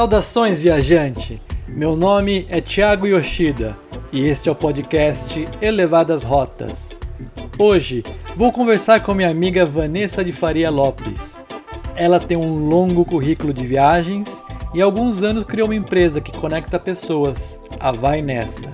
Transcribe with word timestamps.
Saudações, 0.00 0.62
viajante! 0.62 1.42
Meu 1.68 1.94
nome 1.94 2.46
é 2.48 2.58
Thiago 2.58 3.06
Yoshida 3.06 3.76
e 4.10 4.26
este 4.26 4.48
é 4.48 4.52
o 4.52 4.54
podcast 4.54 5.46
Elevadas 5.60 6.22
Rotas. 6.22 6.96
Hoje 7.58 8.02
vou 8.34 8.50
conversar 8.50 9.00
com 9.00 9.12
minha 9.12 9.28
amiga 9.28 9.66
Vanessa 9.66 10.24
de 10.24 10.32
Faria 10.32 10.70
Lopes. 10.70 11.44
Ela 11.94 12.18
tem 12.18 12.34
um 12.34 12.66
longo 12.66 13.04
currículo 13.04 13.52
de 13.52 13.66
viagens 13.66 14.42
e 14.72 14.80
há 14.80 14.86
alguns 14.86 15.22
anos 15.22 15.44
criou 15.44 15.68
uma 15.68 15.74
empresa 15.74 16.18
que 16.18 16.32
conecta 16.32 16.78
pessoas, 16.78 17.60
a 17.78 17.92
Vai 17.92 18.22
Nessa, 18.22 18.72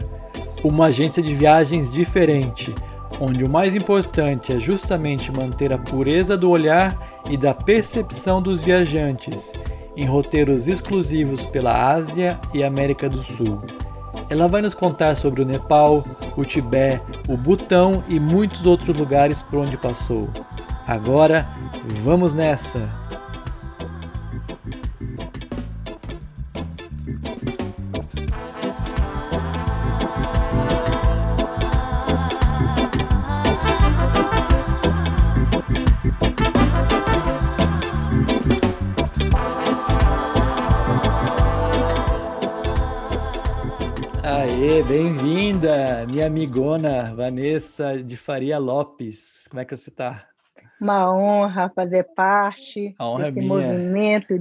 uma 0.62 0.86
agência 0.86 1.20
de 1.20 1.34
viagens 1.34 1.91
diferente, 1.91 2.72
onde 3.20 3.42
o 3.42 3.48
mais 3.48 3.74
importante 3.74 4.52
é 4.52 4.61
justamente 4.61 5.36
manter 5.36 5.72
a 5.72 5.78
pureza 5.78 6.36
do 6.36 6.48
olhar 6.48 6.97
e 7.28 7.36
da 7.36 7.52
percepção 7.52 8.41
dos 8.41 8.62
viajantes 8.62 9.52
em 9.96 10.05
roteiros 10.05 10.68
exclusivos 10.68 11.46
pela 11.46 11.91
Ásia 11.91 12.38
e 12.52 12.62
América 12.62 13.09
do 13.09 13.23
Sul. 13.23 13.62
Ela 14.28 14.48
vai 14.48 14.60
nos 14.60 14.74
contar 14.74 15.16
sobre 15.16 15.42
o 15.42 15.46
Nepal, 15.46 16.05
o 16.36 16.45
Tibete, 16.45 17.02
o 17.28 17.36
Butão 17.36 18.02
e 18.09 18.19
muitos 18.19 18.66
outros 18.66 18.96
lugares 18.96 19.42
por 19.42 19.60
onde 19.60 19.77
passou. 19.77 20.28
Agora, 20.86 21.46
vamos 21.84 22.34
nessa! 22.34 23.05
Minha 46.28 46.46
amigona 46.46 47.14
Vanessa 47.14 48.02
de 48.02 48.16
Faria 48.16 48.58
Lopes. 48.58 49.46
Como 49.48 49.60
é 49.60 49.64
que 49.64 49.77
você 49.77 49.91
está? 49.91 50.28
Uma 50.80 51.12
honra 51.14 51.70
fazer 51.74 52.02
parte 52.14 52.94
A 52.98 53.08
honra 53.08 53.28
é 53.28 53.30
desse 53.30 53.46
é 53.46 53.48
minha. 53.48 53.72
movimento 53.72 54.34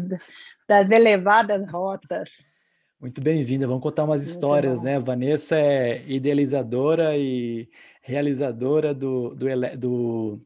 das 0.67 0.89
elevadas 0.89 1.69
rotas. 1.71 2.29
Muito 2.99 3.21
bem-vinda. 3.21 3.67
Vamos 3.67 3.83
contar 3.83 4.03
umas 4.03 4.25
histórias, 4.25 4.83
né? 4.83 4.97
Vanessa 4.99 5.57
é 5.57 6.03
idealizadora 6.07 7.15
e 7.17 7.69
realizadora 8.01 8.93
do, 8.93 9.35
do, 9.35 9.45
do 9.77 10.41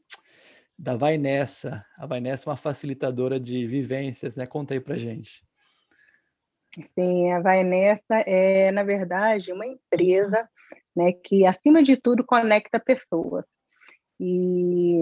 da 0.78 0.96
Vai 0.96 1.18
Nessa. 1.18 1.86
A 1.98 2.06
Vai 2.06 2.20
Nessa 2.20 2.50
é 2.50 2.52
uma 2.52 2.58
facilitadora 2.58 3.40
de 3.40 3.66
vivências, 3.66 4.36
né? 4.36 4.46
Conta 4.46 4.74
aí 4.74 4.80
pra 4.80 4.98
gente. 4.98 5.44
Sim, 6.94 7.32
a 7.32 7.40
Vai 7.40 7.64
Nessa 7.64 8.20
é, 8.26 8.72
na 8.72 8.84
verdade, 8.84 9.54
uma 9.54 9.66
empresa 9.66 10.48
né, 11.00 11.14
que, 11.14 11.46
acima 11.46 11.82
de 11.82 11.96
tudo, 11.96 12.26
conecta 12.26 12.78
pessoas. 12.78 13.46
E 14.20 15.02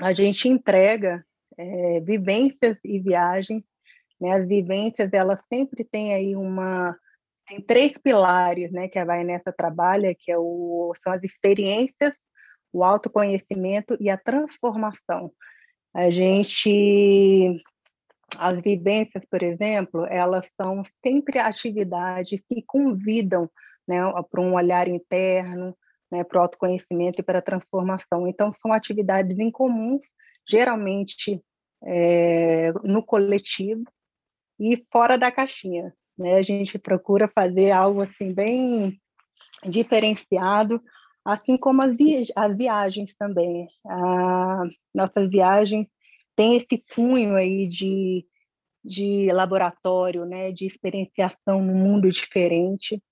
a 0.00 0.12
gente 0.12 0.48
entrega 0.48 1.24
é, 1.56 2.00
vivências 2.00 2.76
e 2.84 2.98
viagens. 2.98 3.62
Né? 4.20 4.32
As 4.32 4.48
vivências, 4.48 5.12
elas 5.12 5.40
sempre 5.52 5.84
têm 5.84 6.12
aí 6.12 6.34
uma... 6.34 6.98
Tem 7.46 7.60
três 7.60 7.96
pilares 7.98 8.72
né, 8.72 8.88
que 8.88 8.98
a 8.98 9.04
Vai 9.04 9.22
Nessa 9.22 9.52
trabalha, 9.52 10.16
que 10.18 10.32
é 10.32 10.38
o, 10.38 10.92
são 11.02 11.12
as 11.12 11.22
experiências, 11.22 12.12
o 12.72 12.82
autoconhecimento 12.82 13.96
e 14.00 14.10
a 14.10 14.16
transformação. 14.16 15.30
A 15.94 16.10
gente 16.10 17.62
as 18.40 18.60
vivências, 18.60 19.22
por 19.30 19.44
exemplo, 19.44 20.06
elas 20.06 20.50
são 20.60 20.82
sempre 21.06 21.38
atividades 21.38 22.40
que 22.48 22.64
convidam 22.66 23.48
né, 23.86 23.98
para 24.30 24.40
um 24.40 24.54
olhar 24.54 24.88
interno, 24.88 25.76
né, 26.10 26.24
para 26.24 26.38
o 26.38 26.42
autoconhecimento 26.42 27.20
e 27.20 27.24
para 27.24 27.38
a 27.38 27.42
transformação. 27.42 28.26
Então, 28.26 28.52
são 28.60 28.72
atividades 28.72 29.38
incomuns, 29.38 30.02
geralmente 30.48 31.42
é, 31.82 32.72
no 32.82 33.02
coletivo 33.04 33.84
e 34.58 34.84
fora 34.90 35.18
da 35.18 35.30
caixinha. 35.30 35.92
Né? 36.16 36.34
A 36.34 36.42
gente 36.42 36.78
procura 36.78 37.28
fazer 37.28 37.70
algo 37.70 38.02
assim 38.02 38.32
bem 38.32 39.00
diferenciado, 39.64 40.80
assim 41.24 41.56
como 41.56 41.82
as, 41.82 41.96
vi 41.96 42.26
as 42.34 42.56
viagens 42.56 43.14
também. 43.14 43.68
A, 43.86 44.62
nossas 44.94 45.28
viagens 45.30 45.86
tem 46.36 46.56
esse 46.56 46.82
cunho 46.94 47.36
aí 47.36 47.66
de, 47.66 48.26
de 48.84 49.30
laboratório, 49.32 50.24
né, 50.24 50.52
de 50.52 50.66
experienciação 50.66 51.62
no 51.62 51.74
mundo 51.74 52.10
diferente. 52.10 53.02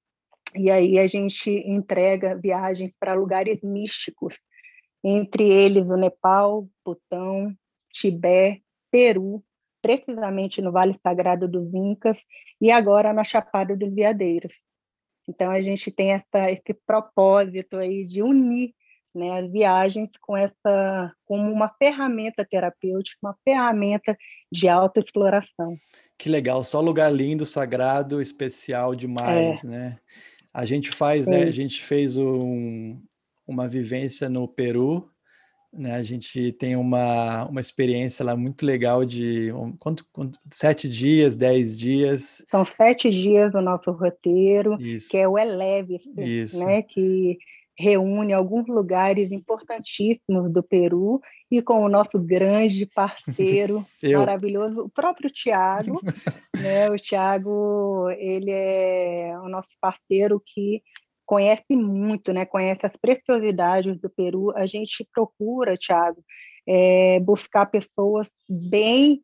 E 0.56 0.70
aí 0.70 0.98
a 0.98 1.06
gente 1.06 1.50
entrega 1.50 2.36
viagens 2.36 2.92
para 2.98 3.14
lugares 3.14 3.60
místicos, 3.62 4.38
entre 5.02 5.44
eles 5.44 5.88
o 5.90 5.96
Nepal, 5.96 6.68
Butão, 6.84 7.54
Tibete, 7.90 8.62
Peru, 8.90 9.42
precisamente 9.80 10.62
no 10.62 10.70
Vale 10.70 10.98
Sagrado 11.02 11.48
dos 11.48 11.72
Incas 11.74 12.18
e 12.60 12.70
agora 12.70 13.12
na 13.12 13.24
Chapada 13.24 13.76
dos 13.76 13.92
Veadeiros. 13.92 14.52
Então 15.28 15.50
a 15.50 15.60
gente 15.60 15.90
tem 15.90 16.12
essa, 16.12 16.50
esse 16.50 16.74
propósito 16.86 17.78
aí 17.78 18.04
de 18.04 18.22
unir 18.22 18.72
né, 19.14 19.40
as 19.40 19.50
viagens 19.50 20.10
com 20.20 20.36
essa 20.36 21.12
como 21.24 21.50
uma 21.50 21.68
ferramenta 21.78 22.46
terapêutica, 22.48 23.18
uma 23.22 23.36
ferramenta 23.44 24.16
de 24.50 24.68
autoexploração. 24.68 25.76
Que 26.18 26.28
legal, 26.28 26.64
só 26.64 26.80
lugar 26.80 27.12
lindo, 27.12 27.44
sagrado, 27.44 28.22
especial 28.22 28.94
demais, 28.94 29.64
é. 29.64 29.68
né? 29.68 29.98
A 30.52 30.64
gente 30.64 30.90
faz, 30.90 31.26
né? 31.26 31.44
A 31.44 31.50
gente 31.50 31.82
fez 31.82 32.16
um, 32.16 32.98
uma 33.46 33.66
vivência 33.66 34.28
no 34.28 34.46
Peru, 34.46 35.08
né? 35.72 35.94
A 35.94 36.02
gente 36.02 36.52
tem 36.52 36.76
uma, 36.76 37.46
uma 37.46 37.60
experiência 37.60 38.24
lá 38.24 38.36
muito 38.36 38.66
legal 38.66 39.04
de 39.04 39.50
um, 39.52 39.74
quanto, 39.76 40.04
quanto, 40.12 40.38
sete 40.50 40.88
dias, 40.88 41.34
dez 41.34 41.74
dias. 41.74 42.44
São 42.50 42.66
sete 42.66 43.08
dias 43.08 43.52
do 43.52 43.62
nosso 43.62 43.90
roteiro, 43.90 44.76
Isso. 44.80 45.10
que 45.10 45.16
é 45.16 45.26
o 45.26 45.38
Eleve, 45.38 46.00
né? 46.14 46.82
Que 46.82 47.38
reúne 47.82 48.32
alguns 48.32 48.68
lugares 48.68 49.32
importantíssimos 49.32 50.52
do 50.52 50.62
Peru 50.62 51.20
e 51.50 51.60
com 51.60 51.82
o 51.82 51.88
nosso 51.88 52.16
grande 52.16 52.86
parceiro 52.86 53.84
maravilhoso, 54.00 54.82
o 54.82 54.88
próprio 54.88 55.28
Tiago, 55.28 56.00
né? 56.62 56.88
O 56.88 56.96
Tiago, 56.96 58.08
ele 58.10 58.52
é 58.52 59.34
o 59.42 59.48
nosso 59.48 59.70
parceiro 59.80 60.40
que 60.46 60.80
conhece 61.26 61.74
muito, 61.74 62.32
né? 62.32 62.46
Conhece 62.46 62.86
as 62.86 62.96
preciosidades 62.96 64.00
do 64.00 64.08
Peru. 64.08 64.52
A 64.56 64.64
gente 64.64 65.04
procura, 65.12 65.76
Tiago, 65.76 66.22
é, 66.68 67.18
buscar 67.18 67.66
pessoas 67.66 68.30
bem 68.48 69.20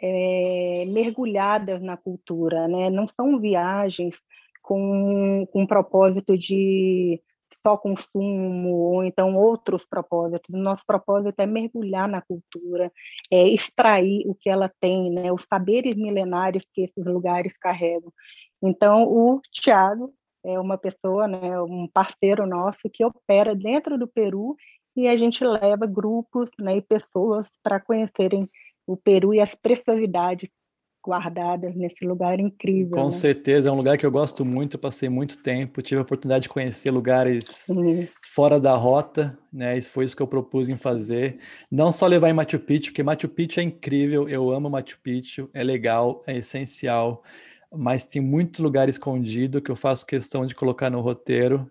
é, 0.00 0.84
mergulhadas 0.86 1.82
na 1.82 1.96
cultura, 1.96 2.68
né? 2.68 2.90
Não 2.90 3.08
são 3.08 3.40
viagens 3.40 4.16
com, 4.62 5.48
com 5.52 5.66
propósito 5.66 6.38
de 6.38 7.20
só 7.64 7.76
consumo, 7.76 8.68
ou 8.68 9.04
então 9.04 9.36
outros 9.36 9.84
propósitos. 9.84 10.48
Nosso 10.50 10.84
propósito 10.86 11.38
é 11.40 11.46
mergulhar 11.46 12.08
na 12.08 12.22
cultura, 12.22 12.92
é 13.30 13.42
extrair 13.48 14.24
o 14.26 14.34
que 14.34 14.48
ela 14.48 14.70
tem, 14.80 15.10
né, 15.10 15.32
os 15.32 15.44
saberes 15.44 15.94
milenários 15.94 16.64
que 16.72 16.82
esses 16.82 17.04
lugares 17.04 17.56
carregam. 17.58 18.12
Então, 18.62 19.04
o 19.04 19.40
Tiago 19.52 20.12
é 20.44 20.58
uma 20.58 20.78
pessoa, 20.78 21.28
né, 21.28 21.60
um 21.62 21.88
parceiro 21.92 22.46
nosso 22.46 22.88
que 22.92 23.04
opera 23.04 23.54
dentro 23.54 23.98
do 23.98 24.08
Peru 24.08 24.56
e 24.96 25.06
a 25.06 25.16
gente 25.16 25.44
leva 25.44 25.86
grupos 25.86 26.50
né, 26.58 26.76
e 26.76 26.82
pessoas 26.82 27.50
para 27.62 27.80
conhecerem 27.80 28.48
o 28.86 28.96
Peru 28.96 29.34
e 29.34 29.40
as 29.40 29.54
preciosidades 29.54 30.48
guardadas 31.08 31.74
nesse 31.74 32.04
lugar 32.04 32.38
incrível. 32.38 32.98
Com 32.98 33.04
né? 33.04 33.10
certeza, 33.10 33.70
é 33.70 33.72
um 33.72 33.76
lugar 33.76 33.96
que 33.96 34.04
eu 34.04 34.10
gosto 34.10 34.44
muito, 34.44 34.78
passei 34.78 35.08
muito 35.08 35.38
tempo, 35.42 35.80
tive 35.80 35.98
a 35.98 36.02
oportunidade 36.02 36.42
de 36.42 36.48
conhecer 36.50 36.90
lugares 36.90 37.66
uhum. 37.70 38.06
fora 38.22 38.60
da 38.60 38.74
rota, 38.76 39.38
né? 39.50 39.78
Isso 39.78 39.90
foi 39.90 40.04
isso 40.04 40.14
que 40.14 40.22
eu 40.22 40.26
propus 40.26 40.68
em 40.68 40.76
fazer. 40.76 41.38
Não 41.70 41.90
só 41.90 42.06
levar 42.06 42.28
em 42.28 42.34
Machu 42.34 42.58
Picchu, 42.58 42.90
porque 42.90 43.02
Machu 43.02 43.26
Picchu 43.26 43.60
é 43.60 43.62
incrível, 43.62 44.28
eu 44.28 44.50
amo 44.50 44.68
Machu 44.68 44.98
Picchu, 45.02 45.48
é 45.54 45.64
legal, 45.64 46.22
é 46.26 46.36
essencial, 46.36 47.22
mas 47.74 48.04
tem 48.04 48.20
muito 48.20 48.62
lugar 48.62 48.86
escondido 48.90 49.62
que 49.62 49.70
eu 49.70 49.76
faço 49.76 50.04
questão 50.04 50.44
de 50.44 50.54
colocar 50.54 50.90
no 50.90 51.00
roteiro 51.00 51.70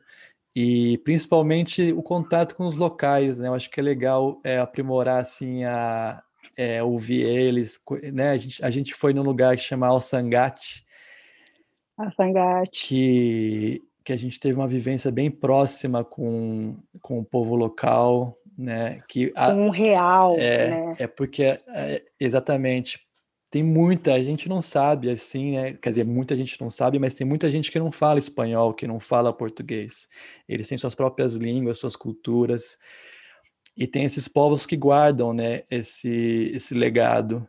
e 0.56 0.98
principalmente 1.00 1.94
o 1.94 2.02
contato 2.02 2.56
com 2.56 2.66
os 2.66 2.76
locais, 2.76 3.40
né? 3.40 3.48
Eu 3.48 3.54
acho 3.54 3.70
que 3.70 3.80
é 3.80 3.84
legal 3.84 4.42
é, 4.44 4.58
aprimorar 4.58 5.22
assim 5.22 5.64
a, 5.64 6.24
é, 6.58 6.82
ouvir 6.82 7.22
eles, 7.22 7.80
né? 8.12 8.32
A 8.32 8.38
gente, 8.38 8.66
a 8.66 8.70
gente 8.72 8.94
foi 8.96 9.14
num 9.14 9.22
lugar 9.22 9.56
que 9.56 9.62
chama 9.62 9.88
Alsangate. 9.88 10.84
Alsangate. 11.96 12.72
Que, 12.72 13.82
que 14.04 14.12
a 14.12 14.18
gente 14.18 14.40
teve 14.40 14.56
uma 14.58 14.68
vivência 14.68 15.12
bem 15.12 15.30
próxima 15.30 16.04
com, 16.04 16.76
com 17.00 17.20
o 17.20 17.26
povo 17.26 17.56
local, 17.56 18.36
né? 18.58 19.04
Que 19.08 19.32
a, 19.36 19.50
um 19.54 19.70
real, 19.70 20.36
é, 20.40 20.70
né? 20.70 20.96
É 20.98 21.08
porque, 21.08 21.44
é, 21.44 22.04
exatamente, 22.20 23.00
tem 23.52 23.64
muita, 23.64 24.14
a 24.14 24.24
gente 24.24 24.50
não 24.50 24.62
sabe 24.62 25.10
assim, 25.10 25.52
né? 25.52 25.74
Quer 25.74 25.90
dizer, 25.90 26.06
muita 26.06 26.36
gente 26.36 26.60
não 26.60 26.70
sabe, 26.70 26.98
mas 26.98 27.14
tem 27.14 27.26
muita 27.26 27.50
gente 27.52 27.72
que 27.72 27.80
não 27.80 27.92
fala 27.92 28.20
espanhol, 28.20 28.74
que 28.74 28.88
não 28.88 29.00
fala 29.00 29.32
português. 29.32 30.10
Eles 30.50 30.68
têm 30.68 30.78
suas 30.78 30.96
próprias 30.96 31.34
línguas, 31.34 31.78
suas 31.78 31.96
culturas. 31.96 32.78
E 33.78 33.86
tem 33.86 34.06
esses 34.06 34.28
povos 34.28 34.66
que 34.66 34.76
guardam, 34.76 35.34
né, 35.34 35.64
esse, 35.70 36.52
esse 36.54 36.74
legado. 36.74 37.48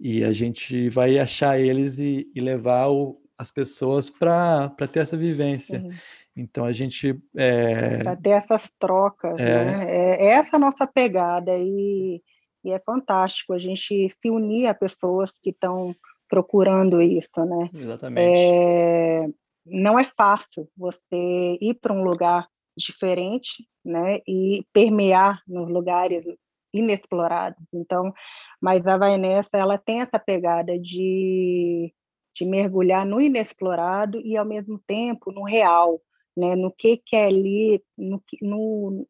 E 0.00 0.24
a 0.24 0.32
gente 0.32 0.88
vai 0.88 1.18
achar 1.18 1.58
eles 1.60 1.98
e, 1.98 2.30
e 2.34 2.40
levar 2.40 2.88
o, 2.88 3.20
as 3.36 3.50
pessoas 3.50 4.08
para 4.08 4.70
ter 4.90 5.00
essa 5.00 5.16
vivência. 5.16 5.80
Sim. 5.80 5.90
Então 6.36 6.64
a 6.64 6.72
gente. 6.72 7.20
É... 7.36 7.98
Para 7.98 8.16
ter 8.16 8.30
essas 8.30 8.70
trocas, 8.78 9.38
é... 9.38 9.64
né? 9.64 9.84
É, 9.88 10.26
é 10.26 10.28
essa 10.30 10.56
a 10.56 10.58
nossa 10.58 10.86
pegada. 10.86 11.52
E 11.58 12.22
e 12.64 12.70
é 12.70 12.78
fantástico 12.78 13.52
a 13.52 13.58
gente 13.58 14.08
se 14.10 14.30
unir 14.30 14.66
a 14.66 14.74
pessoas 14.74 15.32
que 15.42 15.50
estão 15.50 15.94
procurando 16.28 17.00
isso, 17.00 17.44
né? 17.44 17.70
Exatamente. 17.74 18.38
É, 18.38 19.26
não 19.64 19.98
é 19.98 20.04
fácil 20.16 20.68
você 20.76 21.58
ir 21.60 21.74
para 21.80 21.92
um 21.92 22.02
lugar 22.02 22.46
diferente, 22.78 23.66
né? 23.84 24.18
E 24.26 24.64
permear 24.72 25.42
nos 25.46 25.68
lugares 25.68 26.24
inexplorados. 26.72 27.62
Então, 27.72 28.12
mas 28.60 28.86
a 28.86 28.96
Vainessa, 28.96 29.50
ela 29.54 29.78
tem 29.78 30.00
essa 30.00 30.18
pegada 30.18 30.78
de, 30.78 31.92
de 32.36 32.44
mergulhar 32.46 33.04
no 33.06 33.20
inexplorado 33.20 34.20
e 34.20 34.36
ao 34.36 34.44
mesmo 34.46 34.80
tempo 34.86 35.32
no 35.32 35.44
real, 35.44 36.00
né? 36.36 36.56
No 36.56 36.72
que 36.72 36.98
que 36.98 37.16
é 37.16 37.26
ali, 37.26 37.82
no, 37.96 38.22
no 38.42 39.06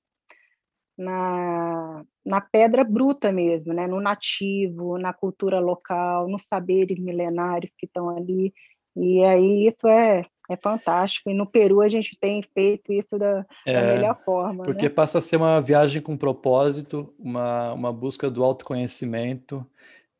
na, 0.98 2.04
na 2.26 2.40
pedra 2.40 2.82
bruta 2.82 3.30
mesmo, 3.32 3.72
né? 3.72 3.86
no 3.86 4.00
nativo, 4.00 4.98
na 4.98 5.12
cultura 5.12 5.60
local, 5.60 6.28
nos 6.28 6.42
saberes 6.42 6.98
milenários 6.98 7.72
que 7.78 7.86
estão 7.86 8.10
ali. 8.10 8.52
E 8.96 9.22
aí 9.22 9.68
isso 9.68 9.86
é, 9.86 10.26
é 10.48 10.56
fantástico. 10.56 11.30
E 11.30 11.34
no 11.34 11.46
Peru 11.46 11.80
a 11.80 11.88
gente 11.88 12.16
tem 12.18 12.42
feito 12.54 12.92
isso 12.92 13.18
da, 13.18 13.44
é, 13.66 13.72
da 13.72 13.94
melhor 13.94 14.18
forma. 14.24 14.64
Porque 14.64 14.86
né? 14.86 14.88
passa 14.88 15.18
a 15.18 15.20
ser 15.20 15.36
uma 15.36 15.60
viagem 15.60 16.00
com 16.00 16.16
propósito, 16.16 17.14
uma, 17.18 17.72
uma 17.72 17.92
busca 17.92 18.30
do 18.30 18.42
autoconhecimento, 18.42 19.66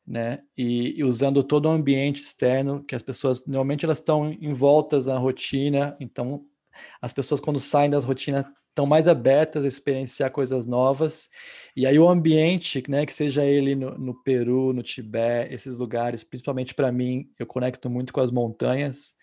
né? 0.07 0.41
E, 0.57 0.99
e, 0.99 1.05
usando 1.05 1.43
todo 1.43 1.67
o 1.67 1.73
ambiente 1.73 2.21
externo, 2.21 2.83
que 2.83 2.95
as 2.95 3.03
pessoas 3.03 3.45
normalmente 3.47 3.85
elas 3.85 3.99
estão 3.99 4.33
envoltas 4.41 5.07
na 5.07 5.19
rotina, 5.19 5.97
então 6.01 6.45
as 7.03 7.13
pessoas 7.13 7.41
quando 7.41 7.59
saem 7.59 7.91
das 7.91 8.05
rotinas 8.05 8.47
estão 8.69 8.87
mais 8.87 9.09
abertas 9.09 9.65
a 9.65 9.69
experienciar 9.69 10.31
coisas 10.31 10.65
novas. 10.65 11.29
E 11.77 11.85
aí 11.85 11.99
o 11.99 12.09
ambiente, 12.09 12.83
né, 12.89 13.05
que 13.05 13.13
seja 13.13 13.45
ele 13.45 13.75
no, 13.75 13.99
no 13.99 14.15
Peru, 14.23 14.73
no 14.73 14.83
Tibete, 14.83 15.53
esses 15.53 15.79
lugares, 15.79 16.23
principalmente 16.23 16.75
para 16.75 16.93
mim, 16.93 17.29
eu 17.39 17.47
conecto 17.47 17.91
muito 17.91 18.13
com 18.13 18.21
as 18.21 18.31
montanhas. 18.31 19.15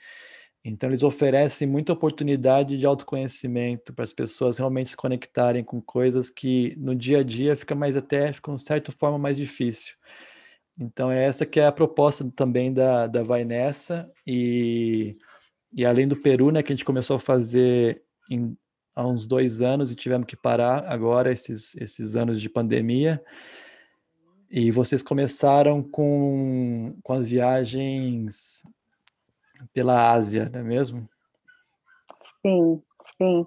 Então 0.68 0.90
eles 0.90 1.04
oferecem 1.04 1.68
muita 1.68 1.94
oportunidade 1.94 2.76
de 2.76 2.88
autoconhecimento 2.88 3.94
para 3.94 4.04
as 4.04 4.12
pessoas 4.12 4.58
realmente 4.58 4.90
se 4.90 4.98
conectarem 4.98 5.64
com 5.64 5.80
coisas 5.80 6.28
que 6.28 6.76
no 6.76 6.96
dia 6.96 7.20
a 7.20 7.24
dia 7.24 7.56
fica 7.56 7.76
mais 7.76 7.96
até, 7.96 8.34
fica 8.34 8.52
de 8.52 8.62
certa 8.64 8.92
forma 8.92 9.20
mais 9.20 9.38
difícil. 9.38 9.94
Então 10.80 11.12
é 11.12 11.24
essa 11.24 11.46
que 11.46 11.60
é 11.60 11.68
a 11.68 11.72
proposta 11.72 12.28
também 12.36 12.74
da, 12.74 13.06
da 13.06 13.22
Vai 13.22 13.46
Nessa 13.46 14.12
e, 14.26 15.16
e 15.72 15.86
além 15.86 16.08
do 16.08 16.16
Peru, 16.16 16.50
né, 16.50 16.64
que 16.64 16.74
a 16.74 16.76
gente 16.76 16.84
começou 16.84 17.18
a 17.18 17.20
fazer 17.20 18.02
em, 18.28 18.58
há 18.96 19.08
uns 19.08 19.28
dois 19.28 19.62
anos 19.62 19.92
e 19.92 19.96
tivemos 19.96 20.26
que 20.26 20.36
parar 20.36 20.84
agora, 20.88 21.32
esses, 21.32 21.76
esses 21.76 22.16
anos 22.16 22.42
de 22.42 22.50
pandemia. 22.50 23.24
E 24.50 24.72
vocês 24.72 25.04
começaram 25.04 25.84
com, 25.84 26.98
com 27.04 27.14
as 27.14 27.30
viagens 27.30 28.64
pela 29.74 30.12
Ásia, 30.12 30.50
não 30.52 30.60
é 30.60 30.64
mesmo? 30.64 31.08
Sim, 32.46 32.82
sim. 33.18 33.46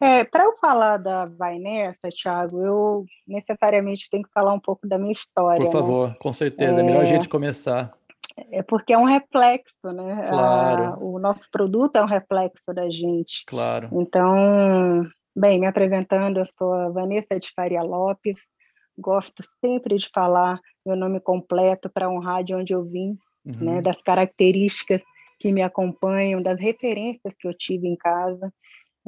É, 0.00 0.24
Para 0.24 0.44
eu 0.44 0.56
falar 0.56 0.96
da 0.96 1.26
Vai 1.26 1.58
Nessa, 1.58 2.08
Thiago, 2.08 2.60
eu 2.60 3.04
necessariamente 3.26 4.08
tenho 4.10 4.24
que 4.24 4.32
falar 4.32 4.52
um 4.52 4.60
pouco 4.60 4.88
da 4.88 4.98
minha 4.98 5.12
história. 5.12 5.64
Por 5.64 5.72
né? 5.72 5.72
favor, 5.72 6.08
né? 6.08 6.16
com 6.18 6.32
certeza, 6.32 6.80
é, 6.80 6.82
é 6.82 6.82
melhor 6.82 7.02
a 7.02 7.06
gente 7.06 7.28
começar. 7.28 7.92
É 8.50 8.62
porque 8.62 8.92
é 8.92 8.98
um 8.98 9.04
reflexo, 9.04 9.92
né? 9.92 10.28
Claro. 10.28 10.84
A, 10.84 10.98
o 10.98 11.18
nosso 11.18 11.48
produto 11.50 11.96
é 11.96 12.02
um 12.02 12.06
reflexo 12.06 12.72
da 12.74 12.88
gente. 12.90 13.44
Claro. 13.46 13.88
Então, 13.92 15.06
bem, 15.36 15.58
me 15.58 15.66
apresentando, 15.66 16.38
eu 16.38 16.46
sou 16.58 16.72
a 16.72 16.88
Vanessa 16.88 17.38
de 17.38 17.52
Faria 17.54 17.82
Lopes. 17.82 18.40
Gosto 18.98 19.42
sempre 19.60 19.96
de 19.96 20.08
falar 20.12 20.60
meu 20.84 20.96
nome 20.96 21.20
completo 21.20 21.88
para 21.88 22.10
honrar 22.10 22.42
de 22.42 22.54
onde 22.54 22.72
eu 22.72 22.82
vim, 22.84 23.16
uhum. 23.44 23.64
né? 23.64 23.82
Das 23.82 24.00
características 24.02 25.02
que 25.40 25.50
me 25.50 25.62
acompanham, 25.62 26.42
das 26.42 26.60
referências 26.60 27.34
que 27.38 27.48
eu 27.48 27.54
tive 27.54 27.88
em 27.88 27.96
casa. 27.96 28.52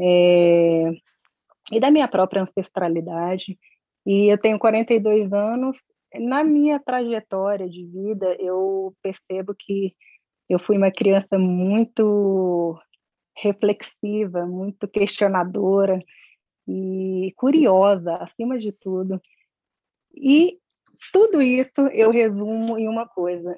É, 0.00 0.90
e 1.70 1.78
da 1.78 1.90
minha 1.90 2.08
própria 2.08 2.42
ancestralidade. 2.42 3.58
E 4.04 4.32
eu 4.32 4.38
tenho 4.38 4.58
42 4.58 5.32
anos 5.32 5.78
na 6.14 6.44
minha 6.44 6.78
trajetória 6.78 7.68
de 7.68 7.86
vida, 7.86 8.36
eu 8.38 8.94
percebo 9.02 9.54
que 9.54 9.94
eu 10.48 10.58
fui 10.58 10.76
uma 10.76 10.90
criança 10.90 11.38
muito 11.38 12.78
reflexiva, 13.36 14.44
muito 14.46 14.86
questionadora 14.86 16.02
e 16.68 17.32
curiosa, 17.36 18.16
acima 18.16 18.58
de 18.58 18.72
tudo. 18.72 19.20
E 20.14 20.58
tudo 21.12 21.40
isso 21.40 21.80
eu 21.92 22.10
resumo 22.10 22.78
em 22.78 22.88
uma 22.88 23.08
coisa 23.08 23.56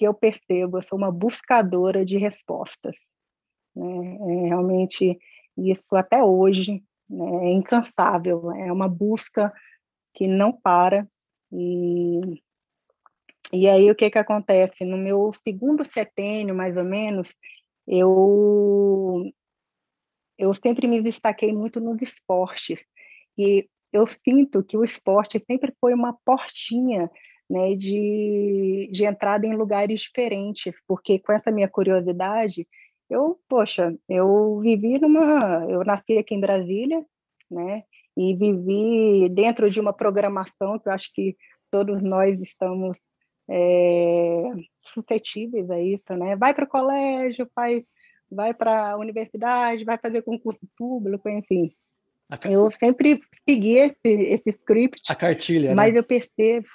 que 0.00 0.06
eu 0.06 0.14
percebo, 0.14 0.78
eu 0.78 0.82
sou 0.82 0.96
uma 0.96 1.12
buscadora 1.12 2.06
de 2.06 2.16
respostas. 2.16 2.96
Né? 3.76 4.16
É 4.16 4.48
realmente 4.48 5.18
isso 5.54 5.94
até 5.94 6.24
hoje 6.24 6.82
né? 7.06 7.48
é 7.48 7.52
incansável, 7.52 8.50
é 8.50 8.72
uma 8.72 8.88
busca 8.88 9.52
que 10.14 10.26
não 10.26 10.52
para 10.52 11.06
e, 11.52 12.42
e 13.52 13.68
aí 13.68 13.90
o 13.90 13.94
que 13.94 14.08
que 14.08 14.18
acontece? 14.18 14.86
No 14.86 14.96
meu 14.96 15.30
segundo 15.34 15.84
setênio, 15.84 16.54
mais 16.54 16.78
ou 16.78 16.84
menos, 16.84 17.28
eu 17.86 19.30
eu 20.38 20.54
sempre 20.54 20.88
me 20.88 21.02
destaquei 21.02 21.52
muito 21.52 21.78
nos 21.78 22.00
esportes 22.00 22.82
e 23.36 23.68
eu 23.92 24.06
sinto 24.06 24.64
que 24.64 24.78
o 24.78 24.84
esporte 24.84 25.38
sempre 25.46 25.74
foi 25.78 25.92
uma 25.92 26.16
portinha 26.24 27.10
né, 27.50 27.74
de, 27.74 28.88
de 28.92 29.04
entrada 29.04 29.44
em 29.44 29.56
lugares 29.56 30.02
diferentes, 30.02 30.72
porque 30.86 31.18
com 31.18 31.32
essa 31.32 31.50
minha 31.50 31.68
curiosidade, 31.68 32.66
eu, 33.10 33.40
poxa, 33.48 33.92
eu 34.08 34.60
vivi 34.60 35.00
numa, 35.00 35.66
eu 35.68 35.82
nasci 35.84 36.16
aqui 36.16 36.36
em 36.36 36.40
Brasília, 36.40 37.04
né, 37.50 37.82
e 38.16 38.36
vivi 38.36 39.28
dentro 39.30 39.68
de 39.68 39.80
uma 39.80 39.92
programação 39.92 40.78
que 40.78 40.88
eu 40.88 40.92
acho 40.92 41.12
que 41.12 41.36
todos 41.70 42.00
nós 42.00 42.40
estamos 42.40 42.96
é, 43.48 44.42
suscetíveis 44.84 45.68
a 45.70 45.80
isso, 45.80 46.14
né? 46.16 46.36
Vai 46.36 46.54
para 46.54 46.64
o 46.64 46.68
colégio, 46.68 47.48
vai, 47.54 47.84
vai 48.30 48.54
para 48.54 48.92
a 48.92 48.96
universidade, 48.96 49.84
vai 49.84 49.98
fazer 49.98 50.22
concurso 50.22 50.60
público, 50.76 51.28
enfim. 51.28 51.72
Eu 52.48 52.70
sempre 52.70 53.20
segui 53.48 53.76
esse, 53.76 53.96
esse 54.04 54.50
script. 54.50 55.02
A 55.08 55.16
cartilha, 55.16 55.74
Mas 55.74 55.92
né? 55.92 55.98
eu 55.98 56.04
percebo... 56.04 56.66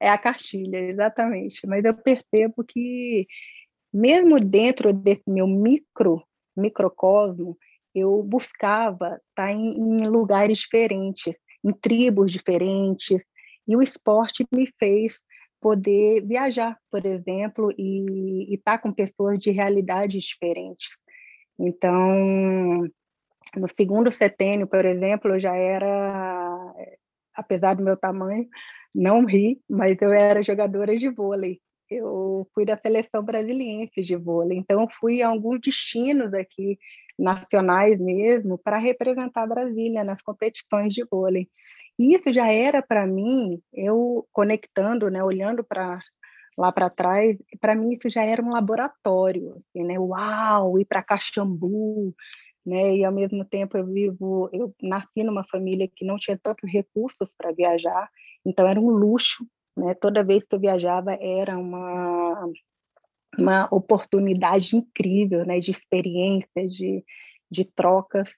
É 0.00 0.08
a 0.08 0.18
cartilha, 0.18 0.78
exatamente. 0.78 1.66
Mas 1.66 1.84
eu 1.84 1.94
percebo 1.94 2.64
que, 2.64 3.26
mesmo 3.92 4.38
dentro 4.38 4.92
desse 4.92 5.24
meu 5.26 5.46
micro, 5.46 6.22
microcosmo, 6.56 7.56
eu 7.94 8.22
buscava 8.22 9.20
estar 9.30 9.50
em, 9.52 9.70
em 9.70 10.06
lugares 10.06 10.58
diferentes, 10.58 11.34
em 11.64 11.72
tribos 11.72 12.32
diferentes, 12.32 13.22
e 13.66 13.76
o 13.76 13.82
esporte 13.82 14.46
me 14.54 14.66
fez 14.78 15.18
poder 15.60 16.24
viajar, 16.24 16.78
por 16.90 17.04
exemplo, 17.04 17.72
e 17.76 18.54
estar 18.54 18.78
tá 18.78 18.78
com 18.78 18.92
pessoas 18.92 19.38
de 19.38 19.50
realidades 19.50 20.22
diferentes. 20.22 20.88
Então, 21.58 22.88
no 23.56 23.68
segundo 23.76 24.12
setênio, 24.12 24.66
por 24.66 24.84
exemplo, 24.84 25.34
eu 25.34 25.38
já 25.38 25.54
era, 25.56 26.74
apesar 27.34 27.74
do 27.74 27.82
meu 27.82 27.96
tamanho, 27.96 28.48
não 28.94 29.24
ri, 29.24 29.60
mas 29.68 29.96
eu 30.00 30.12
era 30.12 30.42
jogadora 30.42 30.96
de 30.96 31.08
vôlei. 31.08 31.60
Eu 31.90 32.46
fui 32.54 32.64
da 32.66 32.76
seleção 32.76 33.22
brasiliense 33.24 34.02
de 34.02 34.16
vôlei, 34.16 34.58
então 34.58 34.86
fui 35.00 35.22
a 35.22 35.28
alguns 35.28 35.60
destinos 35.60 36.34
aqui 36.34 36.78
nacionais 37.18 37.98
mesmo 37.98 38.58
para 38.58 38.78
representar 38.78 39.46
Brasília 39.46 40.04
nas 40.04 40.22
competições 40.22 40.94
de 40.94 41.04
vôlei. 41.10 41.48
E 41.98 42.14
isso 42.14 42.32
já 42.32 42.52
era 42.52 42.82
para 42.82 43.06
mim, 43.06 43.60
eu 43.72 44.26
conectando, 44.32 45.10
né, 45.10 45.22
olhando 45.24 45.64
para 45.64 45.98
lá 46.58 46.72
para 46.72 46.90
trás, 46.90 47.36
para 47.60 47.74
mim 47.74 47.94
isso 47.94 48.10
já 48.10 48.24
era 48.24 48.42
um 48.42 48.50
laboratório, 48.50 49.52
assim, 49.56 49.84
né? 49.86 49.98
Uau, 49.98 50.78
ir 50.78 50.84
para 50.84 51.02
Caxambu, 51.04 52.14
né? 52.66 52.96
E 52.96 53.04
ao 53.04 53.12
mesmo 53.12 53.44
tempo 53.44 53.78
eu 53.78 53.86
vivo, 53.86 54.50
eu 54.52 54.74
nasci 54.82 55.22
numa 55.22 55.44
família 55.44 55.88
que 55.94 56.04
não 56.04 56.16
tinha 56.18 56.38
tantos 56.42 56.70
recursos 56.70 57.32
para 57.38 57.52
viajar, 57.52 58.10
então 58.48 58.66
era 58.66 58.80
um 58.80 58.90
luxo 58.90 59.46
né? 59.78 59.94
Toda 59.94 60.24
vez 60.24 60.42
que 60.42 60.54
eu 60.54 60.60
viajava 60.60 61.12
era 61.12 61.56
uma 61.56 62.50
uma 63.38 63.68
oportunidade 63.72 64.74
incrível, 64.74 65.44
né, 65.46 65.60
de 65.60 65.70
experiência, 65.70 66.66
de, 66.66 67.04
de 67.48 67.64
trocas. 67.64 68.36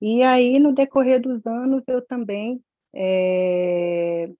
E 0.00 0.22
aí, 0.22 0.58
no 0.58 0.72
decorrer 0.72 1.20
dos 1.20 1.44
anos, 1.44 1.82
eu 1.86 2.00
também, 2.00 2.62
é, 2.94 4.30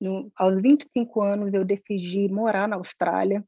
no, 0.00 0.30
aos 0.36 0.60
25 0.60 1.22
anos, 1.22 1.52
eu 1.52 1.64
decidi 1.64 2.28
morar 2.28 2.68
na 2.68 2.76
Austrália, 2.76 3.42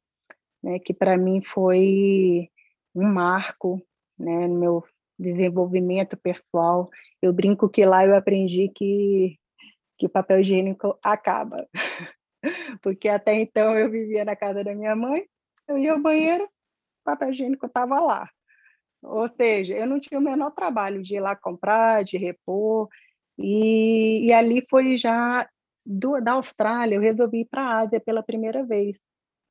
né, 0.63 0.79
que 0.81 0.95
para 0.95 1.17
mim 1.17 1.41
foi 1.43 2.49
um 2.95 3.13
marco 3.13 3.81
né, 4.19 4.49
no 4.49 4.59
meu 4.59 4.85
desenvolvimento 5.17 6.17
pessoal. 6.17 6.91
Eu 7.23 7.33
brinco 7.33 7.69
que 7.69 7.85
lá 7.85 8.05
eu 8.05 8.17
aprendi 8.17 8.71
que, 8.75 9.39
que 9.99 10.07
o 10.07 10.11
papel 10.11 10.41
higiênico 10.41 10.99
acaba, 11.03 11.69
porque 12.83 13.09
até 13.09 13.35
então 13.35 13.77
eu 13.79 13.91
vivia 13.91 14.25
na 14.25 14.37
casa 14.37 14.63
da 14.63 14.75
minha 14.75 14.95
mãe, 14.95 15.25
eu 15.69 15.79
ia 15.79 15.93
ao 15.93 16.01
banheiro, 16.01 16.45
o 16.45 17.05
papel 17.05 17.31
higiênico 17.31 17.67
estava 17.67 18.01
lá. 18.01 18.29
Ou 19.03 19.29
seja, 19.29 19.75
eu 19.75 19.87
não 19.87 20.01
tinha 20.01 20.19
o 20.19 20.23
menor 20.23 20.51
trabalho 20.51 21.03
de 21.03 21.17
ir 21.17 21.21
lá 21.21 21.37
comprar, 21.37 22.03
de 22.03 22.17
repor, 22.17 22.89
e, 23.39 24.27
e 24.27 24.33
ali 24.33 24.65
foi 24.69 24.97
já 24.97 25.49
do, 25.85 26.21
da 26.21 26.33
Austrália, 26.33 26.97
eu 26.97 27.01
resolvi 27.01 27.41
ir 27.41 27.49
para 27.51 27.63
a 27.63 27.79
Ásia 27.81 28.01
pela 28.01 28.23
primeira 28.23 28.65
vez, 28.65 28.97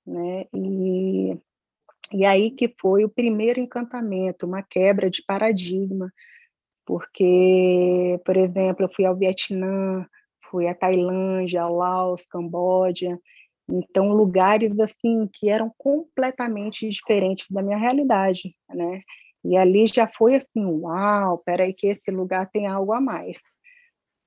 né? 0.06 0.46
E, 0.54 1.38
e 2.12 2.26
aí 2.26 2.52
que 2.52 2.74
foi 2.80 3.06
o 3.06 3.10
primeiro 3.10 3.60
encantamento, 3.60 4.46
uma 4.46 4.62
quebra 4.62 5.10
de 5.10 5.24
paradigma, 5.24 6.12
porque, 6.86 8.20
por 8.26 8.38
exemplo, 8.38 8.86
eu 8.86 8.90
fui 8.94 9.06
ao 9.06 9.16
Vietnã, 9.16 10.06
fui 10.50 10.68
à 10.68 10.74
Tailândia, 10.74 11.62
ao 11.62 11.76
Laos, 11.76 12.26
Camboja, 12.26 13.20
então, 13.68 14.10
lugares 14.10 14.80
assim 14.80 15.28
que 15.34 15.50
eram 15.50 15.74
completamente 15.78 16.88
diferentes 16.88 17.48
da 17.50 17.64
minha 17.64 17.78
realidade, 17.78 18.56
né? 18.70 19.02
E 19.44 19.58
ali 19.58 19.88
já 19.88 20.08
foi 20.08 20.36
assim, 20.36 20.66
uau, 20.66 21.40
peraí 21.40 21.74
que 21.74 21.88
esse 21.88 22.12
lugar 22.12 22.50
tem 22.50 22.68
algo 22.68 22.94
a 22.94 23.02
mais. 23.02 23.38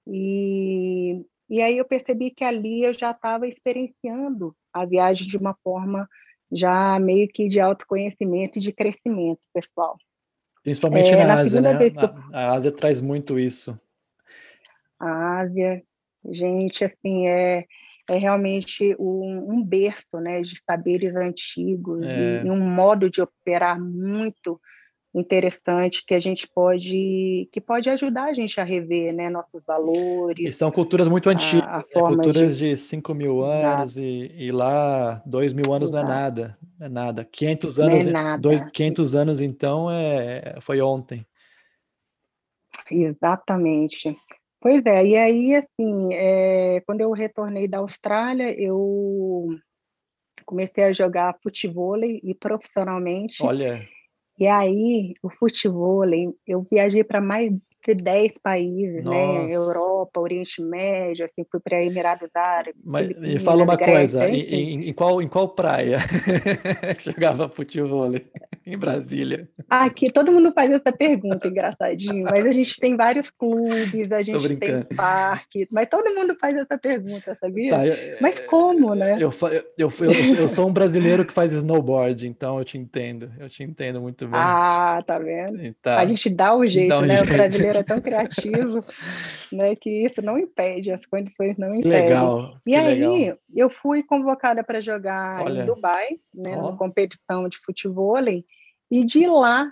E, 0.06 1.24
e 1.48 1.62
aí 1.62 1.76
eu 1.78 1.84
percebi 1.84 2.30
que 2.30 2.44
ali 2.44 2.82
eu 2.82 2.92
já 2.92 3.10
estava 3.10 3.46
experienciando 3.46 4.56
a 4.72 4.84
viagem 4.84 5.26
de 5.26 5.36
uma 5.36 5.56
forma 5.62 6.08
já 6.50 6.98
meio 6.98 7.28
que 7.28 7.48
de 7.48 7.60
autoconhecimento 7.60 8.58
e 8.58 8.62
de 8.62 8.72
crescimento 8.72 9.40
pessoal. 9.52 9.96
Principalmente 10.62 11.10
é, 11.10 11.16
na, 11.16 11.26
na 11.26 11.40
Ásia, 11.40 11.60
né? 11.60 11.78
Eu... 11.80 12.00
A, 12.32 12.40
a 12.40 12.52
Ásia 12.52 12.72
traz 12.72 13.00
muito 13.00 13.38
isso. 13.38 13.78
A 14.98 15.40
Ásia, 15.40 15.82
gente, 16.32 16.84
assim, 16.84 17.26
é 17.28 17.64
é 18.08 18.16
realmente 18.16 18.96
um, 18.98 19.52
um 19.52 19.62
berço 19.62 20.18
né, 20.18 20.40
de 20.40 20.58
saberes 20.64 21.14
antigos 21.14 22.02
é. 22.06 22.42
e, 22.42 22.46
e, 22.46 22.50
um 22.50 22.70
modo 22.70 23.10
de 23.10 23.20
operar 23.20 23.78
muito 23.78 24.58
interessante 25.14 26.04
que 26.06 26.14
a 26.14 26.18
gente 26.18 26.46
pode 26.54 27.48
que 27.50 27.60
pode 27.60 27.88
ajudar 27.90 28.24
a 28.24 28.34
gente 28.34 28.60
a 28.60 28.64
rever 28.64 29.12
né, 29.12 29.28
nossos 29.28 29.62
valores. 29.66 30.46
E 30.46 30.52
são 30.52 30.70
culturas 30.70 31.08
muito 31.08 31.28
antigas, 31.28 31.68
a, 31.68 31.76
a 31.76 31.78
né? 31.78 31.82
culturas 32.16 32.56
de... 32.56 32.70
de 32.70 32.76
5 32.76 33.14
mil 33.14 33.42
anos 33.42 33.96
e, 33.96 34.32
e, 34.36 34.50
lá 34.52 35.22
2 35.26 35.52
mil 35.52 35.72
anos 35.72 35.90
Exato. 35.90 36.06
não 36.06 36.12
é 36.12 36.16
nada, 36.16 36.58
não 36.78 36.86
é 36.86 36.90
nada. 36.90 37.24
500 37.24 37.80
anos, 37.80 38.06
é 38.06 38.10
nada. 38.10 38.40
Dois, 38.40 38.62
500 38.72 39.14
anos 39.14 39.40
então 39.40 39.90
é, 39.90 40.56
foi 40.60 40.80
ontem. 40.80 41.26
Exatamente. 42.90 44.16
Pois 44.60 44.84
é, 44.86 45.06
e 45.06 45.16
aí, 45.16 45.54
assim, 45.54 46.14
é, 46.14 46.80
quando 46.86 47.00
eu 47.00 47.12
retornei 47.12 47.68
da 47.68 47.78
Austrália, 47.78 48.52
eu 48.60 49.48
comecei 50.44 50.84
a 50.84 50.92
jogar 50.92 51.38
futebol 51.42 52.02
e 52.04 52.34
profissionalmente. 52.34 53.42
Olha. 53.42 53.86
E 54.38 54.46
aí, 54.46 55.14
o 55.22 55.30
futebol, 55.30 56.02
eu 56.46 56.66
viajei 56.70 57.04
para 57.04 57.20
mais 57.20 57.52
de 57.94 57.94
10 57.94 58.32
países, 58.42 59.04
né? 59.04 59.26
Nossa. 59.26 59.46
né? 59.46 59.52
Europa, 59.54 60.20
Oriente 60.20 60.60
Médio, 60.62 61.24
assim, 61.24 61.46
fui 61.50 61.60
para 61.60 61.82
Emirados 61.82 62.28
Árabes. 62.34 62.80
Mas 62.84 63.08
me 63.18 63.38
fala 63.38 63.62
uma 63.62 63.76
Grécia, 63.76 64.20
coisa, 64.20 64.28
em, 64.28 64.40
em, 64.40 64.88
em, 64.88 64.92
qual, 64.92 65.22
em 65.22 65.28
qual 65.28 65.48
praia 65.48 65.98
jogava 67.00 67.48
futebol 67.48 68.10
em 68.66 68.76
Brasília? 68.76 69.48
Aqui 69.68 70.10
todo 70.10 70.30
mundo 70.32 70.52
faz 70.52 70.70
essa 70.70 70.92
pergunta, 70.92 71.48
engraçadinho, 71.48 72.24
mas 72.30 72.44
a 72.44 72.52
gente 72.52 72.78
tem 72.78 72.96
vários 72.96 73.30
clubes, 73.30 74.12
a 74.12 74.22
gente 74.22 74.56
tem 74.56 74.82
parques, 74.96 75.68
mas 75.70 75.88
todo 75.88 76.14
mundo 76.14 76.36
faz 76.40 76.56
essa 76.56 76.76
pergunta, 76.76 77.36
sabia? 77.40 77.70
Tá, 77.70 77.86
eu, 77.86 78.18
mas 78.20 78.38
como, 78.40 78.94
né? 78.94 79.16
Eu, 79.18 79.30
eu, 79.76 79.88
eu, 80.00 80.12
eu, 80.40 80.48
sou 80.48 80.68
um 80.68 80.72
brasileiro 80.72 81.24
que 81.24 81.32
faz 81.32 81.52
snowboard, 81.52 82.26
então 82.26 82.58
eu 82.58 82.64
te 82.64 82.76
entendo, 82.76 83.30
eu 83.38 83.48
te 83.48 83.62
entendo 83.62 84.00
muito 84.00 84.26
bem. 84.26 84.38
Ah, 84.40 85.02
tá 85.06 85.18
vendo? 85.18 85.74
Tá. 85.80 85.98
A 85.98 86.06
gente 86.06 86.28
dá 86.28 86.54
o 86.54 86.66
jeito, 86.66 86.88
dá 86.88 86.98
um 86.98 87.02
né? 87.02 87.16
Jeito. 87.16 87.30
O 87.30 87.36
brasileiro 87.36 87.77
é 87.78 87.82
tão 87.82 88.00
criativo, 88.00 88.84
né, 89.52 89.74
que 89.74 90.04
isso 90.04 90.20
não 90.22 90.38
impede, 90.38 90.92
as 90.92 91.04
condições 91.06 91.56
não 91.56 91.74
impedem. 91.74 92.08
Legal. 92.08 92.58
E 92.66 92.74
aí 92.74 93.00
legal. 93.00 93.38
eu 93.54 93.70
fui 93.70 94.02
convocada 94.02 94.62
para 94.62 94.80
jogar 94.80 95.42
Olha. 95.42 95.62
em 95.62 95.64
Dubai, 95.64 96.08
né, 96.34 96.56
oh. 96.56 96.62
numa 96.62 96.76
competição 96.76 97.48
de 97.48 97.58
futebol, 97.58 98.16
e 98.90 99.04
de 99.04 99.26
lá 99.26 99.70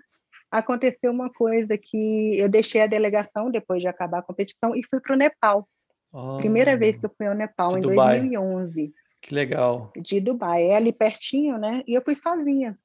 aconteceu 0.50 1.10
uma 1.10 1.30
coisa 1.30 1.76
que 1.76 2.38
eu 2.38 2.48
deixei 2.48 2.82
a 2.82 2.86
delegação 2.86 3.50
depois 3.50 3.80
de 3.80 3.88
acabar 3.88 4.18
a 4.18 4.22
competição 4.22 4.74
e 4.74 4.82
fui 4.82 5.00
para 5.00 5.14
o 5.14 5.18
Nepal. 5.18 5.68
Oh. 6.12 6.38
Primeira 6.38 6.76
vez 6.76 6.98
que 6.98 7.06
eu 7.06 7.12
fui 7.16 7.26
ao 7.26 7.34
Nepal, 7.34 7.72
de 7.72 7.78
em 7.78 7.80
Dubai. 7.80 8.20
2011. 8.20 8.94
Que 9.20 9.34
legal. 9.34 9.92
De 9.96 10.20
Dubai, 10.20 10.64
é 10.64 10.76
ali 10.76 10.92
pertinho, 10.92 11.58
né? 11.58 11.82
E 11.86 11.94
eu 11.94 12.02
fui 12.02 12.14
sozinha. 12.14 12.78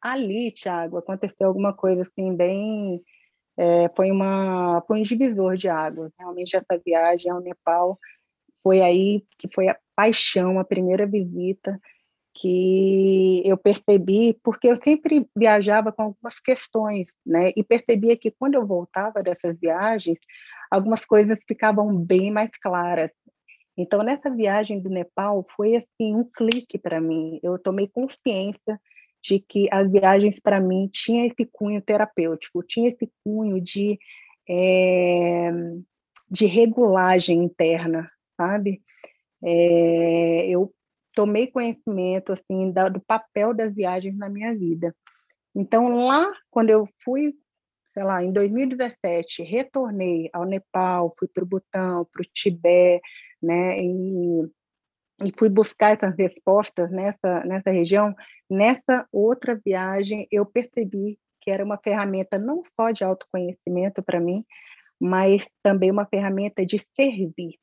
Ali, 0.00 0.52
Thiago, 0.52 0.98
aconteceu 0.98 1.46
alguma 1.46 1.72
coisa 1.72 2.02
assim 2.02 2.34
bem 2.36 3.02
é, 3.56 3.88
foi, 3.96 4.10
uma, 4.10 4.82
foi 4.86 5.00
um 5.00 5.02
divisor 5.02 5.54
de 5.54 5.68
águas. 5.68 6.12
Realmente, 6.18 6.56
essa 6.56 6.80
viagem 6.84 7.30
ao 7.30 7.40
Nepal 7.40 7.98
foi 8.62 8.80
aí 8.80 9.24
que 9.38 9.48
foi 9.52 9.68
a 9.68 9.78
paixão, 9.94 10.58
a 10.58 10.64
primeira 10.64 11.06
visita 11.06 11.78
que 12.36 13.42
eu 13.44 13.56
percebi, 13.56 14.36
porque 14.42 14.66
eu 14.66 14.76
sempre 14.82 15.24
viajava 15.36 15.92
com 15.92 16.02
algumas 16.02 16.40
questões, 16.40 17.06
né? 17.24 17.52
E 17.56 17.62
percebia 17.62 18.16
que 18.16 18.32
quando 18.32 18.54
eu 18.54 18.66
voltava 18.66 19.22
dessas 19.22 19.56
viagens, 19.60 20.18
algumas 20.68 21.04
coisas 21.04 21.38
ficavam 21.46 21.96
bem 21.96 22.32
mais 22.32 22.50
claras. 22.60 23.10
Então, 23.76 24.02
nessa 24.02 24.30
viagem 24.30 24.80
do 24.80 24.90
Nepal, 24.90 25.46
foi 25.56 25.76
assim 25.76 26.14
um 26.16 26.24
clique 26.24 26.76
para 26.76 27.00
mim. 27.00 27.38
Eu 27.42 27.58
tomei 27.58 27.88
consciência 27.88 28.80
de 29.24 29.40
que 29.40 29.66
as 29.72 29.90
viagens 29.90 30.38
para 30.38 30.60
mim 30.60 30.88
tinha 30.92 31.26
esse 31.26 31.48
cunho 31.50 31.80
terapêutico, 31.80 32.62
tinha 32.62 32.90
esse 32.90 33.10
cunho 33.24 33.58
de 33.58 33.98
é, 34.46 35.50
de 36.30 36.44
regulagem 36.44 37.42
interna, 37.42 38.10
sabe? 38.36 38.82
É, 39.42 40.48
eu 40.48 40.70
tomei 41.14 41.46
conhecimento 41.46 42.32
assim 42.32 42.70
da, 42.70 42.90
do 42.90 43.00
papel 43.00 43.54
das 43.54 43.74
viagens 43.74 44.16
na 44.16 44.28
minha 44.28 44.54
vida. 44.54 44.94
Então 45.54 45.88
lá, 46.04 46.30
quando 46.50 46.68
eu 46.68 46.86
fui, 47.02 47.34
sei 47.94 48.04
lá, 48.04 48.22
em 48.22 48.30
2017, 48.30 49.42
retornei 49.42 50.28
ao 50.34 50.44
Nepal, 50.44 51.14
fui 51.18 51.28
para 51.28 51.44
o 51.44 51.46
Butão, 51.46 52.06
para 52.12 52.20
o 52.20 52.26
Tibete, 52.30 53.00
né? 53.42 53.78
E 53.80 54.50
e 55.22 55.32
fui 55.38 55.48
buscar 55.48 55.92
essas 55.92 56.16
respostas 56.16 56.90
nessa, 56.90 57.44
nessa 57.44 57.70
região, 57.70 58.14
nessa 58.50 59.06
outra 59.12 59.60
viagem 59.64 60.26
eu 60.30 60.44
percebi 60.44 61.18
que 61.40 61.50
era 61.50 61.64
uma 61.64 61.78
ferramenta 61.78 62.38
não 62.38 62.62
só 62.74 62.90
de 62.90 63.04
autoconhecimento 63.04 64.02
para 64.02 64.18
mim, 64.18 64.44
mas 64.98 65.46
também 65.62 65.90
uma 65.90 66.06
ferramenta 66.06 66.64
de 66.64 66.84
servir, 66.98 67.58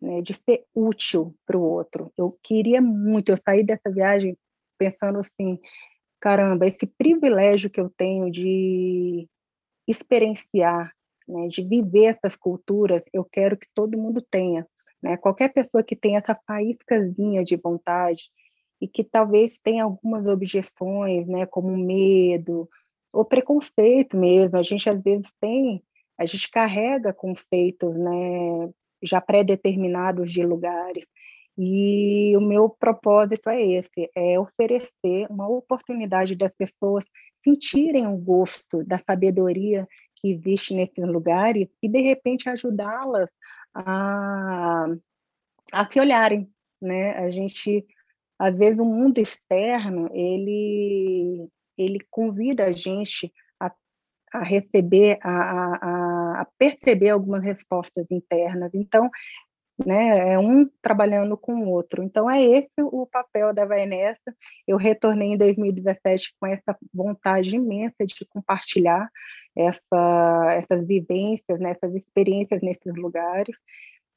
né, 0.00 0.22
de 0.22 0.32
ser 0.32 0.64
útil 0.74 1.34
para 1.46 1.58
o 1.58 1.62
outro. 1.62 2.10
Eu 2.16 2.38
queria 2.42 2.80
muito, 2.80 3.30
eu 3.30 3.36
saí 3.44 3.62
dessa 3.62 3.90
viagem 3.90 4.36
pensando 4.78 5.18
assim, 5.18 5.58
caramba, 6.20 6.66
esse 6.66 6.86
privilégio 6.86 7.70
que 7.70 7.80
eu 7.80 7.90
tenho 7.90 8.30
de 8.30 9.28
experienciar, 9.86 10.92
né, 11.28 11.48
de 11.48 11.62
viver 11.62 12.16
essas 12.16 12.34
culturas, 12.34 13.02
eu 13.12 13.24
quero 13.24 13.56
que 13.56 13.66
todo 13.74 13.98
mundo 13.98 14.24
tenha. 14.30 14.66
Né? 15.06 15.16
Qualquer 15.16 15.52
pessoa 15.52 15.84
que 15.84 15.94
tem 15.94 16.16
essa 16.16 16.38
faíscazinha 16.46 17.44
de 17.44 17.56
vontade 17.56 18.24
e 18.80 18.88
que 18.88 19.04
talvez 19.04 19.56
tenha 19.62 19.84
algumas 19.84 20.26
objeções, 20.26 21.26
né, 21.28 21.46
como 21.46 21.76
medo 21.76 22.68
ou 23.12 23.24
preconceito 23.24 24.16
mesmo, 24.16 24.58
a 24.58 24.62
gente 24.62 24.90
às 24.90 25.00
vezes 25.02 25.32
tem, 25.40 25.82
a 26.18 26.26
gente 26.26 26.50
carrega 26.50 27.12
conceitos, 27.14 27.96
né, 27.96 28.68
já 29.02 29.20
pré-determinados 29.20 30.30
de 30.30 30.44
lugares. 30.44 31.06
E 31.56 32.36
o 32.36 32.40
meu 32.40 32.68
propósito 32.68 33.48
é 33.48 33.62
esse, 33.62 34.10
é 34.14 34.38
oferecer 34.38 35.26
uma 35.30 35.48
oportunidade 35.48 36.34
das 36.34 36.52
pessoas 36.52 37.04
sentirem 37.42 38.06
o 38.06 38.16
gosto 38.16 38.84
da 38.84 38.98
sabedoria 38.98 39.88
que 40.16 40.32
existe 40.32 40.74
nesses 40.74 41.06
lugares 41.06 41.68
e 41.82 41.88
de 41.88 42.02
repente 42.02 42.50
ajudá-las 42.50 43.30
a, 43.84 44.86
a 45.72 45.90
se 45.90 46.00
olharem, 46.00 46.48
né? 46.80 47.12
A 47.18 47.30
gente, 47.30 47.86
às 48.38 48.56
vezes, 48.56 48.78
o 48.78 48.84
mundo 48.84 49.18
externo, 49.18 50.08
ele, 50.12 51.48
ele 51.76 52.00
convida 52.10 52.66
a 52.66 52.72
gente 52.72 53.32
a, 53.60 53.72
a 54.32 54.42
receber, 54.42 55.18
a, 55.22 55.30
a, 55.30 56.40
a 56.42 56.46
perceber 56.58 57.10
algumas 57.10 57.42
respostas 57.42 58.06
internas. 58.10 58.70
Então, 58.74 59.10
né? 59.84 60.32
É 60.32 60.38
um 60.38 60.68
trabalhando 60.80 61.36
com 61.36 61.54
o 61.54 61.68
outro. 61.68 62.02
Então 62.02 62.30
é 62.30 62.42
esse 62.42 62.72
o 62.78 63.06
papel 63.06 63.52
da 63.52 63.66
Vai 63.66 63.86
Nessa. 63.86 64.34
Eu 64.66 64.76
retornei 64.76 65.28
em 65.32 65.36
2017 65.36 66.34
com 66.40 66.46
essa 66.46 66.76
vontade 66.94 67.56
imensa 67.56 68.06
de 68.06 68.24
compartilhar 68.26 69.10
essa, 69.56 70.54
essas 70.54 70.86
vivências, 70.86 71.58
né? 71.58 71.70
essas 71.70 71.94
experiências 71.94 72.60
nesses 72.62 72.94
lugares. 72.94 73.56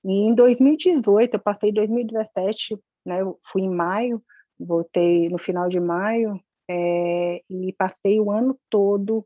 E 0.03 0.27
em 0.27 0.35
2018, 0.35 1.35
eu 1.35 1.39
passei 1.39 1.71
2017, 1.71 2.77
né? 3.05 3.21
Eu 3.21 3.39
fui 3.51 3.63
em 3.63 3.69
maio, 3.69 4.21
voltei 4.59 5.29
no 5.29 5.37
final 5.37 5.69
de 5.69 5.79
maio 5.79 6.39
é, 6.69 7.41
e 7.49 7.73
passei 7.77 8.19
o 8.19 8.31
ano 8.31 8.57
todo 8.69 9.25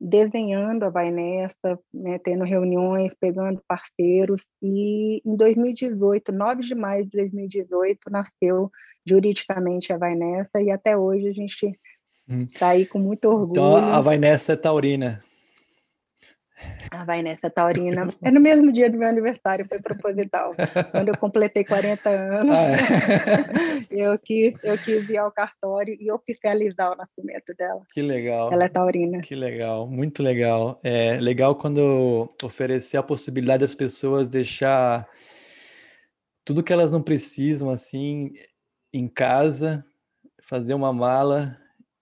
desenhando 0.00 0.84
a 0.84 0.90
Vai 0.90 1.10
Nessa, 1.10 1.78
né, 1.92 2.18
tendo 2.18 2.44
reuniões, 2.44 3.14
pegando 3.18 3.62
parceiros, 3.66 4.46
e 4.62 5.22
em 5.24 5.36
2018, 5.36 6.30
9 6.30 6.62
de 6.62 6.74
maio 6.74 7.04
de 7.04 7.10
2018, 7.10 7.98
nasceu 8.10 8.70
juridicamente 9.06 9.92
a 9.92 9.98
Vai 9.98 10.14
Nessa, 10.14 10.60
e 10.62 10.70
até 10.70 10.96
hoje 10.96 11.28
a 11.28 11.32
gente 11.32 11.78
está 12.28 12.66
hum. 12.66 12.70
aí 12.70 12.86
com 12.86 12.98
muito 12.98 13.26
orgulho. 13.28 13.50
Então 13.50 13.76
a 13.76 14.00
Vai 14.00 14.18
Nessa 14.18 14.52
é 14.52 14.56
taurina. 14.56 15.20
A 16.90 17.04
vai 17.04 17.22
nessa, 17.22 17.50
Taurina. 17.50 18.08
É 18.22 18.30
no 18.30 18.40
mesmo 18.40 18.72
dia 18.72 18.90
do 18.90 18.98
meu 18.98 19.08
aniversário, 19.08 19.66
foi 19.68 19.80
proposital. 19.80 20.54
Quando 20.90 21.08
eu 21.08 21.18
completei 21.18 21.64
40 21.64 22.08
anos, 22.08 22.54
ah, 22.54 22.72
é. 22.72 23.86
eu, 23.90 24.18
quis, 24.18 24.54
eu 24.62 24.76
quis 24.78 25.08
ir 25.08 25.18
ao 25.18 25.30
cartório 25.30 25.96
e 26.00 26.10
oficializar 26.10 26.92
o 26.92 26.96
nascimento 26.96 27.54
dela. 27.56 27.82
Que 27.92 28.02
legal. 28.02 28.52
Ela 28.52 28.64
é 28.64 28.68
taurina. 28.68 29.20
Que 29.20 29.34
legal, 29.34 29.86
muito 29.86 30.22
legal. 30.22 30.80
É 30.82 31.18
legal 31.20 31.54
quando 31.54 32.28
oferecer 32.42 32.96
a 32.96 33.02
possibilidade 33.02 33.60
das 33.60 33.74
pessoas 33.74 34.28
deixar 34.28 35.06
tudo 36.44 36.62
que 36.62 36.72
elas 36.72 36.90
não 36.90 37.02
precisam, 37.02 37.70
assim, 37.70 38.32
em 38.92 39.06
casa, 39.06 39.84
fazer 40.42 40.74
uma 40.74 40.92
mala 40.92 41.56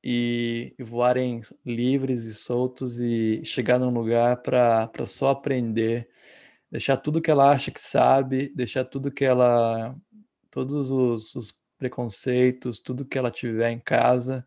e, 0.09 0.73
voarem 0.79 1.43
livres 1.65 2.25
e 2.27 2.35
soltos 2.35 3.01
e 3.01 3.45
chegar 3.45 3.77
num 3.81 3.91
lugar 3.91 4.37
para 4.41 4.89
só 5.05 5.31
aprender, 5.31 6.09
deixar 6.71 6.97
tudo 6.97 7.21
que 7.21 7.29
ela 7.29 7.51
acha 7.51 7.73
que 7.73 7.81
sabe, 7.81 8.49
deixar 8.55 8.85
tudo 8.85 9.11
que 9.11 9.25
ela, 9.25 9.97
todos 10.49 10.93
os, 10.93 11.35
os 11.35 11.55
preconceitos, 11.77 12.79
tudo 12.79 13.05
que 13.05 13.19
ela 13.19 13.33
tiver 13.33 13.73
em 13.73 13.81
casa 13.81 14.47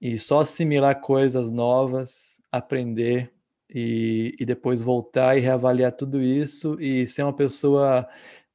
e 0.00 0.18
só 0.18 0.40
assimilar 0.40 1.00
coisas 1.00 1.48
novas, 1.48 2.42
aprender 2.50 3.32
e, 3.70 4.34
e 4.40 4.44
depois 4.44 4.82
voltar 4.82 5.36
e 5.38 5.40
reavaliar 5.40 5.92
tudo 5.92 6.20
isso 6.20 6.76
e 6.80 7.06
ser 7.06 7.22
uma 7.22 7.32
pessoa, 7.32 8.08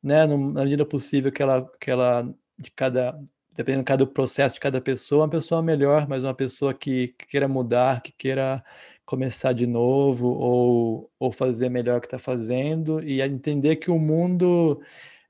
né, 0.04 0.28
na 0.28 0.64
medida 0.66 0.86
possível 0.86 1.32
que 1.32 1.42
ela, 1.42 1.72
que 1.80 1.90
ela 1.90 2.24
de 2.58 2.70
cada 2.72 3.18
dependendo 3.58 3.84
cada 3.84 4.06
processo 4.06 4.56
de 4.56 4.62
cada 4.62 4.80
pessoa, 4.80 5.24
uma 5.24 5.30
pessoa 5.30 5.64
melhor, 5.64 6.08
mas 6.08 6.24
uma 6.24 6.34
pessoa 6.34 6.76
que, 6.76 7.08
que 7.18 7.26
queira 7.26 7.48
mudar, 7.48 8.02
que 8.04 8.12
queira 8.12 8.64
começar 9.04 9.52
de 9.52 9.66
novo 9.66 10.28
ou, 10.28 11.12
ou 11.20 11.32
fazer 11.32 11.68
melhor 11.68 11.98
o 11.98 12.02
que 12.02 12.06
está 12.06 12.20
fazendo 12.20 13.04
e 13.04 13.20
entender 13.20 13.78
que 13.78 13.90
o 13.90 13.98
mundo 13.98 14.80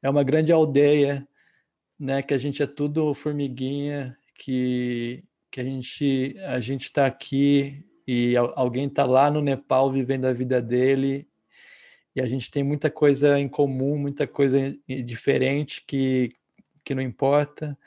é 0.04 0.10
uma 0.10 0.24
grande 0.24 0.52
aldeia, 0.52 1.26
né? 1.98 2.22
Que 2.22 2.34
a 2.34 2.38
gente 2.38 2.62
é 2.62 2.68
tudo 2.68 3.14
formiguinha, 3.14 4.18
que, 4.36 5.24
que 5.50 5.62
a 5.62 5.64
gente 5.64 6.36
a 6.48 6.60
gente 6.60 6.84
está 6.84 7.06
aqui 7.06 7.86
e 8.06 8.36
alguém 8.56 8.88
está 8.88 9.06
lá 9.06 9.32
no 9.32 9.42
Nepal 9.42 9.90
vivendo 9.92 10.26
a 10.26 10.34
vida 10.34 10.62
dele 10.62 11.28
e 12.14 12.22
a 12.22 12.28
gente 12.28 12.52
tem 12.52 12.64
muita 12.64 12.90
coisa 12.90 13.40
em 13.40 13.48
comum, 13.48 13.98
muita 13.98 14.28
coisa 14.28 14.76
diferente 15.06 15.84
que 15.88 16.34
que 16.84 16.96
não 16.96 17.02
importa 17.02 17.78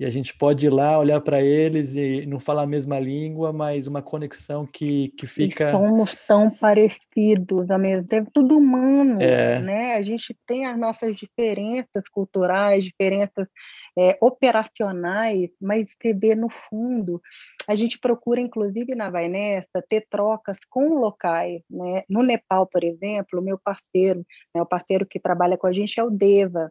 e 0.00 0.06
a 0.06 0.10
gente 0.10 0.34
pode 0.34 0.64
ir 0.64 0.70
lá 0.70 0.98
olhar 0.98 1.20
para 1.20 1.42
eles 1.42 1.94
e 1.94 2.24
não 2.24 2.40
falar 2.40 2.62
a 2.62 2.66
mesma 2.66 2.98
língua, 2.98 3.52
mas 3.52 3.86
uma 3.86 4.00
conexão 4.00 4.66
que, 4.66 5.08
que 5.10 5.26
fica. 5.26 5.68
E 5.68 5.72
somos 5.72 6.14
tão 6.26 6.50
parecidos 6.50 7.70
ao 7.70 7.78
mesmo 7.78 8.08
tempo, 8.08 8.30
tudo 8.32 8.56
humano, 8.56 9.20
é. 9.20 9.60
né? 9.60 9.96
A 9.96 10.02
gente 10.02 10.34
tem 10.46 10.64
as 10.64 10.78
nossas 10.78 11.14
diferenças 11.16 12.08
culturais, 12.10 12.82
diferenças 12.82 13.46
é, 13.98 14.16
operacionais, 14.22 15.50
mas 15.60 15.90
você 15.90 16.14
vê 16.14 16.34
no 16.34 16.48
fundo, 16.48 17.20
a 17.68 17.74
gente 17.74 17.98
procura, 17.98 18.40
inclusive 18.40 18.94
na 18.94 19.10
Vai 19.10 19.28
Nessa, 19.28 19.84
ter 19.86 20.06
trocas 20.08 20.56
com 20.70 20.94
locais, 20.94 21.60
né? 21.68 22.04
No 22.08 22.22
Nepal, 22.22 22.66
por 22.66 22.82
exemplo, 22.82 23.38
o 23.38 23.42
meu 23.42 23.58
parceiro, 23.62 24.24
né, 24.54 24.62
o 24.62 24.66
parceiro 24.66 25.04
que 25.04 25.20
trabalha 25.20 25.58
com 25.58 25.66
a 25.66 25.72
gente 25.74 26.00
é 26.00 26.02
o 26.02 26.08
Deva 26.08 26.70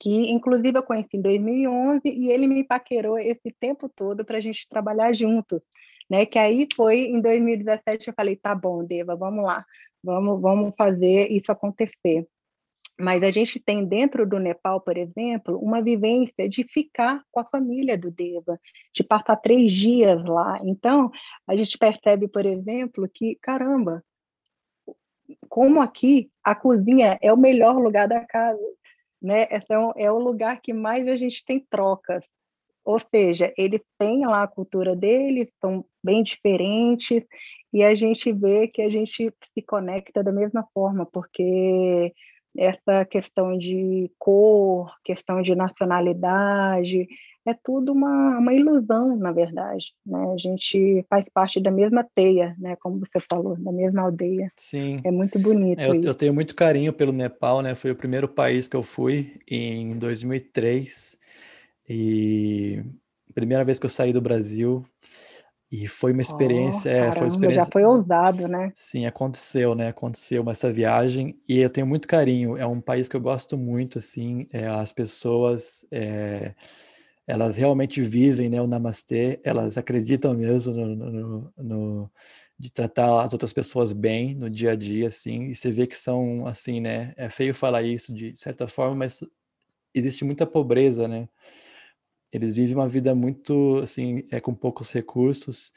que 0.00 0.30
inclusive 0.30 0.78
eu 0.78 0.82
conheci 0.82 1.16
em 1.16 1.22
2011 1.22 2.02
e 2.04 2.30
ele 2.30 2.46
me 2.46 2.64
paquerou 2.64 3.18
esse 3.18 3.50
tempo 3.58 3.88
todo 3.88 4.24
para 4.24 4.38
a 4.38 4.40
gente 4.40 4.68
trabalhar 4.68 5.12
juntos, 5.12 5.60
né? 6.08 6.24
Que 6.24 6.38
aí 6.38 6.66
foi 6.76 7.00
em 7.00 7.20
2017 7.20 8.08
eu 8.08 8.14
falei, 8.14 8.36
tá 8.36 8.54
bom, 8.54 8.84
Deva, 8.84 9.16
vamos 9.16 9.44
lá, 9.44 9.64
vamos, 10.02 10.40
vamos 10.40 10.72
fazer 10.76 11.30
isso 11.30 11.50
acontecer. 11.50 12.26
Mas 13.00 13.22
a 13.22 13.30
gente 13.30 13.60
tem 13.60 13.84
dentro 13.84 14.28
do 14.28 14.40
Nepal, 14.40 14.80
por 14.80 14.96
exemplo, 14.98 15.56
uma 15.58 15.80
vivência 15.80 16.48
de 16.48 16.64
ficar 16.64 17.22
com 17.30 17.38
a 17.38 17.44
família 17.44 17.96
do 17.96 18.10
Deva, 18.10 18.58
de 18.92 19.04
passar 19.04 19.36
três 19.36 19.72
dias 19.72 20.24
lá. 20.24 20.58
Então, 20.64 21.08
a 21.46 21.56
gente 21.56 21.78
percebe, 21.78 22.26
por 22.26 22.44
exemplo, 22.44 23.08
que, 23.08 23.38
caramba, 23.40 24.02
como 25.48 25.80
aqui 25.80 26.28
a 26.42 26.56
cozinha 26.56 27.16
é 27.22 27.32
o 27.32 27.36
melhor 27.36 27.76
lugar 27.76 28.08
da 28.08 28.24
casa 28.24 28.58
né? 29.20 29.46
Então, 29.50 29.92
é 29.96 30.10
o 30.10 30.18
lugar 30.18 30.60
que 30.60 30.72
mais 30.72 31.06
a 31.08 31.16
gente 31.16 31.44
tem 31.44 31.64
trocas. 31.70 32.24
Ou 32.84 32.98
seja, 32.98 33.52
eles 33.58 33.82
têm 33.98 34.26
lá 34.26 34.42
a 34.44 34.48
cultura 34.48 34.96
deles, 34.96 35.48
são 35.60 35.84
bem 36.02 36.22
diferentes, 36.22 37.22
e 37.72 37.82
a 37.82 37.94
gente 37.94 38.32
vê 38.32 38.66
que 38.66 38.80
a 38.80 38.90
gente 38.90 39.30
se 39.54 39.62
conecta 39.62 40.22
da 40.22 40.32
mesma 40.32 40.66
forma, 40.72 41.04
porque 41.04 42.14
essa 42.56 43.04
questão 43.04 43.56
de 43.58 44.10
cor, 44.18 44.90
questão 45.04 45.42
de 45.42 45.54
nacionalidade, 45.54 47.06
é 47.50 47.54
tudo 47.62 47.92
uma, 47.92 48.38
uma 48.38 48.54
ilusão, 48.54 49.16
na 49.16 49.32
verdade. 49.32 49.92
Né? 50.06 50.32
A 50.32 50.36
gente 50.36 51.04
faz 51.08 51.24
parte 51.32 51.60
da 51.60 51.70
mesma 51.70 52.06
teia, 52.14 52.54
né? 52.58 52.76
como 52.80 52.98
você 53.00 53.20
falou, 53.30 53.56
da 53.56 53.72
mesma 53.72 54.02
aldeia. 54.02 54.50
Sim. 54.56 54.98
É 55.04 55.10
muito 55.10 55.38
bonito. 55.38 55.80
É, 55.80 55.88
eu, 55.88 56.02
eu, 56.02 56.14
tenho 56.14 56.34
muito 56.34 56.54
carinho 56.54 56.92
pelo 56.92 57.12
Nepal, 57.12 57.62
né? 57.62 57.74
Foi 57.74 57.90
o 57.90 57.96
primeiro 57.96 58.28
país 58.28 58.68
que 58.68 58.76
eu 58.76 58.82
fui 58.82 59.40
em 59.48 59.98
2003. 59.98 61.18
E 61.88 62.82
primeira 63.38 63.64
vez 63.64 63.78
que 63.78 63.86
eu 63.86 63.90
saí 63.90 64.12
do 64.12 64.20
Brasil. 64.20 64.84
E 65.70 65.86
foi 65.86 66.12
uma 66.12 66.22
experiência, 66.22 66.90
oh, 66.90 66.94
caramba, 66.94 67.08
é, 67.08 67.12
foi 67.12 67.22
uma 67.22 67.28
experiência. 67.28 67.64
Já 67.64 67.70
foi 67.70 67.84
ousado, 67.84 68.48
né? 68.48 68.72
Sim, 68.74 69.04
aconteceu, 69.04 69.74
né? 69.74 69.88
Aconteceu 69.88 70.48
essa 70.48 70.72
viagem 70.72 71.38
e 71.46 71.58
eu 71.58 71.68
tenho 71.68 71.86
muito 71.86 72.08
carinho. 72.08 72.56
É 72.56 72.66
um 72.66 72.80
país 72.80 73.06
que 73.06 73.14
eu 73.14 73.20
gosto 73.20 73.56
muito, 73.56 73.98
assim. 73.98 74.46
É, 74.50 74.66
as 74.66 74.94
pessoas, 74.94 75.86
é, 75.92 76.54
elas 77.28 77.58
realmente 77.58 78.00
vivem, 78.00 78.48
né? 78.48 78.60
O 78.60 78.66
Namastê. 78.66 79.38
Elas 79.44 79.76
acreditam 79.76 80.32
mesmo 80.32 80.72
no, 80.72 80.96
no, 80.96 81.52
no, 81.58 82.10
de 82.58 82.70
tratar 82.72 83.22
as 83.22 83.34
outras 83.34 83.52
pessoas 83.52 83.92
bem 83.92 84.34
no 84.34 84.48
dia 84.48 84.72
a 84.72 84.74
dia, 84.74 85.08
assim. 85.08 85.42
E 85.50 85.54
você 85.54 85.70
vê 85.70 85.86
que 85.86 85.94
são, 85.94 86.46
assim, 86.46 86.80
né? 86.80 87.12
É 87.18 87.28
feio 87.28 87.54
falar 87.54 87.82
isso 87.82 88.14
de 88.14 88.34
certa 88.34 88.66
forma, 88.66 88.96
mas 88.96 89.22
existe 89.94 90.24
muita 90.24 90.46
pobreza, 90.46 91.06
né? 91.06 91.28
Eles 92.32 92.56
vivem 92.56 92.74
uma 92.74 92.88
vida 92.88 93.14
muito, 93.14 93.78
assim, 93.82 94.24
é, 94.30 94.40
com 94.40 94.54
poucos 94.54 94.90
recursos 94.90 95.70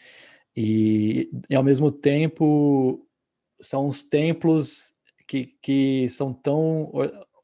e, 0.55 1.29
e 1.49 1.55
ao 1.55 1.63
mesmo 1.63 1.91
tempo 1.91 3.05
são 3.59 3.87
os 3.87 4.03
templos 4.03 4.93
que, 5.27 5.47
que 5.61 6.09
são 6.09 6.33
tão 6.33 6.91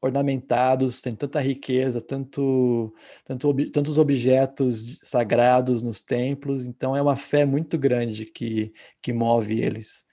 ornamentados, 0.00 1.00
tem 1.00 1.12
tanta 1.12 1.40
riqueza, 1.40 2.00
tanto, 2.00 2.94
tanto 3.24 3.54
tantos 3.70 3.98
objetos 3.98 4.98
sagrados 5.02 5.82
nos 5.82 6.00
templos, 6.00 6.64
então 6.64 6.96
é 6.96 7.02
uma 7.02 7.16
fé 7.16 7.44
muito 7.44 7.76
grande 7.76 8.24
que, 8.24 8.72
que 9.02 9.12
move 9.12 9.60
eles, 9.60 10.04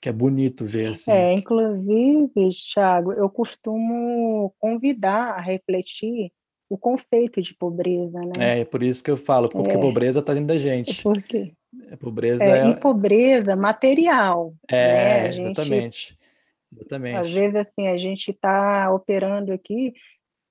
que 0.00 0.08
é 0.08 0.12
bonito 0.12 0.64
ver 0.64 0.88
assim. 0.88 1.10
É, 1.10 1.34
inclusive, 1.34 2.50
Thiago, 2.72 3.12
eu 3.12 3.28
costumo 3.28 4.54
convidar 4.58 5.32
a 5.32 5.40
refletir 5.40 6.32
o 6.68 6.76
conceito 6.76 7.40
de 7.40 7.54
pobreza, 7.54 8.18
né? 8.18 8.32
É, 8.38 8.60
é 8.60 8.64
por 8.64 8.82
isso 8.82 9.04
que 9.04 9.10
eu 9.10 9.16
falo, 9.16 9.48
porque 9.48 9.76
é. 9.76 9.78
pobreza 9.78 10.20
está 10.20 10.32
dentro 10.34 10.48
da 10.48 10.58
gente. 10.58 11.02
Por 11.02 11.22
quê? 11.22 11.52
É, 11.90 11.96
pobreza 11.96 12.44
é, 12.44 12.60
é... 12.60 12.68
E 12.68 12.76
pobreza 12.76 13.54
material. 13.54 14.54
É, 14.68 15.28
né? 15.28 15.38
exatamente. 15.38 16.18
Exatamente. 16.76 17.16
Às 17.16 17.30
vezes, 17.30 17.56
assim, 17.56 17.88
a 17.88 17.96
gente 17.96 18.30
está 18.30 18.92
operando 18.92 19.52
aqui 19.52 19.94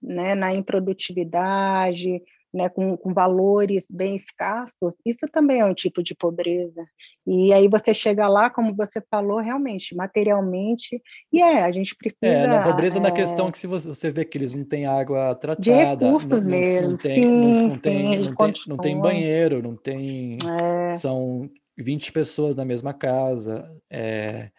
né, 0.01 0.35
na 0.35 0.53
improdutividade, 0.53 2.21
né, 2.53 2.69
com, 2.69 2.95
com, 2.95 3.13
valores 3.13 3.85
bem 3.89 4.15
escassos, 4.15 4.93
isso 5.05 5.27
também 5.31 5.59
é 5.59 5.65
um 5.65 5.73
tipo 5.73 6.01
de 6.01 6.15
pobreza. 6.15 6.85
E 7.27 7.51
aí 7.51 7.67
você 7.67 7.93
chega 7.93 8.27
lá, 8.29 8.49
como 8.49 8.73
você 8.73 9.01
falou, 9.11 9.39
realmente, 9.39 9.93
materialmente, 9.93 11.01
e 11.33 11.41
é, 11.41 11.63
a 11.63 11.71
gente 11.71 11.93
precisa... 11.95 12.17
É, 12.21 12.47
na 12.47 12.63
pobreza 12.63 12.97
é, 12.97 13.01
na 13.01 13.11
questão 13.11 13.51
que 13.51 13.57
se 13.57 13.67
você, 13.67 13.89
você 13.89 14.09
vê 14.09 14.23
que 14.23 14.38
eles 14.38 14.53
não 14.53 14.63
têm 14.63 14.85
água 14.85 15.35
tratada... 15.35 15.61
De 15.61 15.71
recursos 15.71 16.29
não, 16.29 16.49
mesmo, 16.49 16.91
não, 16.91 16.97
tem, 16.97 17.15
sim, 17.15 17.25
não, 17.25 17.67
não, 17.67 17.77
tem, 17.77 18.11
sim, 18.11 18.19
não, 18.19 18.35
tem, 18.35 18.53
não 18.67 18.77
tem 18.77 19.01
banheiro, 19.01 19.61
não 19.61 19.75
tem... 19.75 20.38
É. 20.47 20.95
São 20.95 21.49
20 21.77 22.13
pessoas 22.13 22.55
na 22.55 22.63
mesma 22.63 22.93
casa, 22.93 23.69
é, 23.91 24.49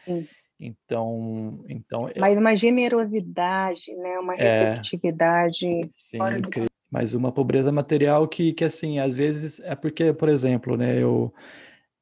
então, 0.58 1.64
então... 1.68 2.10
Mas 2.18 2.36
uma 2.36 2.56
generosidade, 2.56 3.94
né, 3.96 4.18
uma 4.18 4.34
é. 4.34 4.70
receptividade... 4.70 5.90
Sim, 5.96 6.18
incrível 6.38 6.70
mas 6.90 7.14
uma 7.14 7.32
pobreza 7.32 7.72
material 7.72 8.28
que, 8.28 8.52
que 8.52 8.64
assim, 8.64 8.98
às 8.98 9.16
vezes 9.16 9.60
é 9.60 9.74
porque, 9.74 10.12
por 10.12 10.28
exemplo, 10.28 10.76
né, 10.76 11.02
eu 11.02 11.32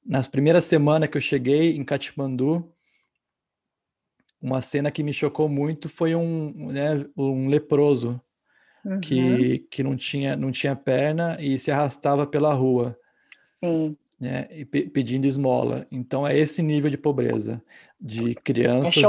nas 0.04 0.28
primeiras 0.28 0.64
semanas 0.64 1.08
que 1.08 1.16
eu 1.16 1.20
cheguei 1.20 1.76
em 1.76 1.84
Katmandu, 1.84 2.70
uma 4.40 4.60
cena 4.60 4.90
que 4.90 5.02
me 5.02 5.12
chocou 5.12 5.48
muito 5.48 5.88
foi 5.88 6.14
um, 6.14 6.70
né, 6.70 7.04
um 7.16 7.48
leproso 7.48 8.20
uhum. 8.84 9.00
que, 9.00 9.60
que 9.70 9.82
não 9.82 9.96
tinha 9.96 10.36
não 10.36 10.52
tinha 10.52 10.76
perna 10.76 11.38
e 11.40 11.58
se 11.58 11.70
arrastava 11.70 12.26
pela 12.26 12.52
rua. 12.52 12.96
Sim. 13.64 13.96
Né, 14.20 14.42
pe 14.66 14.88
pedindo 14.88 15.26
esmola. 15.26 15.86
Então 15.90 16.26
é 16.26 16.38
esse 16.38 16.62
nível 16.62 16.90
de 16.90 16.96
pobreza 16.96 17.60
de 18.06 18.34
crianças 18.34 18.98
é 18.98 19.00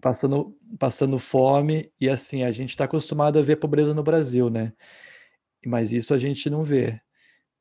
passando 0.00 0.56
passando 0.78 1.18
fome 1.18 1.90
e 2.00 2.08
assim 2.08 2.44
a 2.44 2.52
gente 2.52 2.70
está 2.70 2.84
acostumado 2.84 3.38
a 3.38 3.42
ver 3.42 3.56
pobreza 3.56 3.92
no 3.92 4.02
Brasil, 4.02 4.48
né? 4.48 4.72
mas 5.66 5.92
isso 5.92 6.14
a 6.14 6.18
gente 6.18 6.48
não 6.48 6.62
vê 6.62 7.00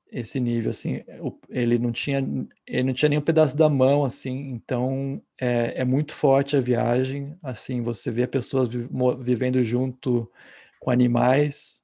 esse 0.09 0.39
nível 0.39 0.69
assim 0.69 1.03
ele 1.49 1.77
não 1.77 1.91
tinha 1.91 2.19
ele 2.65 2.83
não 2.83 2.93
tinha 2.93 3.09
nem 3.09 3.19
um 3.19 3.23
pedaço 3.23 3.57
da 3.57 3.69
mão 3.69 4.05
assim 4.05 4.51
então 4.51 5.21
é, 5.39 5.81
é 5.81 5.85
muito 5.85 6.13
forte 6.13 6.55
a 6.55 6.61
viagem 6.61 7.35
assim 7.43 7.81
você 7.81 8.09
vê 8.09 8.25
pessoas 8.25 8.69
vivendo 9.19 9.61
junto 9.63 10.31
com 10.79 10.91
animais 10.91 11.81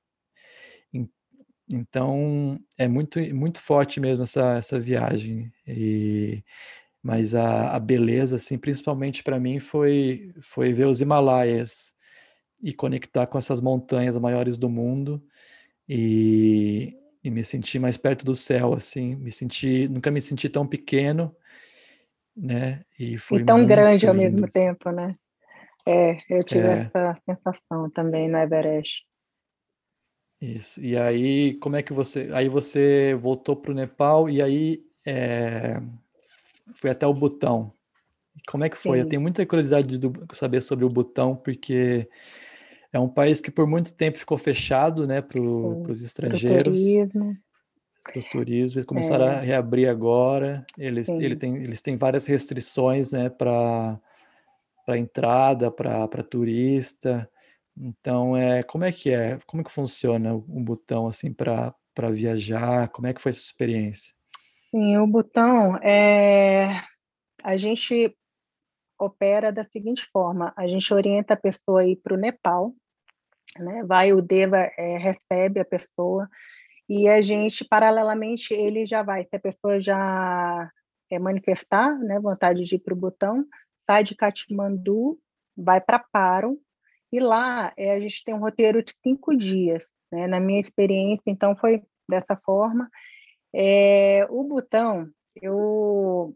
então 1.69 2.57
é 2.77 2.87
muito 2.87 3.19
muito 3.35 3.59
forte 3.59 3.99
mesmo 3.99 4.23
essa, 4.23 4.55
essa 4.55 4.79
viagem 4.79 5.51
e 5.67 6.43
mas 7.03 7.35
a, 7.35 7.75
a 7.75 7.79
beleza 7.79 8.37
assim 8.37 8.57
principalmente 8.57 9.21
para 9.21 9.39
mim 9.39 9.59
foi 9.59 10.33
foi 10.41 10.73
ver 10.73 10.87
os 10.87 11.01
Himalaias 11.01 11.93
e 12.63 12.73
conectar 12.73 13.27
com 13.27 13.37
essas 13.37 13.59
montanhas 13.59 14.17
maiores 14.17 14.57
do 14.57 14.69
mundo 14.69 15.21
e, 15.87 16.97
e 17.21 17.29
me 17.29 17.43
senti 17.43 17.77
mais 17.77 17.97
perto 17.97 18.23
do 18.23 18.33
céu, 18.33 18.73
assim, 18.73 19.15
me 19.15 19.31
senti, 19.31 19.87
nunca 19.89 20.09
me 20.09 20.21
senti 20.21 20.47
tão 20.47 20.65
pequeno, 20.65 21.35
né? 22.35 22.85
E 22.97 23.17
foi 23.17 23.41
e 23.41 23.45
tão 23.45 23.65
grande 23.65 24.05
lindo. 24.05 24.09
ao 24.09 24.15
mesmo 24.15 24.49
tempo, 24.49 24.91
né? 24.91 25.15
É, 25.85 26.17
eu 26.29 26.43
tive 26.45 26.65
é. 26.65 26.89
essa 26.95 27.17
sensação 27.25 27.89
também 27.89 28.29
no 28.29 28.37
Everest. 28.37 29.05
Isso. 30.41 30.81
E 30.81 30.97
aí, 30.97 31.55
como 31.55 31.75
é 31.75 31.83
que 31.83 31.91
você? 31.91 32.29
Aí 32.33 32.47
você 32.47 33.13
voltou 33.15 33.55
para 33.55 33.71
o 33.71 33.75
Nepal 33.75 34.29
e 34.29 34.41
aí 34.41 34.83
é, 35.05 35.81
foi 36.75 36.89
até 36.89 37.05
o 37.05 37.13
Butão. 37.13 37.73
Como 38.47 38.63
é 38.63 38.69
que 38.69 38.77
foi? 38.77 38.97
Sim. 38.97 39.03
Eu 39.03 39.07
tenho 39.07 39.21
muita 39.21 39.45
curiosidade 39.45 39.97
de 39.97 40.11
saber 40.33 40.61
sobre 40.61 40.85
o 40.85 40.89
Butão 40.89 41.35
porque 41.35 42.09
é 42.91 42.99
um 42.99 43.09
país 43.09 43.41
que 43.41 43.51
por 43.51 43.67
muito 43.67 43.93
tempo 43.93 44.17
ficou 44.19 44.37
fechado 44.37 45.07
né, 45.07 45.21
para 45.21 45.41
os 45.41 46.01
estrangeiros. 46.01 46.79
Para 48.03 48.19
o 48.19 48.29
turismo. 48.29 48.79
Eles 48.79 48.85
começaram 48.85 49.25
é. 49.25 49.35
a 49.35 49.39
reabrir 49.39 49.87
agora. 49.87 50.65
Eles, 50.77 51.07
ele 51.07 51.35
tem, 51.35 51.55
eles 51.55 51.81
têm 51.81 51.95
várias 51.95 52.25
restrições 52.25 53.11
né, 53.11 53.29
para 53.29 53.99
entrada, 54.89 55.71
para 55.71 56.23
turista. 56.23 57.29
Então, 57.75 58.35
é, 58.37 58.61
como 58.61 58.83
é 58.83 58.91
que 58.91 59.09
é? 59.09 59.39
Como 59.47 59.61
é 59.61 59.63
que 59.63 59.71
funciona 59.71 60.35
um 60.35 60.63
botão 60.63 61.07
assim 61.07 61.33
para 61.33 61.73
viajar? 62.11 62.89
Como 62.89 63.07
é 63.07 63.13
que 63.13 63.21
foi 63.21 63.31
essa 63.31 63.39
experiência? 63.39 64.13
Sim, 64.73 64.97
o 64.97 65.05
botão 65.05 65.77
é 65.83 66.81
a 67.43 67.55
gente 67.57 68.17
opera 68.99 69.51
da 69.51 69.63
seguinte 69.65 70.09
forma: 70.11 70.51
a 70.57 70.67
gente 70.67 70.91
orienta 70.91 71.35
a 71.35 71.37
pessoa 71.37 71.81
a 71.81 71.87
ir 71.87 71.97
para 71.97 72.15
o 72.15 72.17
Nepal, 72.17 72.73
né? 73.59 73.83
Vai 73.83 74.13
o 74.13 74.19
Deva 74.19 74.57
é, 74.75 74.97
recebe 74.97 75.59
a 75.59 75.65
pessoa 75.65 76.27
e 76.89 77.07
a 77.07 77.21
gente 77.21 77.63
paralelamente 77.63 78.51
ele 78.51 78.83
já 78.87 79.03
vai 79.03 79.25
se 79.25 79.35
a 79.35 79.39
pessoa 79.39 79.79
já 79.79 80.71
é, 81.11 81.19
manifestar, 81.19 81.95
né, 81.99 82.19
vontade 82.19 82.63
de 82.63 82.75
ir 82.75 82.79
para 82.79 82.95
o 82.95 82.97
Butão, 82.97 83.45
sai 83.85 84.03
de 84.03 84.15
Katmandu, 84.15 85.19
vai 85.55 85.79
para 85.81 85.99
Paro 85.99 86.59
e 87.11 87.19
lá 87.19 87.71
é, 87.77 87.91
a 87.93 87.99
gente 87.99 88.23
tem 88.23 88.33
um 88.33 88.39
roteiro 88.39 88.83
de 88.83 88.91
cinco 89.03 89.37
dias, 89.37 89.85
né? 90.11 90.25
Na 90.25 90.39
minha 90.39 90.59
experiência, 90.59 91.23
então 91.27 91.55
foi 91.55 91.83
dessa 92.09 92.35
forma. 92.37 92.89
É, 93.53 94.25
o 94.29 94.43
Butão 94.43 95.09
eu 95.41 96.35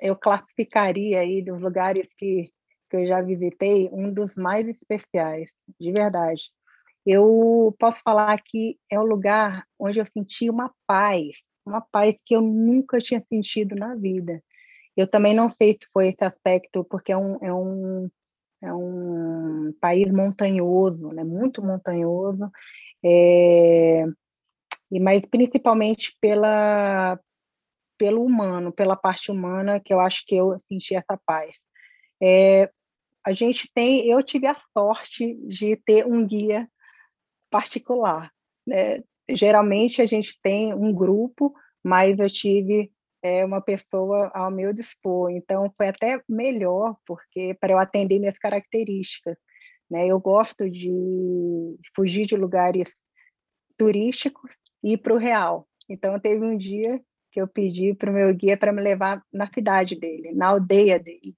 eu 0.00 0.16
classificaria 0.16 1.20
aí 1.20 1.42
dos 1.42 1.60
lugares 1.60 2.08
que 2.16 2.50
que 2.90 2.96
eu 2.96 3.06
já 3.06 3.20
visitei, 3.20 3.88
um 3.92 4.12
dos 4.12 4.34
mais 4.34 4.66
especiais, 4.66 5.50
de 5.78 5.92
verdade. 5.92 6.50
Eu 7.04 7.74
posso 7.78 8.00
falar 8.02 8.38
que 8.42 8.78
é 8.90 8.98
o 8.98 9.04
lugar 9.04 9.64
onde 9.78 10.00
eu 10.00 10.06
senti 10.06 10.50
uma 10.50 10.72
paz, 10.86 11.36
uma 11.64 11.80
paz 11.80 12.16
que 12.24 12.34
eu 12.34 12.40
nunca 12.40 12.98
tinha 12.98 13.22
sentido 13.28 13.74
na 13.76 13.94
vida. 13.94 14.42
Eu 14.96 15.06
também 15.06 15.34
não 15.34 15.48
sei 15.50 15.72
se 15.74 15.86
foi 15.92 16.08
esse 16.08 16.24
aspecto, 16.24 16.84
porque 16.84 17.12
é 17.12 17.16
um, 17.16 17.38
é 17.42 17.52
um, 17.52 18.10
é 18.62 18.72
um 18.74 19.72
país 19.80 20.10
montanhoso, 20.12 21.12
né? 21.12 21.24
muito 21.24 21.62
montanhoso, 21.62 22.50
é, 23.04 24.04
e 24.90 24.98
mas 24.98 25.20
principalmente 25.30 26.16
pela, 26.20 27.18
pelo 27.98 28.24
humano, 28.24 28.72
pela 28.72 28.96
parte 28.96 29.30
humana, 29.30 29.80
que 29.80 29.92
eu 29.92 30.00
acho 30.00 30.24
que 30.26 30.36
eu 30.36 30.56
senti 30.68 30.94
essa 30.94 31.18
paz. 31.26 31.58
É, 32.22 32.70
a 33.24 33.32
gente 33.32 33.70
tem, 33.74 34.08
eu 34.08 34.22
tive 34.22 34.46
a 34.46 34.56
sorte 34.72 35.34
de 35.46 35.76
ter 35.76 36.06
um 36.06 36.26
guia 36.26 36.68
particular. 37.50 38.32
Né? 38.66 39.02
Geralmente 39.30 40.00
a 40.00 40.06
gente 40.06 40.38
tem 40.42 40.72
um 40.72 40.92
grupo, 40.92 41.54
mas 41.84 42.18
eu 42.18 42.28
tive 42.28 42.90
é, 43.22 43.44
uma 43.44 43.60
pessoa 43.60 44.30
ao 44.34 44.50
meu 44.50 44.72
dispor. 44.72 45.30
Então 45.30 45.72
foi 45.76 45.88
até 45.88 46.22
melhor, 46.28 46.96
porque 47.06 47.54
para 47.60 47.72
eu 47.72 47.78
atender 47.78 48.18
minhas 48.18 48.38
características. 48.38 49.36
Né? 49.90 50.06
Eu 50.06 50.18
gosto 50.18 50.70
de 50.70 51.76
fugir 51.94 52.26
de 52.26 52.36
lugares 52.36 52.94
turísticos 53.76 54.56
ir 54.82 54.98
para 54.98 55.14
o 55.14 55.18
real. 55.18 55.66
Então 55.88 56.18
teve 56.18 56.44
um 56.44 56.56
dia 56.56 57.00
que 57.30 57.40
eu 57.40 57.48
pedi 57.48 57.94
para 57.94 58.10
o 58.10 58.14
meu 58.14 58.34
guia 58.34 58.56
para 58.56 58.72
me 58.72 58.82
levar 58.82 59.22
na 59.32 59.46
cidade 59.52 59.94
dele, 59.94 60.32
na 60.32 60.48
aldeia 60.48 60.98
dele. 60.98 61.34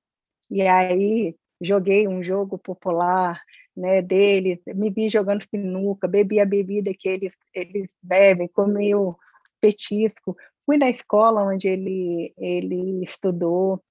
E 0.50 0.62
aí 0.62 1.36
joguei 1.60 2.08
um 2.08 2.22
jogo 2.22 2.58
popular 2.58 3.40
né, 3.76 4.02
deles, 4.02 4.58
me 4.74 4.90
vi 4.90 5.08
jogando 5.08 5.44
sinuca, 5.48 6.08
bebi 6.08 6.40
a 6.40 6.44
bebida 6.44 6.92
que 6.92 7.08
eles, 7.08 7.32
eles 7.54 7.88
bebem, 8.02 8.48
comi 8.48 8.94
o 8.94 9.16
petisco, 9.60 10.36
fui 10.66 10.76
na 10.76 10.90
escola 10.90 11.44
onde 11.44 11.68
ele, 11.68 12.32
ele 12.36 13.04
estudou. 13.04 13.82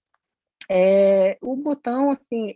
É, 0.70 1.38
o 1.42 1.56
Butão, 1.56 2.12
assim, 2.12 2.56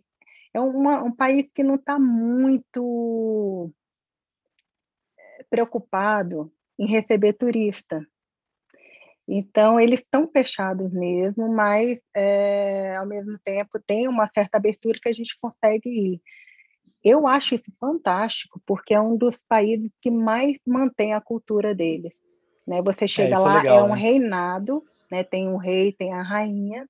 é 0.53 0.59
uma, 0.59 1.01
um 1.03 1.11
país 1.11 1.47
que 1.53 1.63
não 1.63 1.75
está 1.75 1.97
muito 1.97 3.71
é, 5.17 5.43
preocupado 5.49 6.51
em 6.77 6.87
receber 6.87 7.33
turista. 7.33 8.05
Então, 9.27 9.79
eles 9.79 10.01
estão 10.01 10.27
fechados 10.27 10.91
mesmo, 10.91 11.47
mas, 11.53 11.97
é, 12.15 12.95
ao 12.97 13.05
mesmo 13.05 13.39
tempo, 13.43 13.79
tem 13.85 14.07
uma 14.07 14.27
certa 14.27 14.57
abertura 14.57 14.97
que 15.01 15.07
a 15.07 15.13
gente 15.13 15.37
consegue 15.39 15.89
ir. 15.89 16.21
Eu 17.03 17.27
acho 17.27 17.55
isso 17.55 17.71
fantástico, 17.79 18.61
porque 18.65 18.93
é 18.93 18.99
um 18.99 19.15
dos 19.15 19.37
países 19.47 19.89
que 20.01 20.11
mais 20.11 20.57
mantém 20.65 21.13
a 21.13 21.21
cultura 21.21 21.73
deles. 21.73 22.13
Né? 22.67 22.81
Você 22.81 23.05
é, 23.05 23.07
chega 23.07 23.35
é, 23.35 23.39
lá, 23.39 23.53
é, 23.53 23.57
legal, 23.61 23.79
é 23.79 23.83
um 23.83 23.95
né? 23.95 24.01
reinado, 24.01 24.83
né? 25.09 25.23
tem 25.23 25.47
um 25.47 25.57
rei, 25.57 25.93
tem 25.93 26.13
a 26.13 26.21
rainha, 26.21 26.85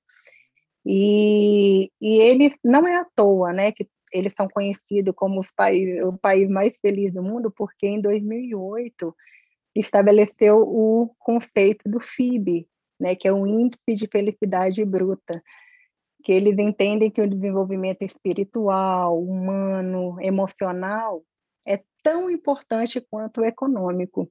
e, 0.84 1.90
e 2.00 2.20
eles 2.20 2.52
não 2.62 2.86
é 2.86 2.96
à 2.96 3.06
toa 3.16 3.52
né, 3.52 3.72
que 3.72 3.88
eles 4.12 4.32
são 4.36 4.46
conhecidos 4.48 5.14
como 5.16 5.44
país, 5.56 6.02
o 6.04 6.12
país 6.12 6.48
mais 6.48 6.72
feliz 6.80 7.12
do 7.12 7.22
mundo, 7.22 7.50
porque 7.50 7.86
em 7.86 8.00
2008 8.00 9.14
estabeleceu 9.74 10.58
o 10.58 11.14
conceito 11.18 11.88
do 11.88 12.00
FIB, 12.00 12.68
né, 12.98 13.14
que 13.14 13.26
é 13.26 13.32
o 13.32 13.46
Índice 13.46 13.94
de 13.94 14.06
Felicidade 14.06 14.84
Bruta, 14.84 15.42
que 16.22 16.32
eles 16.32 16.58
entendem 16.58 17.10
que 17.10 17.20
o 17.20 17.28
desenvolvimento 17.28 18.02
espiritual, 18.02 19.20
humano, 19.20 20.16
emocional 20.20 21.22
é 21.66 21.82
tão 22.02 22.30
importante 22.30 23.00
quanto 23.10 23.40
o 23.40 23.44
econômico. 23.44 24.30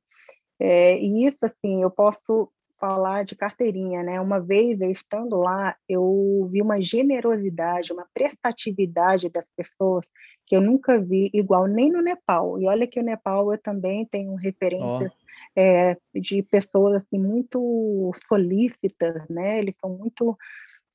É, 0.60 0.98
e 0.98 1.28
isso, 1.28 1.38
assim, 1.42 1.84
eu 1.84 1.92
posso 1.92 2.50
falar 2.80 3.24
de 3.24 3.36
carteirinha, 3.36 4.04
né? 4.04 4.20
Uma 4.20 4.42
vez 4.42 4.82
eu 4.82 4.92
estando 4.92 5.38
lá, 5.38 5.76
eu 5.88 6.50
vi 6.52 6.62
uma 6.62 6.82
generosidade, 6.82 7.94
uma 7.94 8.06
prestatividade 8.14 9.30
das 9.30 9.46
pessoas 9.56 10.06
que 10.46 10.56
eu 10.56 10.62
nunca 10.62 11.00
vi 11.00 11.30
igual 11.34 11.66
nem 11.66 11.90
no 11.90 12.02
Nepal. 12.02 12.60
E 12.60 12.68
olha 12.68 12.86
que 12.86 13.00
o 13.00 13.04
Nepal 13.04 13.54
eu 13.54 13.58
também 13.58 14.06
tenho 14.06 14.36
referências 14.36 15.14
oh. 15.14 15.23
É, 15.56 15.98
de 16.14 16.44
pessoas 16.44 16.96
assim 16.96 17.18
muito 17.18 18.12
solícitas, 18.28 19.28
né? 19.30 19.60
Eles 19.60 19.76
são 19.80 19.98
muito 19.98 20.38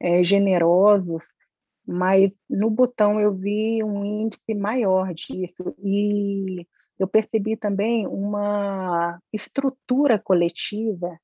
é, 0.00 0.22
generosos, 0.22 1.24
mas 1.86 2.30
no 2.48 2.70
Butão 2.70 3.20
eu 3.20 3.34
vi 3.34 3.82
um 3.82 4.04
índice 4.04 4.54
maior 4.54 5.14
disso 5.14 5.74
e 5.82 6.66
eu 6.98 7.06
percebi 7.06 7.56
também 7.56 8.06
uma 8.06 9.20
estrutura 9.32 10.18
coletiva 10.18 11.18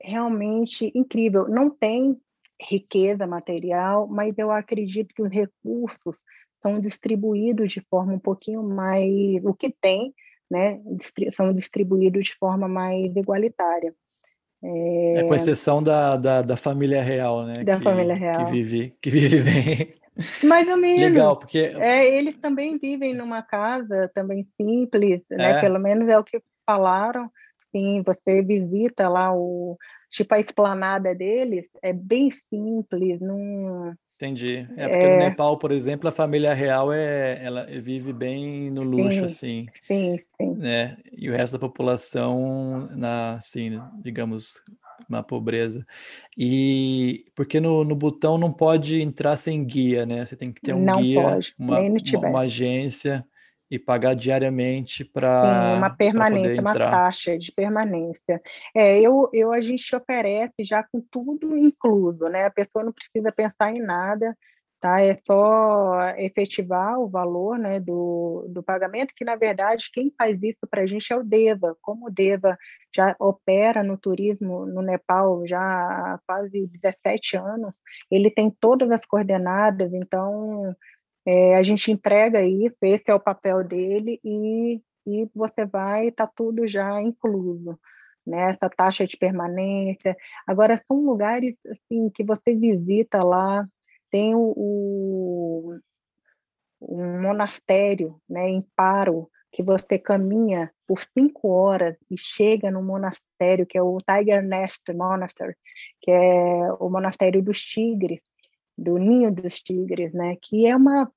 realmente 0.00 0.92
incrível. 0.94 1.48
Não 1.48 1.70
tem 1.70 2.16
riqueza 2.60 3.26
material, 3.26 4.06
mas 4.06 4.36
eu 4.38 4.50
acredito 4.50 5.14
que 5.14 5.22
os 5.22 5.30
recursos 5.30 6.20
são 6.62 6.80
distribuídos 6.80 7.72
de 7.72 7.80
forma 7.88 8.14
um 8.14 8.18
pouquinho 8.18 8.62
mais. 8.62 9.44
O 9.44 9.54
que 9.54 9.70
tem, 9.70 10.14
né, 10.50 10.80
são 11.32 11.52
distribuídos 11.52 12.26
de 12.26 12.34
forma 12.34 12.68
mais 12.68 13.14
igualitária. 13.16 13.94
É, 14.62 15.18
é 15.18 15.24
com 15.24 15.34
exceção 15.34 15.82
da, 15.82 16.16
da, 16.16 16.42
da, 16.42 16.56
família 16.56 17.02
real, 17.02 17.44
né? 17.44 17.62
Da 17.62 17.76
que, 17.76 17.84
família 17.84 18.14
real. 18.14 18.44
Que 18.44 18.50
vive, 18.50 18.96
que 19.00 19.10
vive 19.10 19.42
bem. 19.42 19.90
Mais 20.44 20.66
ou 20.66 20.76
menos. 20.78 21.00
Legal, 21.00 21.36
porque... 21.36 21.58
É, 21.58 22.16
eles 22.16 22.36
também 22.38 22.78
vivem 22.78 23.14
numa 23.14 23.42
casa 23.42 24.10
também 24.14 24.46
simples, 24.60 25.22
né? 25.30 25.52
É. 25.52 25.60
Pelo 25.60 25.78
menos 25.78 26.08
é 26.08 26.18
o 26.18 26.24
que 26.24 26.42
falaram. 26.64 27.30
Sim, 27.70 28.02
você 28.04 28.40
visita 28.42 29.08
lá 29.08 29.34
o, 29.34 29.76
tipo 30.10 30.34
a 30.34 30.38
esplanada 30.38 31.14
deles 31.14 31.66
é 31.82 31.92
bem 31.92 32.30
simples, 32.48 33.20
não. 33.20 33.94
Entendi. 34.16 34.66
É 34.78 34.88
porque 34.88 35.04
é... 35.04 35.12
no 35.12 35.18
Nepal, 35.18 35.58
por 35.58 35.70
exemplo, 35.70 36.08
a 36.08 36.12
família 36.12 36.54
real 36.54 36.90
é, 36.90 37.38
ela 37.44 37.66
vive 37.66 38.14
bem 38.14 38.70
no 38.70 38.82
luxo, 38.82 39.18
sim, 39.18 39.24
assim. 39.24 39.66
Sim, 39.82 40.20
sim. 40.40 40.54
Né? 40.54 40.96
E 41.12 41.28
o 41.28 41.34
resto 41.34 41.52
da 41.52 41.58
população 41.58 42.88
na, 42.92 43.34
assim, 43.34 43.78
digamos, 44.02 44.62
uma 45.06 45.22
pobreza. 45.22 45.86
E 46.36 47.26
porque 47.34 47.60
no, 47.60 47.84
no 47.84 47.94
Butão 47.94 48.38
não 48.38 48.50
pode 48.50 49.02
entrar 49.02 49.36
sem 49.36 49.62
guia, 49.62 50.06
né? 50.06 50.24
Você 50.24 50.34
tem 50.34 50.50
que 50.50 50.62
ter 50.62 50.74
um 50.74 50.82
não 50.82 51.00
guia, 51.00 51.22
pode, 51.22 51.54
uma, 51.58 51.78
uma, 51.78 52.28
uma 52.28 52.40
agência 52.40 53.22
e 53.70 53.78
pagar 53.78 54.14
diariamente 54.14 55.04
para 55.04 55.74
uma 55.76 55.90
permanência, 55.90 56.60
uma 56.60 56.72
taxa 56.72 57.36
de 57.36 57.50
permanência. 57.52 58.40
É, 58.74 59.00
eu, 59.00 59.28
eu 59.32 59.52
a 59.52 59.60
gente 59.60 59.94
oferece 59.94 60.54
já 60.60 60.82
com 60.82 61.00
tudo 61.10 61.56
incluso, 61.56 62.28
né? 62.28 62.44
A 62.44 62.50
pessoa 62.50 62.84
não 62.84 62.92
precisa 62.92 63.32
pensar 63.32 63.72
em 63.72 63.80
nada, 63.80 64.36
tá? 64.80 65.00
É 65.00 65.18
só 65.26 65.98
efetivar 66.16 66.98
o 67.00 67.08
valor, 67.08 67.58
né, 67.58 67.80
do, 67.80 68.46
do 68.48 68.62
pagamento, 68.62 69.12
que 69.16 69.24
na 69.24 69.34
verdade 69.34 69.90
quem 69.92 70.12
faz 70.16 70.40
isso 70.42 70.66
para 70.70 70.82
a 70.82 70.86
gente 70.86 71.12
é 71.12 71.16
o 71.16 71.24
Deva. 71.24 71.76
Como 71.82 72.06
o 72.06 72.10
Deva 72.10 72.56
já 72.94 73.16
opera 73.18 73.82
no 73.82 73.98
turismo 73.98 74.64
no 74.64 74.80
Nepal 74.82 75.46
já 75.46 75.60
há 75.60 76.20
quase 76.24 76.68
17 76.68 77.36
anos, 77.36 77.76
ele 78.10 78.30
tem 78.30 78.48
todas 78.60 78.90
as 78.92 79.04
coordenadas, 79.04 79.92
então 79.92 80.74
é, 81.26 81.56
a 81.56 81.62
gente 81.62 81.90
entrega 81.90 82.42
isso, 82.42 82.76
esse 82.82 83.10
é 83.10 83.14
o 83.14 83.20
papel 83.20 83.64
dele, 83.64 84.20
e, 84.24 84.80
e 85.06 85.28
você 85.34 85.66
vai, 85.66 86.08
está 86.08 86.26
tudo 86.26 86.66
já 86.66 87.00
incluso. 87.02 87.78
Né, 88.26 88.50
essa 88.50 88.68
taxa 88.68 89.06
de 89.06 89.16
permanência. 89.16 90.16
Agora, 90.44 90.82
são 90.88 91.06
lugares 91.06 91.54
assim 91.70 92.10
que 92.10 92.24
você 92.24 92.56
visita 92.56 93.22
lá, 93.22 93.64
tem 94.10 94.34
o, 94.34 94.52
o 94.56 95.78
um 96.80 97.22
monastério 97.22 98.20
né, 98.28 98.48
em 98.48 98.66
Paro, 98.74 99.30
que 99.52 99.62
você 99.62 99.98
caminha 99.98 100.70
por 100.86 101.00
cinco 101.16 101.48
horas 101.48 101.96
e 102.10 102.16
chega 102.18 102.70
no 102.70 102.82
monastério, 102.82 103.64
que 103.64 103.78
é 103.78 103.82
o 103.82 103.98
Tiger 103.98 104.42
Nest 104.42 104.82
Monastery, 104.92 105.54
que 106.00 106.10
é 106.10 106.72
o 106.78 106.90
monastério 106.90 107.42
dos 107.42 107.60
tigres, 107.60 108.20
do 108.76 108.98
ninho 108.98 109.32
dos 109.32 109.60
tigres, 109.60 110.12
né? 110.12 110.36
Que 110.42 110.66
é 110.66 110.76
uma 110.76 111.10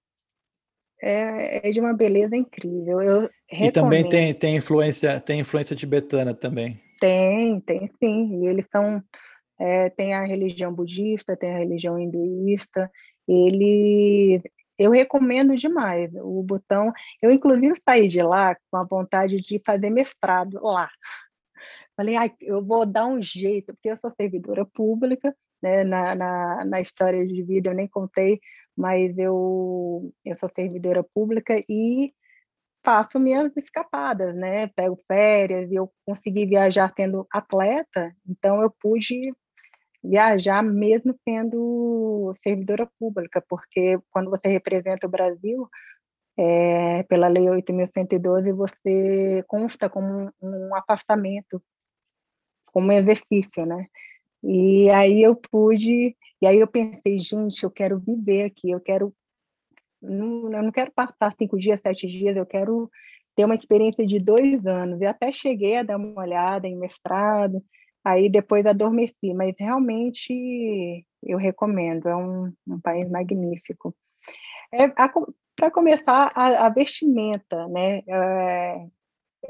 é, 1.01 1.67
é 1.67 1.71
de 1.71 1.79
uma 1.79 1.93
beleza 1.93 2.35
incrível. 2.35 3.01
Eu 3.01 3.29
e 3.51 3.71
também 3.71 4.07
tem, 4.07 4.33
tem 4.33 4.57
influência 4.57 5.19
tem 5.19 5.39
influência 5.39 5.75
tibetana 5.75 6.33
também. 6.33 6.79
Tem, 6.99 7.59
tem 7.61 7.89
sim. 7.99 8.43
E 8.43 8.47
eles 8.47 8.65
são 8.71 9.01
é, 9.59 9.89
tem 9.89 10.13
a 10.13 10.25
religião 10.25 10.73
budista, 10.73 11.35
tem 11.35 11.53
a 11.53 11.59
religião 11.59 11.99
hinduísta. 11.99 12.89
Ele 13.27 14.41
eu 14.77 14.91
recomendo 14.91 15.55
demais 15.55 16.09
o 16.15 16.41
Butão. 16.41 16.91
Eu 17.21 17.31
inclusive 17.31 17.75
saí 17.87 18.07
de 18.07 18.21
lá 18.21 18.55
com 18.71 18.77
a 18.77 18.83
vontade 18.83 19.41
de 19.41 19.61
fazer 19.65 19.89
mestrado 19.89 20.59
lá. 20.61 20.89
Falei, 21.97 22.15
ai, 22.15 22.31
eu 22.39 22.63
vou 22.63 22.85
dar 22.85 23.05
um 23.07 23.21
jeito, 23.21 23.73
porque 23.73 23.89
eu 23.89 23.97
sou 23.97 24.09
servidora 24.15 24.65
pública, 24.65 25.35
né, 25.61 25.83
na, 25.83 26.15
na, 26.15 26.63
na 26.63 26.79
história 26.79 27.27
de 27.27 27.43
vida 27.43 27.69
eu 27.69 27.75
nem 27.75 27.89
contei, 27.89 28.39
mas 28.79 29.17
eu, 29.17 30.13
eu 30.23 30.37
sou 30.39 30.49
servidora 30.55 31.03
pública 31.03 31.59
e 31.67 32.13
faço 32.81 33.19
minhas 33.19 33.51
escapadas, 33.57 34.33
né? 34.33 34.67
Pego 34.67 34.97
férias 35.05 35.69
e 35.69 35.75
eu 35.75 35.91
consegui 36.05 36.45
viajar 36.45 36.93
sendo 36.95 37.27
atleta, 37.29 38.15
então 38.25 38.61
eu 38.61 38.73
pude 38.81 39.33
viajar 40.01 40.63
mesmo 40.63 41.13
sendo 41.27 42.31
servidora 42.41 42.89
pública, 42.97 43.43
porque 43.49 43.99
quando 44.09 44.29
você 44.29 44.47
representa 44.47 45.07
o 45.07 45.09
Brasil, 45.09 45.67
é, 46.37 47.03
pela 47.03 47.27
Lei 47.27 47.43
8.112, 47.43 48.53
você 48.53 49.43
consta 49.45 49.89
como 49.89 50.31
um, 50.41 50.69
um 50.69 50.75
afastamento, 50.75 51.61
como 52.67 52.87
um 52.87 52.93
exercício, 52.93 53.65
né? 53.65 53.87
E 54.41 54.89
aí 54.89 55.21
eu 55.21 55.35
pude, 55.35 56.15
e 56.41 56.47
aí 56.47 56.59
eu 56.59 56.67
pensei, 56.67 57.19
gente, 57.19 57.63
eu 57.63 57.71
quero 57.71 57.99
viver 57.99 58.43
aqui, 58.43 58.69
eu 58.71 58.79
quero, 58.79 59.13
não, 60.01 60.51
eu 60.51 60.63
não 60.63 60.71
quero 60.71 60.91
passar 60.91 61.35
cinco 61.37 61.57
dias, 61.57 61.81
sete 61.81 62.07
dias, 62.07 62.35
eu 62.35 62.45
quero 62.45 62.89
ter 63.35 63.45
uma 63.45 63.55
experiência 63.55 64.05
de 64.05 64.19
dois 64.19 64.65
anos. 64.65 65.01
E 65.01 65.05
até 65.05 65.31
cheguei 65.31 65.77
a 65.77 65.83
dar 65.83 65.97
uma 65.97 66.21
olhada 66.21 66.67
em 66.67 66.77
mestrado, 66.77 67.63
aí 68.03 68.29
depois 68.29 68.65
adormeci, 68.65 69.33
mas 69.33 69.53
realmente 69.57 71.05
eu 71.23 71.37
recomendo, 71.37 72.07
é 72.07 72.15
um, 72.15 72.53
um 72.67 72.79
país 72.79 73.09
magnífico. 73.09 73.95
É, 74.71 74.87
Para 74.87 75.71
começar, 75.71 76.31
a, 76.35 76.67
a, 76.67 76.69
vestimenta, 76.69 77.67
né? 77.67 78.01
É, 78.07 78.87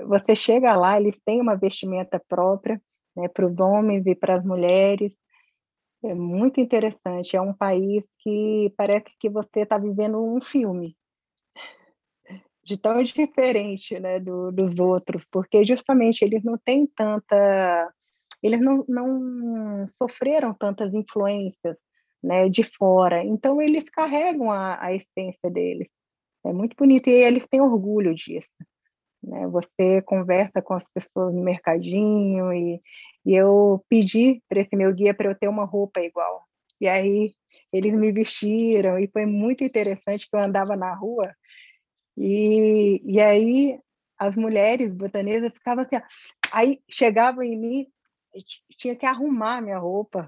você 0.05 0.35
chega 0.35 0.75
lá, 0.75 0.99
eles 0.99 1.19
têm 1.25 1.41
uma 1.41 1.55
vestimenta 1.55 2.21
própria, 2.27 2.81
né, 3.15 3.27
para 3.27 3.45
os 3.45 3.59
homens 3.59 4.05
e 4.05 4.15
para 4.15 4.35
as 4.35 4.45
mulheres. 4.45 5.13
É 6.03 6.13
muito 6.13 6.61
interessante. 6.61 7.35
É 7.35 7.41
um 7.41 7.53
país 7.53 8.03
que 8.19 8.73
parece 8.77 9.07
que 9.19 9.29
você 9.29 9.61
está 9.61 9.77
vivendo 9.77 10.23
um 10.23 10.41
filme, 10.41 10.95
de 12.63 12.77
tão 12.77 13.01
diferente 13.01 13.99
né, 13.99 14.19
do, 14.19 14.51
dos 14.51 14.79
outros, 14.79 15.25
porque 15.31 15.65
justamente 15.65 16.23
eles 16.23 16.43
não 16.43 16.57
têm 16.57 16.85
tanta. 16.85 17.93
Eles 18.41 18.61
não, 18.61 18.85
não 18.87 19.89
sofreram 19.97 20.53
tantas 20.53 20.93
influências 20.93 21.75
né, 22.23 22.47
de 22.47 22.63
fora, 22.63 23.23
então 23.23 23.61
eles 23.61 23.83
carregam 23.89 24.51
a, 24.51 24.81
a 24.81 24.93
essência 24.93 25.49
deles. 25.49 25.87
É 26.45 26.53
muito 26.53 26.75
bonito 26.77 27.09
e 27.09 27.13
eles 27.13 27.45
têm 27.47 27.59
orgulho 27.59 28.13
disso. 28.15 28.47
Né? 29.21 29.47
Você 29.47 30.01
conversa 30.03 30.61
com 30.61 30.73
as 30.73 30.85
pessoas 30.93 31.33
no 31.33 31.43
mercadinho 31.43 32.53
e, 32.53 32.79
e 33.29 33.35
eu 33.35 33.85
pedi 33.87 34.41
para 34.49 34.61
esse 34.61 34.75
meu 34.75 34.91
guia 34.91 35.13
para 35.13 35.29
eu 35.29 35.35
ter 35.35 35.47
uma 35.47 35.63
roupa 35.63 36.01
igual. 36.01 36.43
E 36.81 36.87
aí 36.87 37.35
eles 37.71 37.93
me 37.93 38.11
vestiram 38.11 38.97
e 38.97 39.07
foi 39.07 39.27
muito 39.27 39.63
interessante 39.63 40.27
que 40.27 40.35
eu 40.35 40.39
andava 40.39 40.75
na 40.75 40.95
rua 40.95 41.31
e, 42.17 42.99
e 43.05 43.21
aí 43.21 43.79
as 44.17 44.35
mulheres 44.35 44.91
botanesas 44.91 45.53
ficavam 45.53 45.83
assim, 45.85 46.03
aí 46.51 46.79
chegavam 46.89 47.43
em 47.43 47.55
mim, 47.55 47.87
tinha 48.75 48.95
que 48.95 49.05
arrumar 49.05 49.61
minha 49.61 49.77
roupa. 49.77 50.25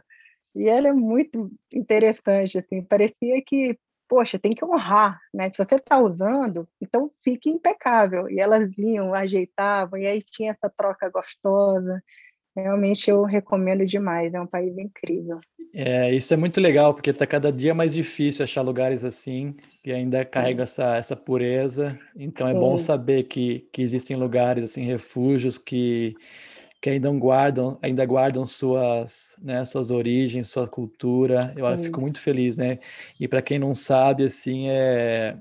E 0.54 0.70
ela 0.70 0.90
é 0.90 0.94
muito 0.94 1.52
interessante, 1.74 2.60
assim, 2.60 2.84
parecia 2.84 3.42
que 3.44 3.80
poxa, 4.08 4.38
tem 4.38 4.54
que 4.54 4.64
honrar, 4.66 5.20
né? 5.34 5.50
Se 5.50 5.58
você 5.58 5.76
está 5.76 5.98
usando, 5.98 6.68
então 6.82 7.10
fique 7.24 7.50
impecável. 7.50 8.30
E 8.30 8.42
elas 8.42 8.70
vinham, 8.76 9.14
ajeitavam, 9.14 9.98
e 9.98 10.06
aí 10.06 10.22
tinha 10.22 10.52
essa 10.52 10.70
troca 10.70 11.10
gostosa. 11.10 12.04
Realmente 12.56 13.10
eu 13.10 13.24
recomendo 13.24 13.86
demais, 13.86 14.34
é 14.34 14.42
um 14.42 14.48
país 14.48 14.78
incrível. 14.78 15.40
É, 15.74 16.14
isso 16.14 16.34
é 16.34 16.38
muito 16.38 16.60
legal, 16.60 16.94
porque 16.94 17.12
está 17.12 17.26
cada 17.26 17.52
dia 17.52 17.74
mais 17.74 17.94
difícil 17.94 18.44
achar 18.44 18.62
lugares 18.62 19.06
assim, 19.06 19.56
que 19.82 19.92
ainda 19.92 20.26
carregam 20.26 20.64
essa, 20.64 20.98
essa 20.98 21.16
pureza. 21.16 21.98
Então 22.16 22.48
é 22.48 22.54
Sim. 22.54 22.60
bom 22.60 22.78
saber 22.78 23.24
que, 23.24 23.70
que 23.72 23.82
existem 23.82 24.18
lugares, 24.18 24.66
assim, 24.66 24.84
refúgios 24.84 25.58
que, 25.58 26.14
que 26.82 26.90
ainda 26.90 27.10
guardam, 27.12 27.80
ainda 27.82 28.06
guardam 28.06 28.46
suas, 28.46 29.38
né, 29.42 29.64
suas 29.64 29.90
origens, 29.90 30.50
sua 30.50 30.68
cultura. 30.68 31.54
Eu 31.56 31.78
Sim. 31.78 31.86
fico 31.86 32.02
muito 32.02 32.20
feliz, 32.20 32.58
né? 32.58 32.80
E 33.18 33.30
para 33.30 33.42
quem 33.42 33.58
não 33.58 33.74
sabe, 33.74 34.26
assim, 34.26 34.68
é, 34.68 35.38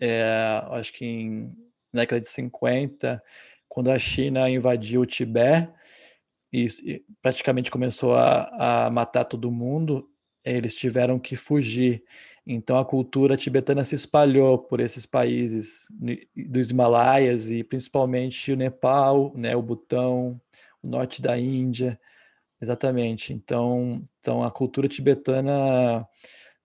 é 0.00 0.62
acho 0.70 0.94
que 0.94 1.04
em, 1.04 1.52
na 1.92 2.00
década 2.00 2.22
de 2.22 2.28
50, 2.28 3.22
quando 3.68 3.90
a 3.90 3.98
China 3.98 4.48
invadiu 4.48 5.02
o 5.02 5.06
Tibete, 5.06 5.68
e, 6.54 7.04
praticamente 7.20 7.70
começou 7.70 8.14
a, 8.14 8.86
a 8.86 8.90
matar 8.90 9.24
todo 9.24 9.50
mundo, 9.50 10.08
eles 10.44 10.74
tiveram 10.74 11.18
que 11.18 11.34
fugir. 11.34 12.04
Então 12.46 12.78
a 12.78 12.84
cultura 12.84 13.36
tibetana 13.36 13.82
se 13.82 13.94
espalhou 13.94 14.58
por 14.58 14.78
esses 14.78 15.06
países 15.06 15.86
dos 16.36 16.70
Himalaias 16.70 17.50
e 17.50 17.64
principalmente 17.64 18.52
o 18.52 18.56
Nepal, 18.56 19.32
né, 19.34 19.56
o 19.56 19.62
Butão, 19.62 20.40
o 20.82 20.86
norte 20.86 21.20
da 21.20 21.38
Índia, 21.38 21.98
exatamente. 22.60 23.32
Então, 23.32 24.02
então 24.20 24.44
a 24.44 24.50
cultura 24.50 24.86
tibetana 24.86 26.06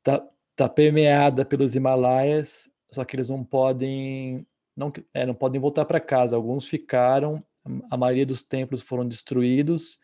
tá, 0.03 0.21
tá 0.55 0.69
permeada 0.69 1.45
pelos 1.45 1.73
Himalaias, 1.73 2.69
só 2.91 3.03
que 3.05 3.15
eles 3.15 3.29
não 3.29 3.43
podem 3.43 4.45
não, 4.75 4.93
é, 5.13 5.25
não 5.25 5.33
podem 5.33 5.59
voltar 5.59 5.85
para 5.85 5.99
casa. 5.99 6.35
Alguns 6.35 6.67
ficaram 6.67 7.43
a 7.89 7.97
maioria 7.97 8.25
dos 8.25 8.43
templos 8.43 8.81
foram 8.83 9.07
destruídos, 9.07 9.99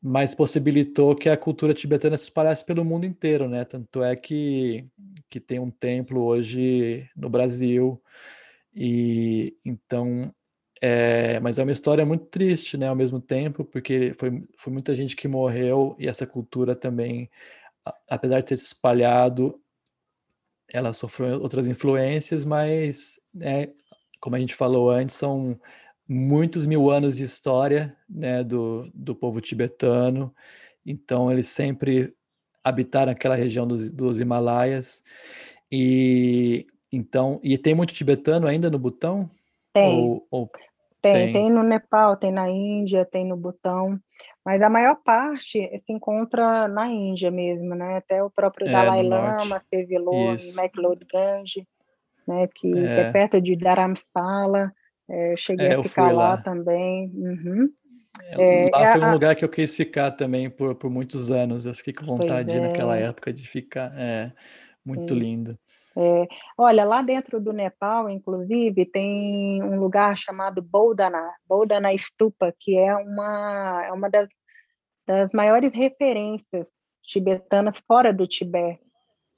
mas 0.00 0.34
possibilitou 0.34 1.14
que 1.14 1.28
a 1.28 1.36
cultura 1.36 1.74
tibetana 1.74 2.16
se 2.16 2.24
espalhasse 2.24 2.64
pelo 2.64 2.84
mundo 2.84 3.06
inteiro, 3.06 3.48
né? 3.48 3.64
Tanto 3.64 4.02
é 4.02 4.16
que, 4.16 4.86
que 5.30 5.38
tem 5.40 5.60
um 5.60 5.70
templo 5.70 6.22
hoje 6.22 7.08
no 7.16 7.30
Brasil, 7.30 8.02
e 8.74 9.56
então 9.64 10.34
é, 10.84 11.38
mas 11.38 11.60
é 11.60 11.62
uma 11.62 11.70
história 11.70 12.04
muito 12.04 12.24
triste, 12.26 12.76
né, 12.76 12.88
ao 12.88 12.96
mesmo 12.96 13.20
tempo, 13.20 13.64
porque 13.64 14.12
foi, 14.18 14.42
foi 14.58 14.72
muita 14.72 14.92
gente 14.92 15.14
que 15.14 15.28
morreu 15.28 15.94
e 15.96 16.08
essa 16.08 16.26
cultura 16.26 16.74
também, 16.74 17.30
apesar 18.08 18.40
de 18.40 18.46
ter 18.46 18.56
se 18.56 18.64
espalhado, 18.64 19.60
ela 20.68 20.92
sofreu 20.92 21.40
outras 21.40 21.68
influências, 21.68 22.44
mas, 22.44 23.20
né, 23.32 23.68
como 24.18 24.34
a 24.34 24.40
gente 24.40 24.56
falou 24.56 24.90
antes, 24.90 25.14
são 25.14 25.56
muitos 26.08 26.66
mil 26.66 26.90
anos 26.90 27.16
de 27.16 27.24
história 27.24 27.96
né, 28.08 28.42
do, 28.42 28.90
do 28.94 29.14
povo 29.14 29.40
tibetano, 29.40 30.34
então 30.84 31.30
eles 31.30 31.48
sempre 31.48 32.14
habitaram 32.62 33.12
aquela 33.12 33.34
região 33.34 33.66
dos, 33.66 33.90
dos 33.90 34.20
Himalaias 34.20 35.02
e 35.70 36.66
então 36.92 37.40
e 37.42 37.56
tem 37.56 37.74
muito 37.74 37.94
tibetano 37.94 38.46
ainda 38.46 38.70
no 38.70 38.78
Butão? 38.78 39.30
Tem. 39.72 39.88
Ou, 39.88 40.26
ou 40.30 40.50
tem, 41.00 41.12
tem, 41.14 41.32
tem, 41.32 41.50
no 41.50 41.64
Nepal, 41.64 42.16
tem 42.16 42.30
na 42.30 42.48
Índia, 42.48 43.04
tem 43.04 43.26
no 43.26 43.36
Butão, 43.36 43.98
mas 44.44 44.62
a 44.62 44.70
maior 44.70 44.96
parte 45.04 45.58
se 45.78 45.92
encontra 45.92 46.68
na 46.68 46.86
Índia 46.86 47.30
mesmo, 47.30 47.74
né? 47.74 47.96
Até 47.96 48.22
o 48.22 48.30
próprio 48.30 48.68
é, 48.68 48.72
Dalai 48.72 49.02
Lama 49.02 49.60
teve 49.68 49.96
McLeod 49.96 51.04
né? 52.26 52.48
Que 52.54 52.72
é. 52.78 53.00
é 53.00 53.12
perto 53.12 53.40
de 53.40 53.56
Dharamsala. 53.56 54.72
É, 55.12 55.36
cheguei 55.36 55.66
é, 55.66 55.74
a 55.74 55.84
ficar 55.84 56.10
lá. 56.10 56.30
lá. 56.30 56.36
também. 56.38 57.12
Uhum. 57.14 57.70
É, 58.38 58.70
lá 58.72 58.82
é 58.82 58.92
foi 58.92 59.04
um 59.04 59.12
lugar 59.12 59.36
que 59.36 59.44
eu 59.44 59.48
quis 59.48 59.76
ficar 59.76 60.10
também 60.10 60.48
por, 60.48 60.74
por 60.74 60.90
muitos 60.90 61.30
anos. 61.30 61.66
Eu 61.66 61.74
fiquei 61.74 61.92
com 61.92 62.06
vontade 62.06 62.58
naquela 62.58 62.96
é. 62.96 63.02
época 63.04 63.30
de 63.30 63.46
ficar. 63.46 63.92
É 63.94 64.32
muito 64.84 65.14
lindo. 65.14 65.58
É, 65.94 66.26
olha, 66.56 66.84
lá 66.84 67.02
dentro 67.02 67.38
do 67.38 67.52
Nepal, 67.52 68.08
inclusive, 68.08 68.86
tem 68.86 69.62
um 69.62 69.78
lugar 69.78 70.16
chamado 70.16 70.62
Boldana, 70.62 71.34
Boldana 71.46 71.96
Stupa, 71.98 72.54
que 72.58 72.74
é 72.74 72.96
uma, 72.96 73.84
é 73.86 73.92
uma 73.92 74.08
das, 74.08 74.28
das 75.06 75.30
maiores 75.32 75.74
referências 75.74 76.70
tibetanas 77.02 77.82
fora 77.86 78.14
do 78.14 78.26
Tibete. 78.26 78.80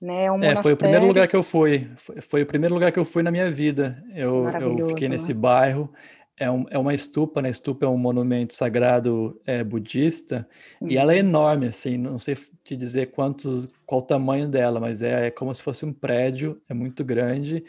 Né? 0.00 0.24
É, 0.24 0.32
um 0.32 0.42
é, 0.42 0.56
foi 0.56 0.72
o 0.72 0.76
primeiro 0.76 1.06
lugar 1.06 1.26
que 1.26 1.36
eu 1.36 1.42
fui. 1.42 1.88
Foi, 1.96 2.20
foi, 2.20 2.42
o 2.42 2.46
primeiro 2.46 2.74
lugar 2.74 2.92
que 2.92 2.98
eu 2.98 3.04
fui 3.04 3.22
na 3.22 3.30
minha 3.30 3.50
vida. 3.50 4.02
Eu, 4.14 4.48
eu 4.60 4.88
fiquei 4.88 5.08
nesse 5.08 5.32
né? 5.32 5.40
bairro. 5.40 5.92
É, 6.36 6.50
um, 6.50 6.66
é 6.68 6.76
uma 6.76 6.92
estupa, 6.92 7.40
né? 7.40 7.48
Estupa 7.48 7.86
é 7.86 7.88
um 7.88 7.96
monumento 7.96 8.54
sagrado 8.54 9.40
é, 9.46 9.62
budista 9.62 10.46
uhum. 10.80 10.88
e 10.88 10.96
ela 10.96 11.14
é 11.14 11.22
uhum. 11.22 11.28
enorme, 11.28 11.66
assim. 11.68 11.96
Não 11.96 12.18
sei 12.18 12.36
te 12.64 12.76
dizer 12.76 13.12
quantos, 13.12 13.68
qual 13.86 14.00
o 14.00 14.04
tamanho 14.04 14.48
dela, 14.48 14.80
mas 14.80 15.00
é, 15.00 15.28
é 15.28 15.30
como 15.30 15.54
se 15.54 15.62
fosse 15.62 15.84
um 15.86 15.92
prédio, 15.92 16.60
é 16.68 16.74
muito 16.74 17.04
grande. 17.04 17.64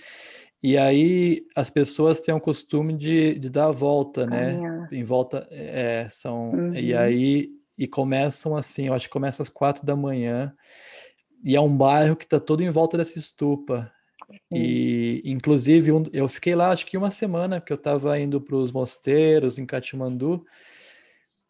E 0.63 0.77
aí 0.79 1.45
as 1.55 1.69
pessoas 1.69 2.21
têm 2.21 2.33
o 2.33 2.41
costume 2.41 2.97
de, 2.97 3.35
de 3.35 3.51
dar 3.51 3.67
a 3.67 3.71
volta, 3.71 4.25
né? 4.25 4.87
Em 4.91 5.03
volta, 5.03 5.47
é, 5.51 6.07
são. 6.09 6.49
Uhum. 6.49 6.73
E 6.73 6.95
aí 6.95 7.51
e 7.77 7.87
começam 7.87 8.55
assim, 8.55 8.87
eu 8.87 8.93
acho 8.93 9.07
que 9.07 9.13
começa 9.13 9.43
às 9.43 9.49
quatro 9.49 9.85
da 9.85 9.95
manhã 9.95 10.53
e 11.45 11.55
é 11.55 11.61
um 11.61 11.75
bairro 11.75 12.15
que 12.15 12.23
está 12.23 12.39
todo 12.39 12.63
em 12.63 12.69
volta 12.69 12.97
dessa 12.97 13.19
estupa. 13.19 13.91
E, 14.51 15.21
inclusive, 15.23 15.91
um, 15.91 16.03
eu 16.11 16.27
fiquei 16.27 16.55
lá 16.55 16.71
acho 16.71 16.85
que 16.85 16.97
uma 16.97 17.11
semana, 17.11 17.59
porque 17.59 17.71
eu 17.71 17.77
estava 17.77 18.19
indo 18.19 18.41
para 18.41 18.55
os 18.55 18.71
mosteiros 18.71 19.59
em 19.59 19.65
Katmandu. 19.65 20.43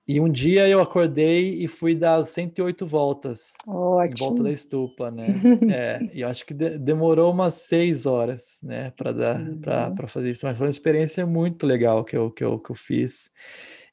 E 0.07 0.19
um 0.19 0.29
dia 0.29 0.67
eu 0.67 0.79
acordei 0.81 1.63
e 1.63 1.67
fui 1.67 1.95
dar 1.95 2.23
108 2.23 2.85
voltas 2.85 3.53
Ótimo. 3.65 4.13
em 4.13 4.19
volta 4.19 4.43
da 4.43 4.51
estupa, 4.51 5.09
né? 5.09 5.27
é, 5.73 6.09
e 6.13 6.23
acho 6.23 6.45
que 6.45 6.53
de, 6.53 6.77
demorou 6.77 7.31
umas 7.31 7.55
seis 7.55 8.05
horas, 8.05 8.59
né, 8.61 8.91
para 8.95 9.11
dar 9.11 9.39
uhum. 9.39 9.59
para 9.95 10.07
fazer 10.07 10.29
isso. 10.29 10.45
Mas 10.45 10.57
foi 10.57 10.67
uma 10.67 10.71
experiência 10.71 11.25
muito 11.25 11.65
legal 11.65 12.03
que 12.03 12.15
eu, 12.15 12.29
que 12.29 12.43
eu, 12.43 12.59
que 12.59 12.69
eu 12.69 12.75
fiz. 12.75 13.31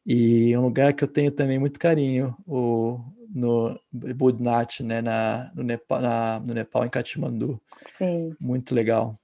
E 0.04 0.56
um 0.56 0.62
lugar 0.62 0.92
que 0.92 1.04
eu 1.04 1.08
tenho 1.08 1.30
também 1.30 1.58
muito 1.58 1.78
carinho, 1.78 2.36
o, 2.46 2.98
no 3.32 3.78
Budnat, 3.92 4.82
né, 4.82 5.00
na, 5.00 5.50
no, 5.54 5.62
Nepal, 5.62 6.00
na, 6.00 6.40
no 6.40 6.54
Nepal, 6.54 6.84
em 6.84 6.90
Katmandu. 6.90 7.60
Sim. 7.96 8.34
Muito 8.40 8.74
legal. 8.74 9.14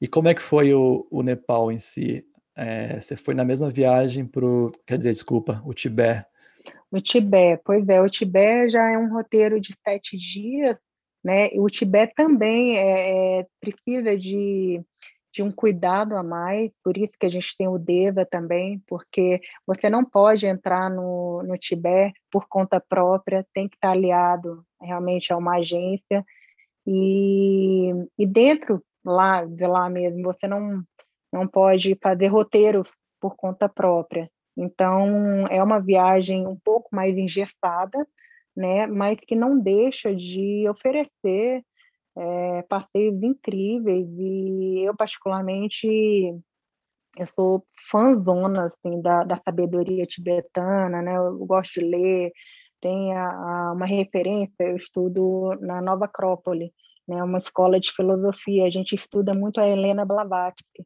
E 0.00 0.08
como 0.08 0.28
é 0.28 0.34
que 0.34 0.42
foi 0.42 0.72
o, 0.74 1.06
o 1.10 1.22
Nepal 1.22 1.70
em 1.70 1.78
si? 1.78 2.24
É, 2.56 3.00
você 3.00 3.16
foi 3.16 3.34
na 3.34 3.44
mesma 3.44 3.70
viagem 3.70 4.26
para 4.26 4.44
o, 4.44 4.72
quer 4.86 4.98
dizer, 4.98 5.12
desculpa, 5.12 5.62
o 5.64 5.72
Tibete. 5.72 6.26
O 6.90 7.00
Tibete, 7.00 7.62
pois 7.64 7.88
é, 7.88 8.00
o 8.00 8.08
Tibete 8.08 8.70
já 8.70 8.90
é 8.92 8.98
um 8.98 9.12
roteiro 9.12 9.60
de 9.60 9.74
sete 9.82 10.16
dias, 10.16 10.76
né? 11.24 11.48
O 11.54 11.66
Tibete 11.68 12.12
também 12.14 12.76
é, 12.76 13.40
é 13.40 13.46
precisa 13.60 14.16
de 14.16 14.82
de 15.32 15.42
um 15.42 15.50
cuidado 15.50 16.14
a 16.14 16.22
mais, 16.22 16.70
por 16.84 16.96
isso 16.96 17.12
que 17.18 17.26
a 17.26 17.30
gente 17.30 17.56
tem 17.56 17.66
o 17.66 17.78
DEVA 17.78 18.26
também, 18.26 18.82
porque 18.86 19.40
você 19.66 19.88
não 19.88 20.04
pode 20.04 20.46
entrar 20.46 20.90
no, 20.90 21.42
no 21.42 21.56
Tibete 21.56 22.20
por 22.30 22.46
conta 22.46 22.78
própria, 22.78 23.46
tem 23.54 23.68
que 23.68 23.76
estar 23.76 23.92
aliado 23.92 24.62
realmente 24.80 25.32
a 25.32 25.36
uma 25.36 25.56
agência, 25.56 26.24
e, 26.86 27.92
e 28.18 28.26
dentro 28.26 28.82
lá, 29.04 29.44
de 29.44 29.66
lá 29.66 29.88
mesmo, 29.88 30.22
você 30.22 30.46
não, 30.46 30.82
não 31.32 31.48
pode 31.48 31.96
fazer 32.02 32.26
roteiros 32.26 32.92
por 33.20 33.34
conta 33.36 33.68
própria. 33.68 34.30
Então, 34.56 35.46
é 35.48 35.62
uma 35.62 35.80
viagem 35.80 36.46
um 36.46 36.58
pouco 36.62 36.94
mais 36.94 37.16
engessada, 37.16 38.06
né, 38.54 38.86
mas 38.86 39.18
que 39.18 39.34
não 39.34 39.58
deixa 39.58 40.14
de 40.14 40.68
oferecer 40.68 41.64
é, 42.16 42.62
passeios 42.62 43.22
incríveis 43.22 44.06
e 44.18 44.84
eu 44.86 44.96
particularmente 44.96 45.86
eu 47.18 47.26
sou 47.26 47.64
fãzona 47.90 48.66
assim 48.66 49.00
da, 49.02 49.22
da 49.24 49.36
sabedoria 49.44 50.06
tibetana, 50.06 51.02
né? 51.02 51.16
Eu 51.16 51.44
gosto 51.46 51.80
de 51.80 51.86
ler. 51.86 52.32
Tem 52.80 53.14
a, 53.14 53.28
a, 53.28 53.72
uma 53.72 53.86
referência, 53.86 54.64
eu 54.64 54.76
estudo 54.76 55.54
na 55.60 55.80
Nova 55.80 56.06
Acrópole, 56.06 56.72
né? 57.06 57.22
Uma 57.22 57.38
escola 57.38 57.78
de 57.78 57.92
filosofia. 57.92 58.64
A 58.64 58.70
gente 58.70 58.94
estuda 58.94 59.34
muito 59.34 59.60
a 59.60 59.68
Helena 59.68 60.06
Blavatsky, 60.06 60.84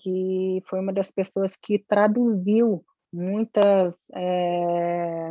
que 0.00 0.62
foi 0.68 0.80
uma 0.80 0.92
das 0.92 1.10
pessoas 1.10 1.56
que 1.56 1.78
traduziu 1.78 2.84
muitas 3.12 3.96
é, 4.14 5.30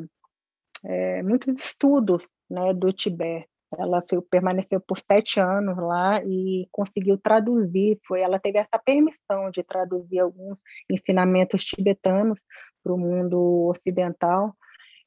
é, 0.86 1.24
muitos 1.24 1.60
estudos 1.60 2.26
né, 2.50 2.74
do 2.74 2.92
Tibete. 2.92 3.48
Ela 3.78 4.04
foi, 4.08 4.22
permaneceu 4.22 4.80
por 4.82 4.98
sete 5.00 5.40
anos 5.40 5.78
lá 5.78 6.22
e 6.24 6.68
conseguiu 6.72 7.18
traduzir. 7.18 8.00
Foi, 8.08 8.22
ela 8.22 8.40
teve 8.40 8.60
essa 8.60 8.80
permissão 8.84 9.50
de 9.52 9.64
traduzir 9.64 10.20
alguns 10.20 10.58
ensinamentos 10.90 11.64
tibetanos 11.64 12.40
para 12.84 12.94
o 12.94 12.98
mundo 12.98 13.70
ocidental. 13.70 14.56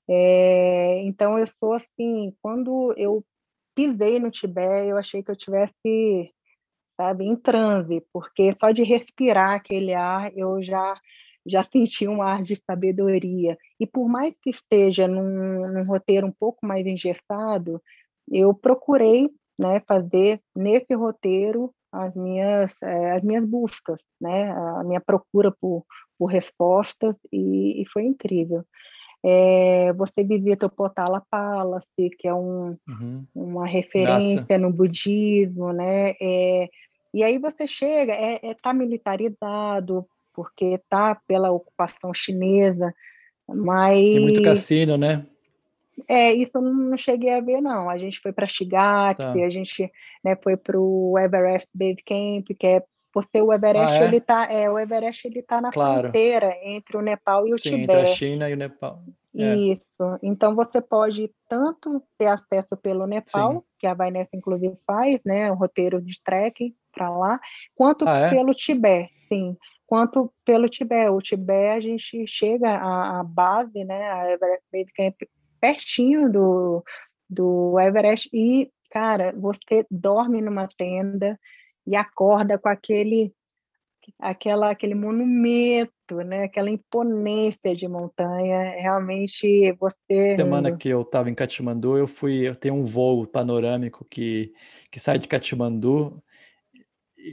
É, 0.08 1.02
então 1.04 1.38
eu 1.38 1.46
sou 1.58 1.72
assim, 1.74 2.34
quando 2.40 2.94
eu 2.96 3.24
pisei 3.74 4.18
no 4.18 4.30
Tibete, 4.30 4.88
eu 4.88 4.96
achei 4.96 5.22
que 5.22 5.30
eu 5.30 5.36
tivesse, 5.36 6.32
sabe, 6.96 7.24
em 7.24 7.36
transe, 7.36 8.02
porque 8.12 8.54
só 8.60 8.70
de 8.70 8.82
respirar 8.84 9.54
aquele 9.54 9.92
ar 9.94 10.32
eu 10.36 10.62
já 10.62 10.94
já 11.46 11.62
senti 11.70 12.08
um 12.08 12.22
ar 12.22 12.42
de 12.42 12.60
sabedoria. 12.66 13.56
E 13.78 13.86
por 13.86 14.08
mais 14.08 14.34
que 14.42 14.50
esteja 14.50 15.06
num, 15.06 15.72
num 15.72 15.84
roteiro 15.86 16.26
um 16.26 16.32
pouco 16.32 16.66
mais 16.66 16.86
engessado, 16.86 17.80
eu 18.30 18.52
procurei 18.54 19.28
né, 19.58 19.80
fazer 19.86 20.40
nesse 20.54 20.94
roteiro 20.94 21.72
as 21.92 22.14
minhas, 22.14 22.74
é, 22.82 23.12
as 23.12 23.22
minhas 23.22 23.44
buscas, 23.44 23.98
né, 24.20 24.50
a 24.52 24.84
minha 24.84 25.00
procura 25.00 25.50
por, 25.50 25.84
por 26.18 26.26
respostas, 26.26 27.14
e, 27.32 27.80
e 27.80 27.86
foi 27.88 28.04
incrível. 28.04 28.64
É, 29.24 29.92
você 29.94 30.22
visita 30.22 30.66
o 30.66 30.70
Potala 30.70 31.22
Palace, 31.30 32.10
que 32.18 32.28
é 32.28 32.34
um, 32.34 32.76
uhum. 32.88 33.26
uma 33.34 33.66
referência 33.66 34.40
Nossa. 34.40 34.58
no 34.58 34.72
budismo, 34.72 35.72
né? 35.72 36.14
É, 36.20 36.68
e 37.12 37.24
aí 37.24 37.38
você 37.38 37.66
chega, 37.66 38.12
é, 38.12 38.38
é 38.42 38.54
tá 38.54 38.72
militarizado, 38.74 40.06
porque 40.34 40.78
tá 40.88 41.18
pela 41.26 41.50
ocupação 41.50 42.12
chinesa, 42.12 42.94
mas... 43.48 44.10
Tem 44.10 44.20
muito 44.20 44.42
cassino, 44.42 44.98
né? 44.98 45.26
É, 46.08 46.32
isso 46.32 46.52
eu 46.54 46.62
não 46.62 46.96
cheguei 46.96 47.32
a 47.32 47.40
ver, 47.40 47.60
não. 47.60 47.88
A 47.88 47.96
gente 47.98 48.20
foi 48.20 48.32
para 48.32 48.48
Shigak, 48.48 49.18
tá. 49.18 49.32
a 49.32 49.48
gente 49.48 49.90
né, 50.22 50.36
foi 50.42 50.56
para 50.56 50.78
o 50.78 51.18
Everest 51.18 51.68
Base 51.74 52.02
Camp, 52.04 52.48
que 52.58 52.66
é 52.66 52.82
porque 53.12 53.40
o 53.40 53.50
Everest 53.50 53.96
ah, 53.96 54.04
é? 54.04 54.04
ele 54.04 54.20
tá, 54.20 54.46
é, 54.52 54.70
o 54.70 54.78
Everest 54.78 55.26
ele 55.26 55.40
tá 55.40 55.58
na 55.58 55.70
claro. 55.70 56.00
fronteira 56.00 56.54
entre 56.62 56.98
o 56.98 57.00
Nepal 57.00 57.48
e 57.48 57.52
o 57.52 57.56
Sim, 57.56 57.70
Tibete. 57.70 57.82
entre 57.84 58.00
a 58.00 58.06
China 58.06 58.50
e 58.50 58.52
o 58.52 58.56
Nepal. 58.58 59.02
É. 59.34 59.54
Isso. 59.54 60.18
Então 60.22 60.54
você 60.54 60.82
pode 60.82 61.30
tanto 61.48 62.02
ter 62.18 62.26
acesso 62.26 62.76
pelo 62.76 63.06
Nepal, 63.06 63.54
Sim. 63.54 63.62
que 63.78 63.86
a 63.86 63.94
Vainessa 63.94 64.30
inclusive 64.34 64.76
faz, 64.86 65.18
né, 65.24 65.50
um 65.50 65.54
roteiro 65.54 66.00
de 66.02 66.22
trekking 66.22 66.74
para 66.92 67.08
lá, 67.08 67.40
quanto 67.74 68.06
ah, 68.06 68.18
é? 68.18 68.30
pelo 68.30 68.52
Tibete, 68.52 69.14
sim. 69.28 69.56
Quanto 69.86 70.30
pelo 70.44 70.68
Tibete. 70.68 71.10
O 71.10 71.22
Tibete 71.22 71.76
a 71.76 71.80
gente 71.80 72.26
chega 72.26 72.70
à, 72.70 73.20
à 73.20 73.22
base, 73.24 73.82
né, 73.82 74.10
a 74.10 74.30
Everest 74.30 74.64
Base 74.70 74.92
Camp 74.94 75.14
pertinho 75.60 76.30
do, 76.30 76.84
do 77.28 77.78
Everest 77.80 78.28
e, 78.32 78.70
cara, 78.90 79.34
você 79.36 79.86
dorme 79.90 80.40
numa 80.40 80.68
tenda 80.76 81.38
e 81.86 81.94
acorda 81.96 82.58
com 82.58 82.68
aquele 82.68 83.32
aquela 84.18 84.70
aquele 84.70 84.94
monumento, 84.94 86.16
né? 86.24 86.44
Aquela 86.44 86.70
imponência 86.70 87.74
de 87.74 87.88
montanha. 87.88 88.80
Realmente 88.80 89.72
você 89.72 90.36
semana 90.36 90.76
que 90.76 90.88
eu 90.88 91.02
estava 91.02 91.28
em 91.30 91.34
Katmandu, 91.34 91.96
eu 91.96 92.06
fui, 92.06 92.46
eu 92.46 92.54
tenho 92.54 92.74
um 92.74 92.84
voo 92.84 93.26
panorâmico 93.26 94.04
que 94.08 94.52
que 94.90 95.00
sai 95.00 95.18
de 95.18 95.28
Katmandu. 95.28 96.22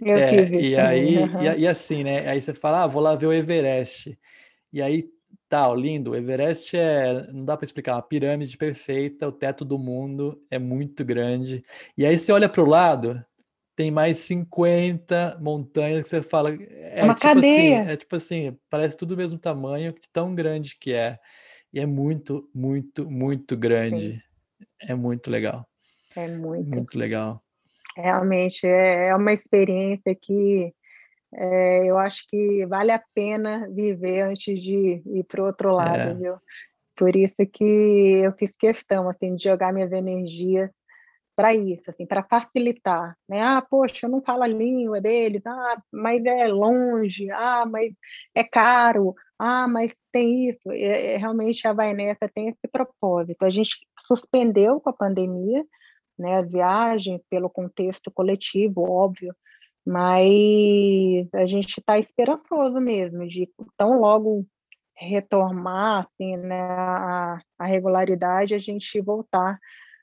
Eu 0.02 0.18
é, 0.18 0.50
e 0.50 0.76
aí 0.76 1.18
uhum. 1.18 1.42
e, 1.42 1.60
e, 1.60 1.68
assim, 1.68 2.04
né? 2.04 2.28
Aí 2.28 2.42
você 2.42 2.54
fala, 2.54 2.84
ah, 2.84 2.88
vou 2.88 3.02
lá 3.02 3.16
ver 3.16 3.28
o 3.28 3.34
Everest. 3.34 4.18
E 4.72 4.82
aí 4.82 5.08
tal, 5.54 5.76
lindo. 5.76 6.12
O 6.12 6.16
Everest 6.16 6.76
é, 6.76 7.32
não 7.32 7.46
dá 7.46 7.56
para 7.56 7.64
explicar, 7.64 7.94
uma 7.94 8.02
pirâmide 8.02 8.58
perfeita, 8.58 9.28
o 9.28 9.32
teto 9.32 9.64
do 9.64 9.78
mundo 9.78 10.42
é 10.50 10.58
muito 10.58 11.06
grande. 11.06 11.64
E 11.96 12.04
aí 12.04 12.18
você 12.18 12.32
olha 12.32 12.50
para 12.50 12.64
o 12.64 12.68
lado, 12.68 13.24
tem 13.76 13.92
mais 13.92 14.18
50 14.18 15.38
montanhas 15.40 16.06
que 16.06 16.10
você 16.10 16.24
fala. 16.24 16.56
É, 16.60 17.04
uma 17.04 17.14
tipo 17.14 17.28
cadeia. 17.28 17.82
Assim, 17.82 17.92
é 17.92 17.98
tipo 17.98 18.16
assim, 18.16 18.58
parece 18.68 18.98
tudo 18.98 19.10
do 19.10 19.18
mesmo 19.18 19.38
tamanho, 19.38 19.94
tão 20.12 20.34
grande 20.34 20.76
que 20.76 20.92
é. 20.92 21.20
E 21.72 21.80
é 21.80 21.86
muito, 21.86 22.50
muito, 22.52 23.08
muito 23.08 23.56
grande. 23.56 24.14
Sim. 24.14 24.22
É 24.82 24.96
muito 24.96 25.30
legal. 25.30 25.68
É 26.16 26.28
muito. 26.30 26.68
Muito 26.68 26.98
legal. 26.98 27.44
Realmente, 27.96 28.66
é, 28.66 29.10
é 29.10 29.16
uma 29.16 29.32
experiência 29.32 30.18
que 30.20 30.74
é, 31.36 31.86
eu 31.86 31.98
acho 31.98 32.26
que 32.28 32.66
vale 32.66 32.92
a 32.92 33.04
pena 33.14 33.68
viver 33.72 34.22
antes 34.22 34.62
de 34.62 35.02
ir 35.06 35.24
para 35.26 35.42
o 35.42 35.46
outro 35.46 35.72
lado, 35.74 36.10
é. 36.10 36.14
viu? 36.14 36.36
Por 36.96 37.16
isso 37.16 37.36
que 37.52 38.22
eu 38.24 38.32
fiz 38.34 38.52
questão 38.58 39.10
assim 39.10 39.36
de 39.36 39.44
jogar 39.44 39.74
minhas 39.74 39.92
energias 39.92 40.70
para 41.36 41.54
isso, 41.54 41.90
assim, 41.90 42.06
para 42.06 42.24
facilitar, 42.24 43.18
né? 43.28 43.42
Ah, 43.42 43.62
poxa, 43.62 44.06
eu 44.06 44.10
não 44.10 44.22
falo 44.22 44.44
a 44.44 44.48
língua 44.48 45.02
deles, 45.02 45.42
ah, 45.46 45.82
mas 45.92 46.24
é 46.26 46.48
longe, 46.48 47.30
ah, 47.32 47.66
mas 47.66 47.92
é 48.36 48.44
caro, 48.44 49.16
ah, 49.40 49.68
mas 49.68 49.94
tem 50.12 50.50
isso. 50.50 50.72
É, 50.72 51.14
é, 51.14 51.18
realmente 51.18 51.68
a 51.68 51.74
Vai 51.74 51.94
Nessa 51.94 52.30
tem 52.32 52.50
esse 52.50 52.68
propósito. 52.72 53.44
A 53.44 53.50
gente 53.50 53.80
suspendeu 54.06 54.80
com 54.80 54.90
a 54.90 54.94
pandemia, 54.94 55.66
né, 56.18 56.38
a 56.38 56.42
viagem 56.42 57.20
pelo 57.30 57.50
contexto 57.50 58.12
coletivo, 58.12 58.84
óbvio, 58.84 59.36
mas 59.86 61.28
a 61.34 61.46
gente 61.46 61.80
está 61.80 61.98
esperançoso 62.00 62.80
mesmo 62.80 63.28
de 63.28 63.50
tão 63.78 64.00
logo 64.00 64.46
retomar 64.96 66.08
assim, 66.08 66.38
né, 66.38 66.62
a, 66.62 67.40
a, 67.60 67.66
regularidade, 67.66 68.54
a 68.54 68.60
gente 68.60 69.02
voltar 69.02 69.60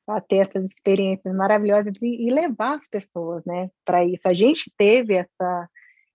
a 0.06 0.20
ter 0.20 0.48
essas 0.48 0.64
experiências 0.64 1.34
maravilhosas 1.34 1.94
e, 2.02 2.26
e 2.26 2.30
levar 2.30 2.74
as 2.74 2.88
pessoas 2.88 3.44
né, 3.44 3.70
para 3.84 4.04
isso. 4.04 4.26
A 4.26 4.34
gente 4.34 4.70
teve 4.76 5.14
essa, 5.14 5.68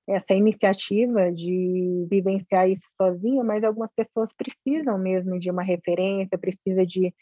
essa 0.07 0.34
iniciativa 0.34 1.32
de 1.32 2.05
vivenciar 2.09 2.70
isso 2.70 2.88
sozinha, 2.97 3.43
mas 3.43 3.63
algumas 3.63 3.91
pessoas 3.95 4.32
precisam 4.34 4.97
mesmo 4.97 5.39
de 5.39 5.49
uma 5.49 5.63
referência, 5.63 6.38
precisa 6.38 6.86
de 6.86 7.13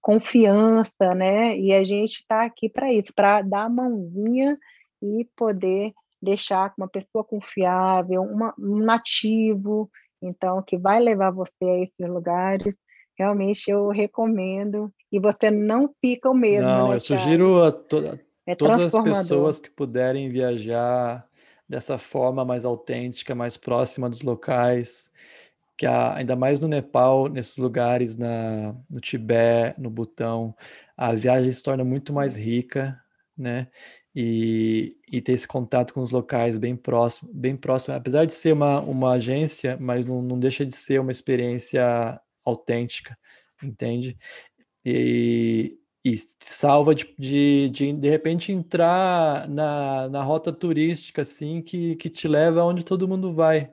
confiança, 0.00 1.14
né? 1.14 1.58
E 1.58 1.74
a 1.74 1.84
gente 1.84 2.20
está 2.20 2.44
aqui 2.44 2.68
para 2.68 2.92
isso, 2.92 3.12
para 3.14 3.42
dar 3.42 3.64
a 3.64 3.68
mãozinha 3.68 4.58
e 5.02 5.26
poder 5.36 5.92
deixar 6.20 6.72
uma 6.76 6.88
pessoa 6.88 7.24
confiável, 7.24 8.22
uma, 8.22 8.54
um 8.58 8.78
nativo, 8.78 9.90
então, 10.22 10.62
que 10.62 10.76
vai 10.76 11.00
levar 11.00 11.30
você 11.30 11.64
a 11.64 11.78
esses 11.78 12.08
lugares. 12.08 12.74
Realmente 13.18 13.70
eu 13.70 13.88
recomendo. 13.88 14.92
E 15.10 15.18
você 15.18 15.50
não 15.50 15.90
fica 16.00 16.30
o 16.30 16.34
mesmo. 16.34 16.68
Não, 16.68 16.88
né, 16.88 16.96
eu 16.96 17.00
sugiro 17.00 17.62
a 17.62 17.72
to 17.72 18.18
é 18.46 18.54
todas 18.54 18.94
as 18.94 19.02
pessoas 19.02 19.60
que 19.60 19.70
puderem 19.70 20.28
viajar 20.28 21.26
dessa 21.68 21.98
forma 21.98 22.44
mais 22.44 22.64
autêntica, 22.64 23.34
mais 23.34 23.56
próxima 23.56 24.08
dos 24.08 24.22
locais, 24.22 25.12
que 25.78 25.86
ainda 25.86 26.34
mais 26.34 26.60
no 26.60 26.66
Nepal, 26.66 27.28
nesses 27.28 27.56
lugares, 27.56 28.16
na, 28.16 28.74
no 28.88 29.00
Tibete, 29.00 29.80
no 29.80 29.88
Butão, 29.88 30.54
a 30.96 31.14
viagem 31.14 31.50
se 31.52 31.62
torna 31.62 31.84
muito 31.84 32.12
mais 32.12 32.36
rica, 32.36 33.00
né? 33.38 33.68
E, 34.14 34.96
e 35.10 35.20
ter 35.20 35.32
esse 35.32 35.46
contato 35.46 35.94
com 35.94 36.02
os 36.02 36.10
locais 36.10 36.56
bem 36.58 36.76
próximo, 36.76 37.30
bem 37.32 37.56
próximo, 37.56 37.94
apesar 37.94 38.24
de 38.24 38.32
ser 38.32 38.52
uma, 38.52 38.80
uma 38.80 39.12
agência, 39.12 39.76
mas 39.80 40.06
não, 40.06 40.20
não 40.22 40.38
deixa 40.38 40.66
de 40.66 40.72
ser 40.74 41.00
uma 41.00 41.12
experiência 41.12 42.20
autêntica, 42.44 43.16
entende? 43.62 44.16
E, 44.84 45.78
e 46.04 46.16
salva 46.42 46.94
de, 46.94 47.14
de, 47.18 47.68
de, 47.70 47.92
de 47.92 48.10
repente 48.10 48.52
entrar 48.52 49.48
na, 49.48 50.08
na 50.08 50.22
rota 50.22 50.52
turística 50.52 51.22
assim 51.22 51.62
que, 51.62 51.96
que 51.96 52.10
te 52.10 52.26
leva 52.26 52.62
aonde 52.62 52.84
todo 52.84 53.08
mundo 53.08 53.34
vai, 53.34 53.72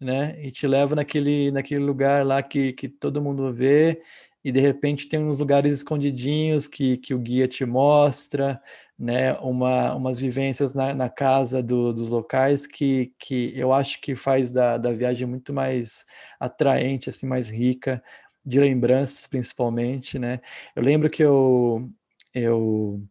né? 0.00 0.38
E 0.44 0.52
te 0.52 0.66
leva 0.66 0.94
naquele, 0.94 1.50
naquele 1.50 1.84
lugar 1.84 2.24
lá 2.26 2.42
que, 2.42 2.72
que 2.72 2.88
todo 2.88 3.22
mundo 3.22 3.52
vê 3.52 4.02
e 4.44 4.50
de 4.50 4.60
repente 4.60 5.08
tem 5.08 5.20
uns 5.20 5.38
lugares 5.38 5.72
escondidinhos 5.72 6.66
que, 6.66 6.96
que 6.96 7.14
o 7.14 7.18
guia 7.18 7.46
te 7.46 7.64
mostra, 7.64 8.60
né, 9.02 9.32
uma, 9.40 9.96
umas 9.96 10.20
vivências 10.20 10.74
na, 10.74 10.94
na 10.94 11.10
casa 11.10 11.60
do, 11.60 11.92
dos 11.92 12.08
locais 12.08 12.68
que, 12.68 13.12
que 13.18 13.52
eu 13.56 13.72
acho 13.72 14.00
que 14.00 14.14
faz 14.14 14.52
da, 14.52 14.78
da 14.78 14.92
viagem 14.92 15.26
muito 15.26 15.52
mais 15.52 16.04
atraente, 16.38 17.08
assim, 17.08 17.26
mais 17.26 17.50
rica, 17.50 18.00
de 18.46 18.60
lembranças 18.60 19.26
principalmente, 19.26 20.20
né? 20.20 20.40
Eu 20.76 20.84
lembro 20.84 21.10
que 21.10 21.20
eu, 21.20 21.90
eu, 22.32 23.02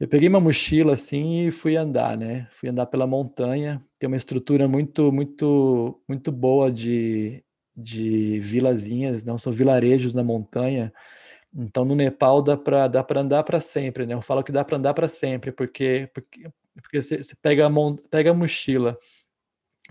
eu 0.00 0.08
peguei 0.08 0.28
uma 0.28 0.40
mochila 0.40 0.94
assim 0.94 1.46
e 1.46 1.52
fui 1.52 1.76
andar, 1.76 2.16
né? 2.16 2.48
Fui 2.50 2.68
andar 2.68 2.86
pela 2.86 3.06
montanha, 3.06 3.80
tem 4.00 4.08
uma 4.08 4.16
estrutura 4.16 4.66
muito, 4.66 5.12
muito, 5.12 6.02
muito 6.08 6.32
boa 6.32 6.72
de, 6.72 7.44
de 7.76 8.40
vilazinhas, 8.40 9.24
não 9.24 9.38
são 9.38 9.52
vilarejos 9.52 10.12
na 10.12 10.24
montanha, 10.24 10.92
então 11.58 11.84
no 11.84 11.96
Nepal 11.96 12.40
dá 12.40 12.56
para 12.56 12.86
dá 12.88 13.02
para 13.02 13.20
andar 13.20 13.42
para 13.42 13.60
sempre, 13.60 14.06
né? 14.06 14.14
Eu 14.14 14.22
falo 14.22 14.44
que 14.44 14.52
dá 14.52 14.64
para 14.64 14.76
andar 14.76 14.94
para 14.94 15.08
sempre, 15.08 15.50
porque 15.52 16.08
porque, 16.14 16.48
porque 16.82 17.02
você, 17.02 17.18
você 17.18 17.34
pega 17.42 17.66
a 17.66 17.68
mão, 17.68 17.96
pega 18.10 18.30
a 18.30 18.34
mochila, 18.34 18.96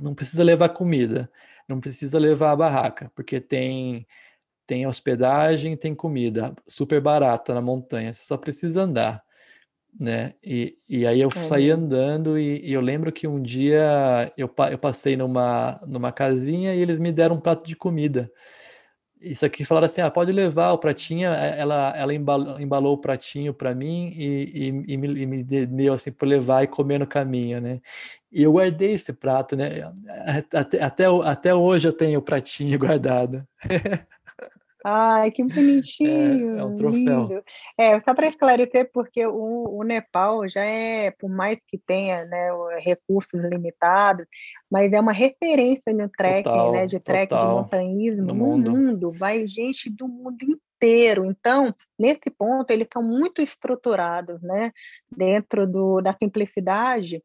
não 0.01 0.15
precisa 0.15 0.43
levar 0.43 0.69
comida, 0.69 1.29
não 1.67 1.79
precisa 1.81 2.19
levar 2.19 2.51
a 2.51 2.55
barraca, 2.55 3.11
porque 3.15 3.41
tem 3.41 4.07
tem 4.67 4.85
hospedagem, 4.87 5.77
tem 5.77 5.95
comida, 5.95 6.53
super 6.67 7.01
barata 7.01 7.53
na 7.53 7.61
montanha, 7.61 8.13
você 8.13 8.25
só 8.25 8.37
precisa 8.37 8.83
andar, 8.83 9.23
né? 9.99 10.33
E, 10.43 10.77
e 10.87 11.07
aí 11.07 11.19
eu 11.21 11.29
é. 11.29 11.31
saí 11.31 11.71
andando 11.71 12.37
e, 12.37 12.59
e, 12.65 12.73
eu 12.73 12.81
lembro 12.81 13.11
que 13.11 13.27
um 13.27 13.41
dia 13.41 14.31
eu, 14.37 14.53
eu 14.71 14.77
passei 14.77 15.17
numa, 15.17 15.81
numa 15.87 16.11
casinha 16.11 16.75
e 16.75 16.81
eles 16.81 16.99
me 16.99 17.11
deram 17.11 17.35
um 17.37 17.39
prato 17.39 17.65
de 17.65 17.75
comida. 17.75 18.31
Isso 19.21 19.45
aqui 19.45 19.65
falaram 19.65 19.85
assim, 19.85 20.01
ah, 20.01 20.11
pode 20.11 20.31
levar 20.31 20.71
o 20.71 20.77
pratinho, 20.77 21.29
é, 21.29 21.59
ela, 21.59 21.93
ela 21.95 22.13
embalou, 22.13 22.59
embalou 22.59 22.93
o 22.93 22.97
pratinho 22.97 23.53
para 23.53 23.73
mim 23.73 24.13
e, 24.15 24.69
e, 24.69 24.93
e, 24.93 24.97
me, 24.97 25.07
e, 25.21 25.25
me, 25.25 25.43
deu 25.43 25.93
assim 25.93 26.11
para 26.11 26.27
levar 26.27 26.63
e 26.63 26.67
comer 26.67 26.99
no 26.99 27.07
caminho, 27.07 27.59
né? 27.59 27.81
E 28.31 28.43
eu 28.43 28.51
guardei 28.51 28.93
esse 28.93 29.13
prato, 29.13 29.55
né? 29.55 29.91
Até, 30.53 30.81
até, 30.81 31.07
até 31.07 31.55
hoje 31.55 31.87
eu 31.87 31.93
tenho 31.93 32.19
o 32.19 32.21
pratinho 32.21 32.77
guardado. 32.79 33.45
Ai, 34.89 35.31
que 35.31 35.43
bonitinho. 35.43 36.55
É, 36.55 36.59
é 36.61 36.63
um 36.63 36.73
troféu. 36.73 37.21
Lindo. 37.23 37.43
É, 37.77 37.99
só 37.99 38.13
para 38.13 38.27
esclarecer, 38.27 38.89
porque 38.93 39.27
o, 39.27 39.65
o, 39.69 39.83
Nepal 39.83 40.47
já 40.47 40.63
é, 40.63 41.11
por 41.11 41.29
mais 41.29 41.59
que 41.67 41.77
tenha 41.77 42.23
né, 42.23 42.49
recursos 42.79 43.37
limitados, 43.43 44.25
mas 44.71 44.93
é 44.93 44.99
uma 45.01 45.11
referência 45.11 45.91
no 45.93 46.07
trekking, 46.07 46.43
total, 46.43 46.71
né, 46.71 46.85
de 46.85 46.99
trekking 46.99 47.35
de 47.35 47.45
montanhismo 47.45 48.27
no, 48.27 48.33
no 48.33 48.35
mundo. 48.35 48.71
mundo. 48.71 49.11
Vai 49.11 49.45
gente 49.45 49.89
do 49.89 50.07
mundo 50.07 50.37
inteiro. 50.41 51.25
Então, 51.25 51.75
nesse 51.99 52.29
ponto, 52.29 52.71
eles 52.71 52.87
são 52.93 53.03
muito 53.03 53.41
estruturados, 53.41 54.41
né, 54.41 54.71
dentro 55.13 55.67
do, 55.67 55.99
da 55.99 56.13
simplicidade 56.13 57.21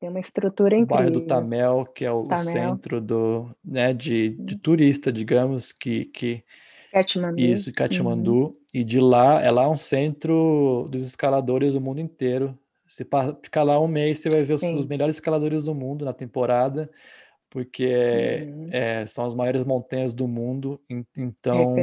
tem 0.00 0.08
uma 0.08 0.20
estrutura 0.20 0.76
incrível. 0.76 0.96
O 0.96 0.98
bairro 0.98 1.10
do 1.10 1.26
Tamel, 1.26 1.86
que 1.94 2.04
é 2.04 2.12
o 2.12 2.26
Tamel. 2.26 2.44
centro 2.44 3.00
do, 3.00 3.50
né, 3.64 3.92
de, 3.92 4.30
de 4.30 4.54
uhum. 4.54 4.60
turista, 4.60 5.12
digamos, 5.12 5.72
que, 5.72 6.06
que 6.06 6.44
Katmandu. 6.92 7.40
Isso, 7.40 7.72
Katmandu. 7.72 8.32
Uhum. 8.32 8.56
E 8.72 8.84
de 8.84 9.00
lá, 9.00 9.42
é 9.42 9.50
lá 9.50 9.68
um 9.68 9.76
centro 9.76 10.88
dos 10.90 11.06
escaladores 11.06 11.72
do 11.72 11.80
mundo 11.80 12.00
inteiro. 12.00 12.58
Você 12.86 13.06
ficar 13.42 13.62
lá 13.62 13.78
um 13.78 13.88
mês, 13.88 14.18
você 14.18 14.30
vai 14.30 14.42
ver 14.42 14.54
os, 14.54 14.62
os, 14.62 14.86
melhores 14.86 15.16
escaladores 15.16 15.62
do 15.62 15.74
mundo 15.74 16.06
na 16.06 16.12
temporada, 16.12 16.90
porque 17.50 18.48
uhum. 18.48 18.68
é, 18.70 19.04
são 19.04 19.26
as 19.26 19.34
maiores 19.34 19.64
montanhas 19.64 20.14
do 20.14 20.26
mundo. 20.26 20.80
Então, 21.16 21.76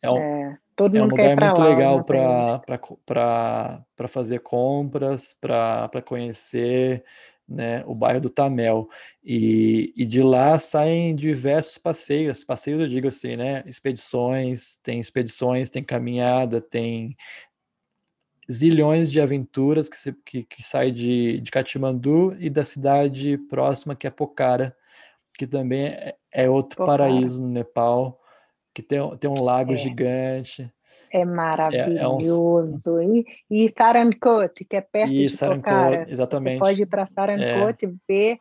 é 0.00 0.10
um, 0.10 0.42
é, 0.42 0.58
é 0.78 1.02
um 1.02 1.06
lugar 1.06 1.36
muito 1.36 1.60
lá, 1.60 1.68
legal 1.68 2.04
para 2.04 4.08
fazer 4.08 4.40
compras, 4.40 5.36
para 5.38 6.02
conhecer 6.04 7.04
né, 7.50 7.82
o 7.86 7.94
bairro 7.94 8.20
do 8.20 8.30
Tamel. 8.30 8.88
E, 9.24 9.92
e 9.96 10.04
de 10.04 10.22
lá 10.22 10.56
saem 10.58 11.14
diversos 11.14 11.76
passeios, 11.76 12.44
passeios 12.44 12.80
eu 12.80 12.88
digo 12.88 13.08
assim, 13.08 13.36
né, 13.36 13.64
expedições, 13.66 14.78
tem 14.82 15.00
expedições, 15.00 15.68
tem 15.68 15.82
caminhada, 15.82 16.60
tem 16.60 17.16
zilhões 18.50 19.10
de 19.10 19.20
aventuras 19.20 19.88
que, 19.88 19.98
se, 19.98 20.12
que, 20.24 20.44
que 20.44 20.62
saem 20.62 20.92
de, 20.92 21.40
de 21.40 21.50
Katmandu 21.50 22.36
e 22.38 22.48
da 22.48 22.64
cidade 22.64 23.36
próxima 23.48 23.94
que 23.96 24.06
é 24.06 24.10
Pokhara, 24.10 24.76
que 25.36 25.46
também 25.46 25.86
é, 25.86 26.16
é 26.32 26.48
outro 26.48 26.78
Pokhara. 26.78 27.04
paraíso 27.04 27.42
no 27.42 27.48
Nepal, 27.48 28.20
que 28.72 28.82
tem, 28.82 28.98
tem 29.18 29.30
um 29.30 29.42
lago 29.42 29.72
é. 29.72 29.76
gigante. 29.76 30.72
É 31.12 31.24
maravilhoso. 31.24 32.98
É, 33.00 33.04
é 33.04 33.08
e, 33.08 33.66
e 33.66 33.74
Sarankot, 33.76 34.64
que 34.64 34.76
é 34.76 34.80
perto 34.80 35.12
e 35.12 35.26
de 35.26 35.38
Pokhara. 35.38 36.06
Exatamente. 36.08 36.58
Você 36.58 36.64
pode 36.64 36.82
ir 36.82 36.86
para 36.86 37.08
Sarankot 37.14 37.84
é. 37.84 37.88
ver 38.08 38.38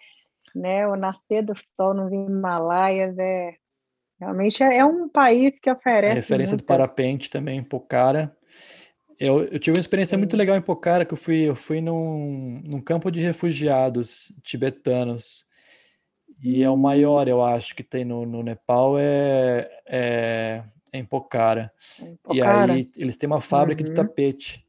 né, 0.56 0.88
o 0.88 0.96
nascer 0.96 1.44
do 1.44 1.54
sol 1.76 1.94
nos 1.94 2.12
Himalaias. 2.12 3.18
É, 3.18 3.56
realmente 4.20 4.62
é, 4.64 4.78
é 4.78 4.86
um 4.86 5.10
país 5.10 5.54
que 5.62 5.72
oferece. 5.72 6.12
A 6.12 6.16
referência 6.16 6.54
muitas... 6.54 6.66
do 6.66 6.68
parapente 6.68 7.30
também, 7.30 7.64
Pokhara. 7.64 8.36
Eu, 9.20 9.44
eu, 9.46 9.60
tive 9.60 9.78
uma 9.78 9.82
experiência 9.82 10.18
muito 10.18 10.38
legal 10.38 10.56
em 10.56 10.62
Pokhara, 10.62 11.04
que 11.04 11.14
eu 11.14 11.18
fui, 11.18 11.42
eu 11.42 11.56
fui 11.56 11.82
num, 11.82 12.62
num 12.64 12.82
campo 12.82 13.12
de 13.12 13.20
refugiados 13.20 14.32
tibetanos. 14.42 15.46
E 16.42 16.64
é 16.64 16.70
o 16.70 16.78
maior, 16.78 17.28
eu 17.28 17.44
acho, 17.44 17.76
que 17.76 17.84
tem 17.84 18.06
no, 18.06 18.26
no 18.26 18.42
Nepal, 18.42 18.98
é, 18.98 19.70
é 19.86 20.64
em 20.94 21.04
Pocara. 21.04 21.72
Em 22.02 22.16
Pocara. 22.18 22.74
E 22.74 22.76
aí 22.76 22.92
eles 22.98 23.18
têm 23.18 23.28
uma 23.28 23.42
fábrica 23.42 23.84
uhum. 23.84 23.90
de 23.90 23.96
tapete. 23.96 24.66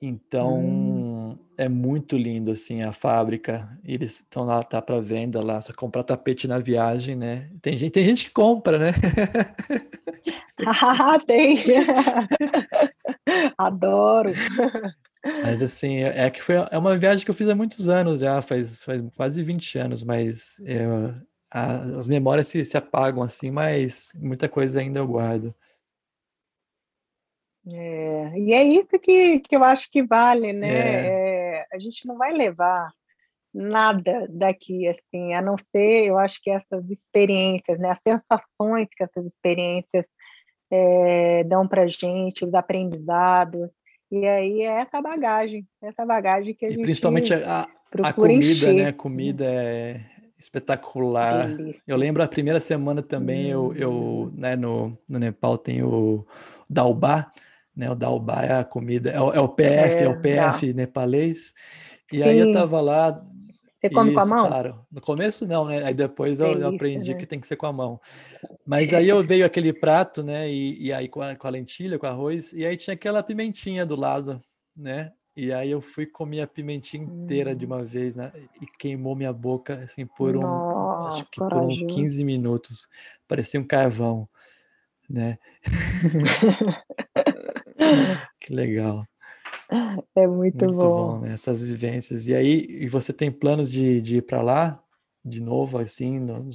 Então 0.00 0.60
hum. 0.60 1.38
é 1.56 1.68
muito 1.68 2.16
lindo 2.16 2.52
assim 2.52 2.82
a 2.82 2.92
fábrica. 2.92 3.68
Eles 3.84 4.20
estão 4.20 4.44
lá 4.44 4.62
tá 4.62 4.80
para 4.80 5.00
venda 5.00 5.42
lá, 5.42 5.60
só 5.60 5.72
comprar 5.72 6.04
tapete 6.04 6.46
na 6.46 6.58
viagem, 6.58 7.16
né? 7.16 7.50
Tem 7.60 7.76
gente, 7.76 7.92
tem 7.92 8.06
gente 8.06 8.26
que 8.26 8.30
compra, 8.30 8.78
né? 8.78 8.92
ah, 10.66 11.18
tem. 11.18 11.58
Adoro. 13.58 14.32
Mas 15.42 15.62
assim, 15.62 15.96
é, 15.96 16.26
é 16.26 16.30
que 16.30 16.40
foi 16.40 16.54
é 16.70 16.78
uma 16.78 16.96
viagem 16.96 17.24
que 17.24 17.30
eu 17.30 17.34
fiz 17.34 17.48
há 17.48 17.54
muitos 17.54 17.88
anos 17.88 18.20
já, 18.20 18.40
faz, 18.40 18.82
faz 18.82 19.02
quase 19.16 19.42
20 19.42 19.78
anos, 19.78 20.04
mas 20.04 20.60
eu, 20.64 21.12
as 21.50 22.06
memórias 22.06 22.46
se, 22.46 22.64
se 22.64 22.76
apagam 22.76 23.22
assim, 23.22 23.50
mas 23.50 24.10
muita 24.14 24.48
coisa 24.48 24.80
ainda 24.80 24.98
eu 24.98 25.06
guardo. 25.06 25.54
É, 27.66 28.38
e 28.38 28.54
é 28.54 28.62
isso 28.62 28.98
que, 29.00 29.40
que 29.40 29.56
eu 29.56 29.62
acho 29.62 29.90
que 29.90 30.02
vale, 30.02 30.52
né? 30.52 30.68
É. 30.68 31.06
É, 31.06 31.66
a 31.72 31.78
gente 31.78 32.06
não 32.06 32.16
vai 32.16 32.32
levar 32.32 32.90
nada 33.52 34.26
daqui, 34.30 34.86
assim, 34.88 35.34
a 35.34 35.42
não 35.42 35.56
ser, 35.58 36.06
eu 36.06 36.18
acho 36.18 36.40
que 36.42 36.50
essas 36.50 36.88
experiências, 36.90 37.78
né? 37.78 37.90
As 37.90 38.00
sensações 38.06 38.88
que 38.96 39.02
essas 39.02 39.26
experiências 39.26 40.04
é, 40.70 41.44
dão 41.44 41.66
para 41.66 41.86
gente, 41.86 42.44
os 42.44 42.54
aprendizados, 42.54 43.68
e 44.10 44.26
aí 44.26 44.62
é 44.62 44.80
essa 44.80 45.00
bagagem, 45.00 45.66
essa 45.82 46.04
bagagem 46.06 46.54
que 46.54 46.64
a 46.64 46.68
e 46.68 46.72
gente 46.72 46.82
principalmente 46.82 47.34
a, 47.34 47.68
a 48.02 48.12
comida, 48.12 48.44
encher. 48.44 48.74
né? 48.74 48.88
A 48.88 48.92
comida 48.92 49.44
é 49.44 50.17
espetacular. 50.38 51.48
Delícia. 51.48 51.82
Eu 51.86 51.96
lembro 51.96 52.22
a 52.22 52.28
primeira 52.28 52.60
semana 52.60 53.02
também, 53.02 53.46
hum. 53.46 53.72
eu, 53.72 53.74
eu 53.74 53.92
hum. 53.92 54.32
né, 54.36 54.56
no, 54.56 54.96
no 55.08 55.18
Nepal 55.18 55.58
tem 55.58 55.82
o 55.82 56.26
Dalba, 56.68 57.30
né? 57.74 57.90
O 57.90 57.94
Dalba 57.94 58.42
é 58.42 58.58
a 58.58 58.64
comida, 58.64 59.10
é 59.10 59.20
o, 59.20 59.32
é 59.32 59.40
o 59.40 59.48
PF, 59.48 59.96
é, 59.96 60.02
é 60.02 60.08
o 60.08 60.20
PF 60.20 60.72
nepalês. 60.72 61.52
E 62.12 62.18
Sim. 62.18 62.24
aí 62.24 62.38
eu 62.38 62.52
tava 62.52 62.80
lá. 62.80 63.24
Você 63.80 63.90
come 63.90 64.10
isso, 64.10 64.18
com 64.18 64.24
a 64.24 64.26
mão? 64.26 64.48
Claro. 64.48 64.86
No 64.90 65.00
começo 65.00 65.46
não, 65.46 65.66
né? 65.66 65.84
Aí 65.84 65.94
depois 65.94 66.40
eu, 66.40 66.58
eu 66.58 66.68
aprendi 66.68 67.12
né? 67.12 67.18
que 67.18 67.24
tem 67.24 67.38
que 67.38 67.46
ser 67.46 67.54
com 67.54 67.66
a 67.66 67.72
mão. 67.72 68.00
Mas 68.66 68.92
aí 68.92 69.08
eu 69.08 69.22
veio 69.22 69.46
aquele 69.46 69.72
prato, 69.72 70.22
né? 70.22 70.50
E, 70.50 70.86
e 70.86 70.92
aí 70.92 71.08
com 71.08 71.22
a, 71.22 71.36
com 71.36 71.46
a 71.46 71.50
lentilha, 71.50 71.98
com 71.98 72.06
arroz, 72.06 72.52
e 72.52 72.66
aí 72.66 72.76
tinha 72.76 72.94
aquela 72.94 73.22
pimentinha 73.22 73.86
do 73.86 73.94
lado, 73.94 74.40
né? 74.76 75.12
E 75.40 75.52
aí 75.52 75.70
eu 75.70 75.80
fui 75.80 76.04
comer 76.04 76.40
a 76.40 76.48
pimentinha 76.48 77.04
inteira 77.04 77.54
de 77.54 77.64
hum. 77.64 77.68
uma 77.68 77.84
vez, 77.84 78.16
né? 78.16 78.32
E 78.60 78.66
queimou 78.66 79.14
minha 79.14 79.32
boca, 79.32 79.84
assim, 79.84 80.04
por 80.04 80.36
um, 80.36 80.40
Nossa, 80.40 81.10
acho 81.10 81.30
que 81.30 81.38
por 81.38 81.62
uns 81.62 81.80
15 81.82 82.24
minutos. 82.24 82.88
Parecia 83.28 83.60
um 83.60 83.64
carvão, 83.64 84.28
né? 85.08 85.38
que 88.40 88.52
legal. 88.52 89.06
É 90.16 90.26
muito, 90.26 90.58
muito 90.58 90.76
bom. 90.76 90.80
bom 90.80 91.20
né? 91.20 91.34
Essas 91.34 91.70
vivências. 91.70 92.26
E 92.26 92.34
aí, 92.34 92.66
e 92.68 92.88
você 92.88 93.12
tem 93.12 93.30
planos 93.30 93.70
de, 93.70 94.00
de 94.00 94.16
ir 94.16 94.22
para 94.22 94.42
lá 94.42 94.82
de 95.24 95.40
novo, 95.40 95.78
assim, 95.78 96.18
no, 96.18 96.50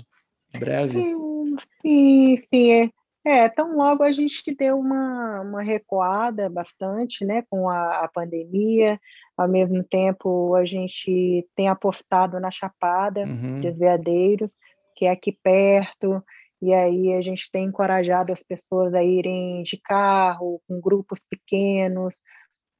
breve? 0.59 0.99
Sim, 0.99 1.55
sim, 1.81 2.37
sim. 2.53 2.91
É. 3.25 3.47
Tão 3.47 3.75
logo 3.77 4.03
a 4.03 4.11
gente 4.11 4.43
deu 4.53 4.77
uma, 4.77 5.41
uma 5.41 5.61
recuada 5.61 6.49
bastante, 6.49 7.23
né, 7.23 7.43
com 7.49 7.69
a, 7.69 8.03
a 8.03 8.07
pandemia, 8.07 8.99
ao 9.37 9.47
mesmo 9.47 9.83
tempo 9.83 10.55
a 10.55 10.65
gente 10.65 11.47
tem 11.55 11.69
apostado 11.69 12.39
na 12.39 12.51
Chapada 12.51 13.21
uhum. 13.21 13.61
dos 13.61 13.77
Veadeiros, 13.77 14.49
que 14.95 15.05
é 15.05 15.11
aqui 15.11 15.31
perto, 15.31 16.23
e 16.61 16.73
aí 16.73 17.13
a 17.13 17.21
gente 17.21 17.49
tem 17.51 17.65
encorajado 17.65 18.31
as 18.31 18.43
pessoas 18.43 18.93
a 18.93 19.03
irem 19.03 19.63
de 19.63 19.77
carro, 19.77 20.61
com 20.67 20.79
grupos 20.79 21.21
pequenos, 21.29 22.13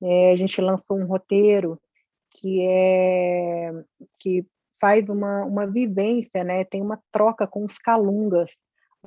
é, 0.02 0.32
a 0.32 0.36
gente 0.36 0.60
lançou 0.60 0.98
um 0.98 1.06
roteiro 1.06 1.80
que 2.32 2.62
é 2.66 3.72
que 4.20 4.46
faz 4.82 5.08
uma, 5.08 5.46
uma 5.46 5.66
vivência, 5.66 6.44
né, 6.44 6.66
tem 6.66 6.82
uma 6.82 7.00
troca 7.10 7.48
com 7.48 7.64
os 7.64 7.78
calungas, 7.78 8.58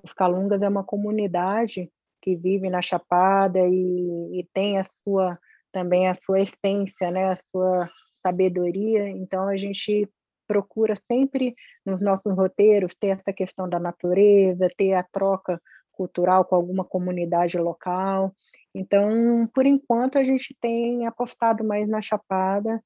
os 0.02 0.12
Calungas 0.12 0.62
é 0.62 0.68
uma 0.68 0.84
comunidade 0.84 1.90
que 2.20 2.36
vive 2.36 2.68
na 2.68 2.82
Chapada 2.82 3.60
e, 3.60 4.40
e 4.40 4.48
tem 4.52 4.78
a 4.78 4.84
sua 5.04 5.38
também 5.72 6.08
a 6.08 6.14
sua 6.14 6.40
essência, 6.40 7.10
né, 7.10 7.32
a 7.32 7.38
sua 7.52 7.86
sabedoria. 8.22 9.08
Então 9.10 9.46
a 9.46 9.56
gente 9.56 10.08
procura 10.46 10.94
sempre 11.10 11.54
nos 11.84 12.00
nossos 12.00 12.34
roteiros 12.34 12.94
ter 12.98 13.08
essa 13.08 13.32
questão 13.32 13.68
da 13.68 13.78
natureza, 13.78 14.70
ter 14.76 14.94
a 14.94 15.02
troca 15.02 15.60
cultural 15.92 16.44
com 16.44 16.54
alguma 16.54 16.84
comunidade 16.84 17.58
local. 17.58 18.34
Então, 18.74 19.48
por 19.54 19.66
enquanto, 19.66 20.18
a 20.18 20.24
gente 20.24 20.56
tem 20.60 21.06
apostado 21.06 21.64
mais 21.64 21.88
na 21.88 22.00
Chapada 22.00 22.82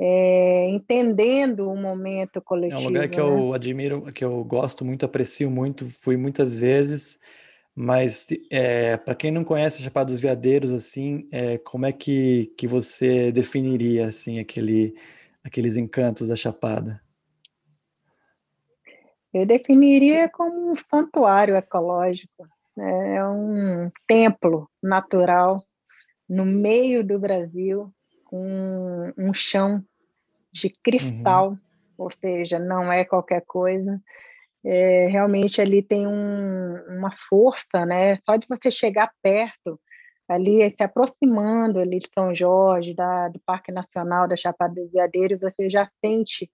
é, 0.00 0.68
entendendo 0.70 1.68
o 1.68 1.76
momento 1.76 2.40
coletivo. 2.40 2.80
É 2.80 2.84
um 2.84 2.88
lugar 2.88 3.08
que 3.08 3.20
né? 3.20 3.26
eu 3.26 3.52
admiro, 3.52 4.12
que 4.12 4.24
eu 4.24 4.44
gosto 4.44 4.84
muito, 4.84 5.04
aprecio 5.04 5.50
muito, 5.50 5.86
fui 5.86 6.16
muitas 6.16 6.56
vezes, 6.56 7.18
mas 7.74 8.26
é, 8.50 8.96
para 8.96 9.14
quem 9.14 9.30
não 9.32 9.42
conhece 9.42 9.78
a 9.78 9.84
Chapada 9.84 10.12
dos 10.12 10.20
Veadeiros, 10.20 10.72
assim, 10.72 11.28
é, 11.32 11.58
como 11.58 11.84
é 11.84 11.92
que, 11.92 12.52
que 12.56 12.66
você 12.66 13.32
definiria 13.32 14.06
assim 14.06 14.38
aquele, 14.38 14.94
aqueles 15.42 15.76
encantos 15.76 16.28
da 16.28 16.36
Chapada? 16.36 17.02
Eu 19.34 19.44
definiria 19.44 20.28
como 20.28 20.70
um 20.70 20.76
santuário 20.76 21.56
ecológico, 21.56 22.48
né? 22.76 23.16
é 23.16 23.24
um 23.26 23.90
templo 24.06 24.70
natural 24.82 25.62
no 26.28 26.44
meio 26.44 27.04
do 27.04 27.18
Brasil, 27.18 27.92
com 28.24 29.12
um 29.16 29.32
chão 29.32 29.84
de 30.58 30.70
cristal, 30.82 31.50
uhum. 31.50 31.58
ou 31.96 32.10
seja, 32.10 32.58
não 32.58 32.92
é 32.92 33.04
qualquer 33.04 33.42
coisa. 33.46 34.00
É, 34.64 35.06
realmente 35.06 35.60
ali 35.60 35.82
tem 35.82 36.06
um, 36.06 36.74
uma 36.88 37.10
força, 37.28 37.86
né? 37.86 38.18
Só 38.24 38.36
de 38.36 38.46
você 38.48 38.70
chegar 38.70 39.10
perto, 39.22 39.80
ali 40.28 40.74
se 40.76 40.82
aproximando 40.82 41.78
ali 41.78 41.98
de 41.98 42.08
São 42.12 42.34
Jorge, 42.34 42.94
da, 42.94 43.28
do 43.28 43.40
Parque 43.46 43.72
Nacional 43.72 44.28
da 44.28 44.36
Chapada 44.36 44.74
dos 44.74 44.92
Veadeiros, 44.92 45.40
você 45.40 45.70
já 45.70 45.88
sente 46.04 46.50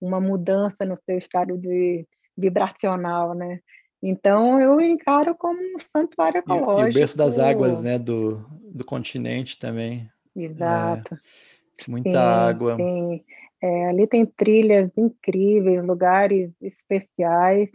uma 0.00 0.20
mudança 0.20 0.84
no 0.84 0.96
seu 1.04 1.18
estado 1.18 1.58
de 1.58 2.06
vibracional, 2.36 3.34
né? 3.34 3.60
Então 4.02 4.60
eu 4.60 4.80
encaro 4.80 5.34
como 5.36 5.60
um 5.60 5.78
santuário 5.80 6.38
ecológico. 6.38 6.82
E, 6.82 6.86
e 6.86 6.90
o 6.90 6.94
berço 6.94 7.18
das 7.18 7.38
águas, 7.38 7.82
né, 7.82 7.98
do, 7.98 8.46
do 8.72 8.84
continente 8.84 9.58
também. 9.58 10.08
Exato. 10.34 11.14
É, 11.14 11.90
muita 11.90 12.10
sim, 12.10 12.16
água. 12.16 12.76
Sim. 12.76 13.24
É, 13.62 13.88
ali 13.88 14.06
tem 14.06 14.24
trilhas 14.24 14.90
incríveis, 14.96 15.84
lugares 15.84 16.52
especiais, 16.60 17.68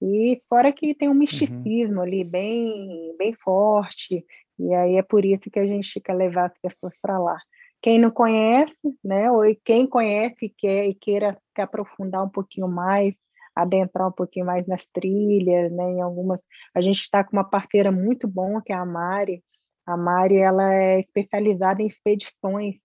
e 0.00 0.40
fora 0.48 0.72
que 0.72 0.94
tem 0.94 1.08
um 1.08 1.12
uhum. 1.12 1.18
misticismo 1.18 1.96
uhum. 1.96 2.02
ali 2.02 2.24
bem, 2.24 3.14
bem 3.18 3.34
forte, 3.34 4.24
e 4.58 4.74
aí 4.74 4.96
é 4.96 5.02
por 5.02 5.24
isso 5.24 5.50
que 5.50 5.58
a 5.58 5.66
gente 5.66 6.00
quer 6.00 6.14
levar 6.14 6.46
as 6.46 6.58
pessoas 6.60 6.94
para 7.00 7.18
lá. 7.18 7.38
Quem 7.80 7.98
não 7.98 8.10
conhece, 8.10 8.76
né, 9.04 9.30
ou 9.30 9.42
quem 9.64 9.86
conhece 9.86 10.46
e 10.46 10.48
quer 10.50 10.84
e 10.86 10.94
queira 10.94 11.38
se 11.54 11.62
aprofundar 11.62 12.24
um 12.24 12.28
pouquinho 12.28 12.66
mais, 12.68 13.14
adentrar 13.54 14.08
um 14.08 14.12
pouquinho 14.12 14.46
mais 14.46 14.66
nas 14.66 14.84
trilhas, 14.92 15.70
né, 15.72 15.84
em 15.92 16.00
algumas, 16.00 16.40
a 16.74 16.80
gente 16.80 16.98
está 16.98 17.22
com 17.22 17.36
uma 17.36 17.48
parceira 17.48 17.92
muito 17.92 18.26
bom 18.26 18.60
que 18.60 18.72
é 18.72 18.76
a 18.76 18.84
Mari. 18.84 19.42
A 19.86 19.96
Mari 19.96 20.38
ela 20.38 20.74
é 20.74 21.00
especializada 21.00 21.82
em 21.82 21.86
expedições 21.86 22.76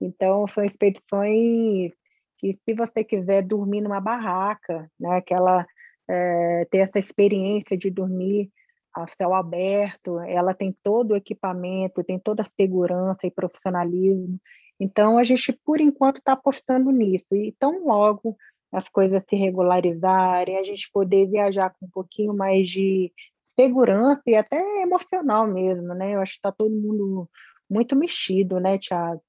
então, 0.00 0.46
são 0.48 0.64
expedições 0.64 1.92
que, 2.38 2.58
se 2.64 2.74
você 2.74 3.04
quiser 3.04 3.42
dormir 3.42 3.80
numa 3.82 4.00
barraca, 4.00 4.90
né, 4.98 5.16
aquela, 5.18 5.66
é, 6.08 6.64
ter 6.70 6.78
essa 6.78 6.98
experiência 6.98 7.76
de 7.76 7.90
dormir 7.90 8.50
a 8.94 9.06
céu 9.06 9.34
aberto, 9.34 10.18
ela 10.20 10.54
tem 10.54 10.74
todo 10.82 11.12
o 11.12 11.16
equipamento, 11.16 12.02
tem 12.02 12.18
toda 12.18 12.42
a 12.42 12.50
segurança 12.60 13.26
e 13.26 13.30
profissionalismo. 13.30 14.38
Então, 14.80 15.18
a 15.18 15.24
gente, 15.24 15.52
por 15.64 15.80
enquanto, 15.80 16.18
está 16.18 16.32
apostando 16.32 16.90
nisso. 16.90 17.26
E 17.32 17.54
tão 17.58 17.84
logo 17.84 18.36
as 18.72 18.88
coisas 18.88 19.22
se 19.28 19.36
regularizarem, 19.36 20.56
a 20.56 20.62
gente 20.62 20.90
poder 20.92 21.28
viajar 21.28 21.70
com 21.70 21.86
um 21.86 21.90
pouquinho 21.90 22.34
mais 22.34 22.68
de 22.68 23.12
segurança 23.58 24.22
e 24.26 24.36
até 24.36 24.58
emocional 24.82 25.46
mesmo, 25.46 25.94
né? 25.94 26.14
Eu 26.14 26.20
acho 26.20 26.32
que 26.32 26.38
está 26.38 26.52
todo 26.52 26.70
mundo 26.70 27.28
muito 27.68 27.94
mexido, 27.94 28.58
né, 28.58 28.78
Tiago? 28.78 29.22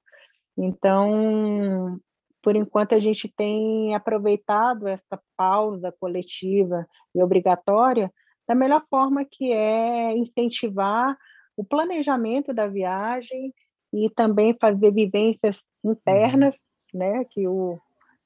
Então, 0.58 2.00
por 2.42 2.56
enquanto, 2.56 2.94
a 2.94 3.00
gente 3.00 3.32
tem 3.36 3.96
aproveitado 3.96 4.88
essa 4.88 5.22
pausa 5.38 5.94
coletiva 6.00 6.88
e 7.14 7.22
obrigatória 7.22 8.12
da 8.48 8.56
melhor 8.56 8.84
forma, 8.90 9.24
que 9.24 9.52
é 9.52 10.16
incentivar 10.18 11.18
o 11.56 11.64
planejamento 11.64 12.54
da 12.54 12.68
viagem 12.68 13.54
e 13.94 14.10
também 14.10 14.58
fazer 14.60 14.92
vivências 14.92 15.62
internas, 15.84 16.56
uhum. 16.94 17.00
né? 17.00 17.26
Que 17.30 17.48
o, 17.48 17.80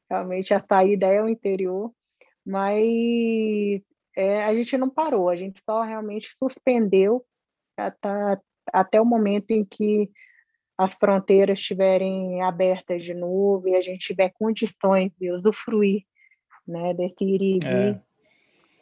realmente 0.09 0.53
a 0.53 0.59
saída 0.59 1.07
é 1.07 1.21
o 1.21 1.29
interior, 1.29 1.91
mas 2.45 3.81
é, 4.15 4.43
a 4.45 4.55
gente 4.55 4.77
não 4.77 4.89
parou, 4.89 5.29
a 5.29 5.35
gente 5.35 5.61
só 5.63 5.81
realmente 5.81 6.29
suspendeu 6.37 7.25
até, 7.77 8.39
até 8.71 9.01
o 9.01 9.05
momento 9.05 9.51
em 9.51 9.65
que 9.65 10.09
as 10.77 10.93
fronteiras 10.93 11.59
estiverem 11.59 12.41
abertas 12.41 13.03
de 13.03 13.13
novo 13.13 13.67
e 13.67 13.75
a 13.75 13.81
gente 13.81 14.05
tiver 14.05 14.33
condições 14.37 15.11
de 15.19 15.31
usufruir 15.31 16.03
né, 16.67 16.93
desse 16.93 17.23
ir 17.23 17.41
e 17.41 17.59
vir. 17.59 17.65
É. 17.65 18.01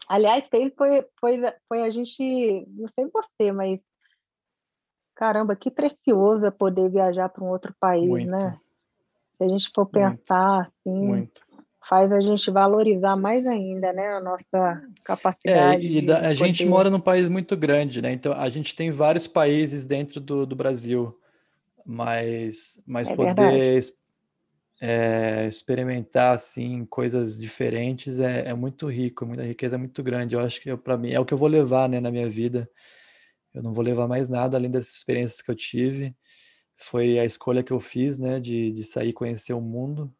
Aliás, 0.07 0.47
foi, 0.49 1.05
foi, 1.19 1.41
foi 1.67 1.81
a 1.81 1.89
gente, 1.89 2.67
não 2.69 2.87
sei 2.89 3.07
você, 3.11 3.51
mas 3.51 3.79
caramba, 5.15 5.55
que 5.55 5.69
precioso 5.69 6.51
poder 6.51 6.89
viajar 6.89 7.29
para 7.29 7.43
um 7.43 7.49
outro 7.49 7.73
país, 7.79 8.09
Muito. 8.09 8.29
né? 8.31 8.57
Se 9.37 9.43
a 9.43 9.47
gente 9.47 9.71
for 9.73 9.85
pensar 9.85 10.55
Muito. 10.55 10.71
assim, 10.85 11.07
Muito. 11.07 11.41
faz 11.87 12.11
a 12.11 12.19
gente 12.19 12.49
valorizar 12.51 13.15
mais 13.15 13.45
ainda, 13.45 13.93
né, 13.93 14.07
a 14.07 14.19
nossa 14.19 14.83
capacidade. 15.03 15.85
É, 15.85 15.99
e 15.99 16.01
da, 16.01 16.19
a 16.27 16.33
gente 16.33 16.65
mora 16.65 16.89
num 16.89 16.99
país 16.99 17.27
muito 17.29 17.55
grande, 17.55 18.01
né? 18.01 18.11
Então 18.11 18.33
a 18.33 18.49
gente 18.49 18.75
tem 18.75 18.91
vários 18.91 19.27
países 19.27 19.85
dentro 19.85 20.19
do, 20.19 20.45
do 20.45 20.55
Brasil 20.55 21.17
mas, 21.85 22.81
mas 22.85 23.09
é 23.09 23.15
poder 23.15 23.83
é, 24.81 25.47
experimentar 25.47 26.33
assim 26.33 26.85
coisas 26.85 27.39
diferentes 27.39 28.19
é, 28.19 28.49
é, 28.49 28.53
muito 28.53 28.87
rico, 28.87 29.25
muita 29.25 29.43
riqueza 29.43 29.75
é 29.75 29.77
muito 29.77 30.03
grande. 30.03 30.35
Eu 30.35 30.41
acho 30.41 30.61
que 30.61 30.75
para 30.77 30.97
mim 30.97 31.11
é 31.11 31.19
o 31.19 31.25
que 31.25 31.33
eu 31.33 31.37
vou 31.37 31.47
levar 31.47 31.87
né, 31.89 31.99
na 31.99 32.11
minha 32.11 32.29
vida. 32.29 32.69
Eu 33.53 33.63
não 33.63 33.73
vou 33.73 33.83
levar 33.83 34.07
mais 34.07 34.29
nada 34.29 34.57
além 34.57 34.71
das 34.71 34.89
experiências 34.95 35.41
que 35.41 35.51
eu 35.51 35.55
tive. 35.55 36.15
Foi 36.75 37.19
a 37.19 37.25
escolha 37.25 37.63
que 37.63 37.71
eu 37.71 37.79
fiz, 37.79 38.17
né, 38.17 38.39
de, 38.39 38.71
de 38.71 38.83
sair 38.83 39.13
conhecer 39.13 39.53
o 39.53 39.61
mundo 39.61 40.13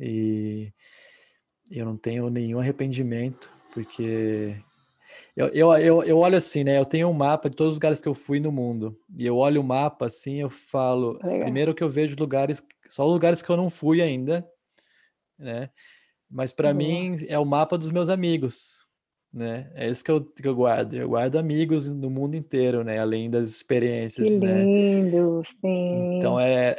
e 0.00 0.72
eu 1.70 1.84
não 1.84 1.96
tenho 1.96 2.30
nenhum 2.30 2.60
arrependimento 2.60 3.52
porque 3.72 4.56
eu, 5.36 5.48
eu, 5.48 5.72
eu, 5.76 6.04
eu, 6.04 6.18
olho 6.18 6.36
assim, 6.36 6.64
né? 6.64 6.78
Eu 6.78 6.84
tenho 6.84 7.08
um 7.08 7.12
mapa 7.12 7.48
de 7.48 7.56
todos 7.56 7.72
os 7.72 7.76
lugares 7.76 8.00
que 8.00 8.08
eu 8.08 8.14
fui 8.14 8.40
no 8.40 8.50
mundo. 8.50 8.98
E 9.16 9.26
eu 9.26 9.36
olho 9.36 9.60
o 9.60 9.64
mapa 9.64 10.06
assim, 10.06 10.40
eu 10.40 10.50
falo. 10.50 11.18
Legal. 11.22 11.40
Primeiro 11.42 11.74
que 11.74 11.82
eu 11.82 11.88
vejo 11.88 12.16
lugares, 12.18 12.62
só 12.88 13.06
lugares 13.06 13.42
que 13.42 13.50
eu 13.50 13.56
não 13.56 13.70
fui 13.70 14.02
ainda, 14.02 14.46
né? 15.38 15.70
Mas 16.30 16.52
para 16.52 16.74
mim 16.74 17.24
é 17.26 17.38
o 17.38 17.44
mapa 17.44 17.78
dos 17.78 17.90
meus 17.90 18.08
amigos, 18.08 18.80
né? 19.32 19.70
É 19.74 19.88
isso 19.88 20.04
que 20.04 20.10
eu, 20.10 20.22
que 20.22 20.46
eu 20.46 20.54
guardo. 20.54 20.94
Eu 20.94 21.08
guardo 21.08 21.36
amigos 21.36 21.86
no 21.86 22.10
mundo 22.10 22.36
inteiro, 22.36 22.84
né? 22.84 22.98
Além 22.98 23.30
das 23.30 23.48
experiências, 23.48 24.28
que 24.28 24.38
né? 24.38 24.62
lindo, 24.62 25.38
né? 25.38 25.42
sim. 25.62 26.16
Então 26.16 26.38
é 26.38 26.76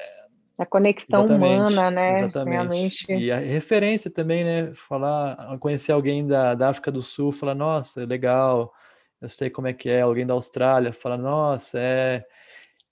a 0.60 0.66
conexão 0.66 1.24
exatamente, 1.24 1.56
humana, 1.56 1.90
né? 1.90 2.12
Exatamente. 2.12 2.52
Realmente. 2.52 3.14
E 3.14 3.32
a 3.32 3.38
referência 3.38 4.12
também, 4.12 4.44
né? 4.44 4.74
Falar, 4.74 5.58
conhecer 5.58 5.94
alguém 5.94 6.28
da, 6.28 6.54
da 6.54 6.68
África 6.68 6.92
do 6.92 7.02
Sul, 7.02 7.32
falar, 7.32 7.56
nossa, 7.56 8.04
legal, 8.06 8.74
eu 9.22 9.30
sei 9.30 9.50
como 9.50 9.70
é 9.70 9.74
que 9.74 9.88
é. 9.88 10.02
Alguém 10.02 10.28
da 10.28 10.34
Austrália, 10.34 10.92
fala, 10.92 11.18
nossa, 11.18 11.80
é. 11.80 12.26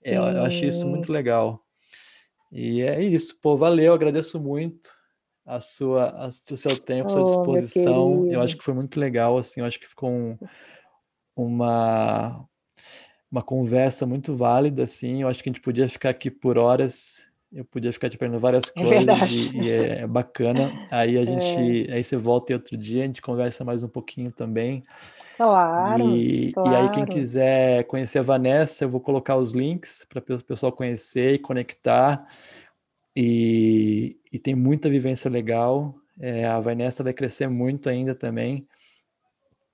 é 0.02 0.16
eu, 0.16 0.22
eu 0.22 0.44
achei 0.44 0.68
isso 0.68 0.86
muito 0.86 1.12
legal. 1.12 1.62
E 2.50 2.80
é 2.80 3.02
isso, 3.02 3.38
pô, 3.38 3.54
valeu, 3.54 3.92
agradeço 3.92 4.40
muito 4.40 4.88
a 5.44 5.60
sua, 5.60 6.08
a, 6.08 6.28
o 6.28 6.32
seu 6.32 6.82
tempo, 6.82 7.08
a 7.08 7.10
sua 7.10 7.20
oh, 7.20 7.24
disposição. 7.24 8.32
Eu 8.32 8.40
acho 8.40 8.56
que 8.56 8.64
foi 8.64 8.72
muito 8.72 8.98
legal, 8.98 9.36
assim, 9.36 9.60
eu 9.60 9.66
acho 9.66 9.78
que 9.78 9.86
ficou 9.86 10.08
um, 10.08 10.38
uma, 11.36 12.48
uma 13.30 13.42
conversa 13.42 14.06
muito 14.06 14.34
válida, 14.34 14.84
assim. 14.84 15.20
Eu 15.20 15.28
acho 15.28 15.42
que 15.42 15.50
a 15.50 15.52
gente 15.52 15.60
podia 15.60 15.86
ficar 15.86 16.08
aqui 16.08 16.30
por 16.30 16.56
horas 16.56 17.27
eu 17.52 17.64
podia 17.64 17.92
ficar 17.92 18.10
te 18.10 18.18
perguntando 18.18 18.42
várias 18.42 18.70
é 18.76 18.82
coisas 18.82 19.30
e, 19.30 19.50
e, 19.56 19.70
é 19.70 20.06
bacana. 20.06 20.86
Aí 20.90 21.16
a 21.16 21.24
gente, 21.26 21.90
é. 21.90 21.94
aí 21.94 22.04
você 22.04 22.16
volta 22.16 22.52
outro 22.52 22.76
dia, 22.76 23.02
a 23.02 23.06
gente 23.06 23.22
conversa 23.22 23.64
mais 23.64 23.82
um 23.82 23.88
pouquinho 23.88 24.30
também. 24.30 24.84
Claro, 25.36 26.16
e, 26.16 26.52
claro. 26.52 26.70
e 26.70 26.76
aí 26.76 26.90
quem 26.90 27.06
quiser 27.06 27.84
conhecer 27.84 28.18
a 28.18 28.22
Vanessa, 28.22 28.84
eu 28.84 28.88
vou 28.88 29.00
colocar 29.00 29.36
os 29.36 29.52
links 29.52 30.06
para 30.08 30.18
o 30.18 30.44
pessoal 30.44 30.72
conhecer 30.72 31.34
e 31.34 31.38
conectar. 31.38 32.26
E, 33.16 34.20
e 34.32 34.38
tem 34.38 34.54
muita 34.54 34.90
vivência 34.90 35.30
legal. 35.30 35.94
É, 36.20 36.44
a 36.44 36.60
Vanessa 36.60 37.02
vai 37.02 37.12
crescer 37.12 37.48
muito 37.48 37.88
ainda 37.88 38.14
também. 38.14 38.66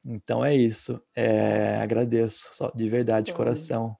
Então 0.06 0.44
é 0.44 0.54
isso. 0.54 1.00
É, 1.16 1.76
agradeço, 1.82 2.50
só, 2.52 2.70
de 2.74 2.88
verdade, 2.88 3.26
de 3.26 3.32
coração. 3.32 3.96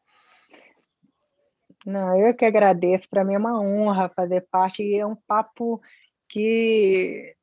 Não, 1.85 2.19
eu 2.19 2.35
que 2.35 2.45
agradeço. 2.45 3.09
Para 3.09 3.25
mim 3.25 3.35
é 3.35 3.39
uma 3.39 3.61
honra 3.61 4.09
fazer 4.09 4.47
parte 4.51 4.83
e 4.83 4.99
é 4.99 5.07
um 5.07 5.17
papo 5.27 5.81
que 6.29 7.35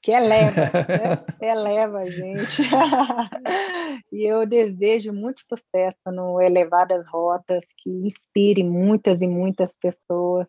que 0.00 0.12
eleva, 0.12 0.60
né? 0.60 1.24
eleva 1.42 1.98
a 1.98 2.10
gente. 2.10 2.62
e 4.12 4.24
eu 4.24 4.46
desejo 4.46 5.12
muito 5.12 5.40
sucesso 5.40 5.98
no 6.06 6.40
Elevadas 6.40 7.06
Rotas, 7.08 7.64
que 7.78 7.90
inspire 7.90 8.62
muitas 8.62 9.20
e 9.20 9.26
muitas 9.26 9.72
pessoas 9.80 10.46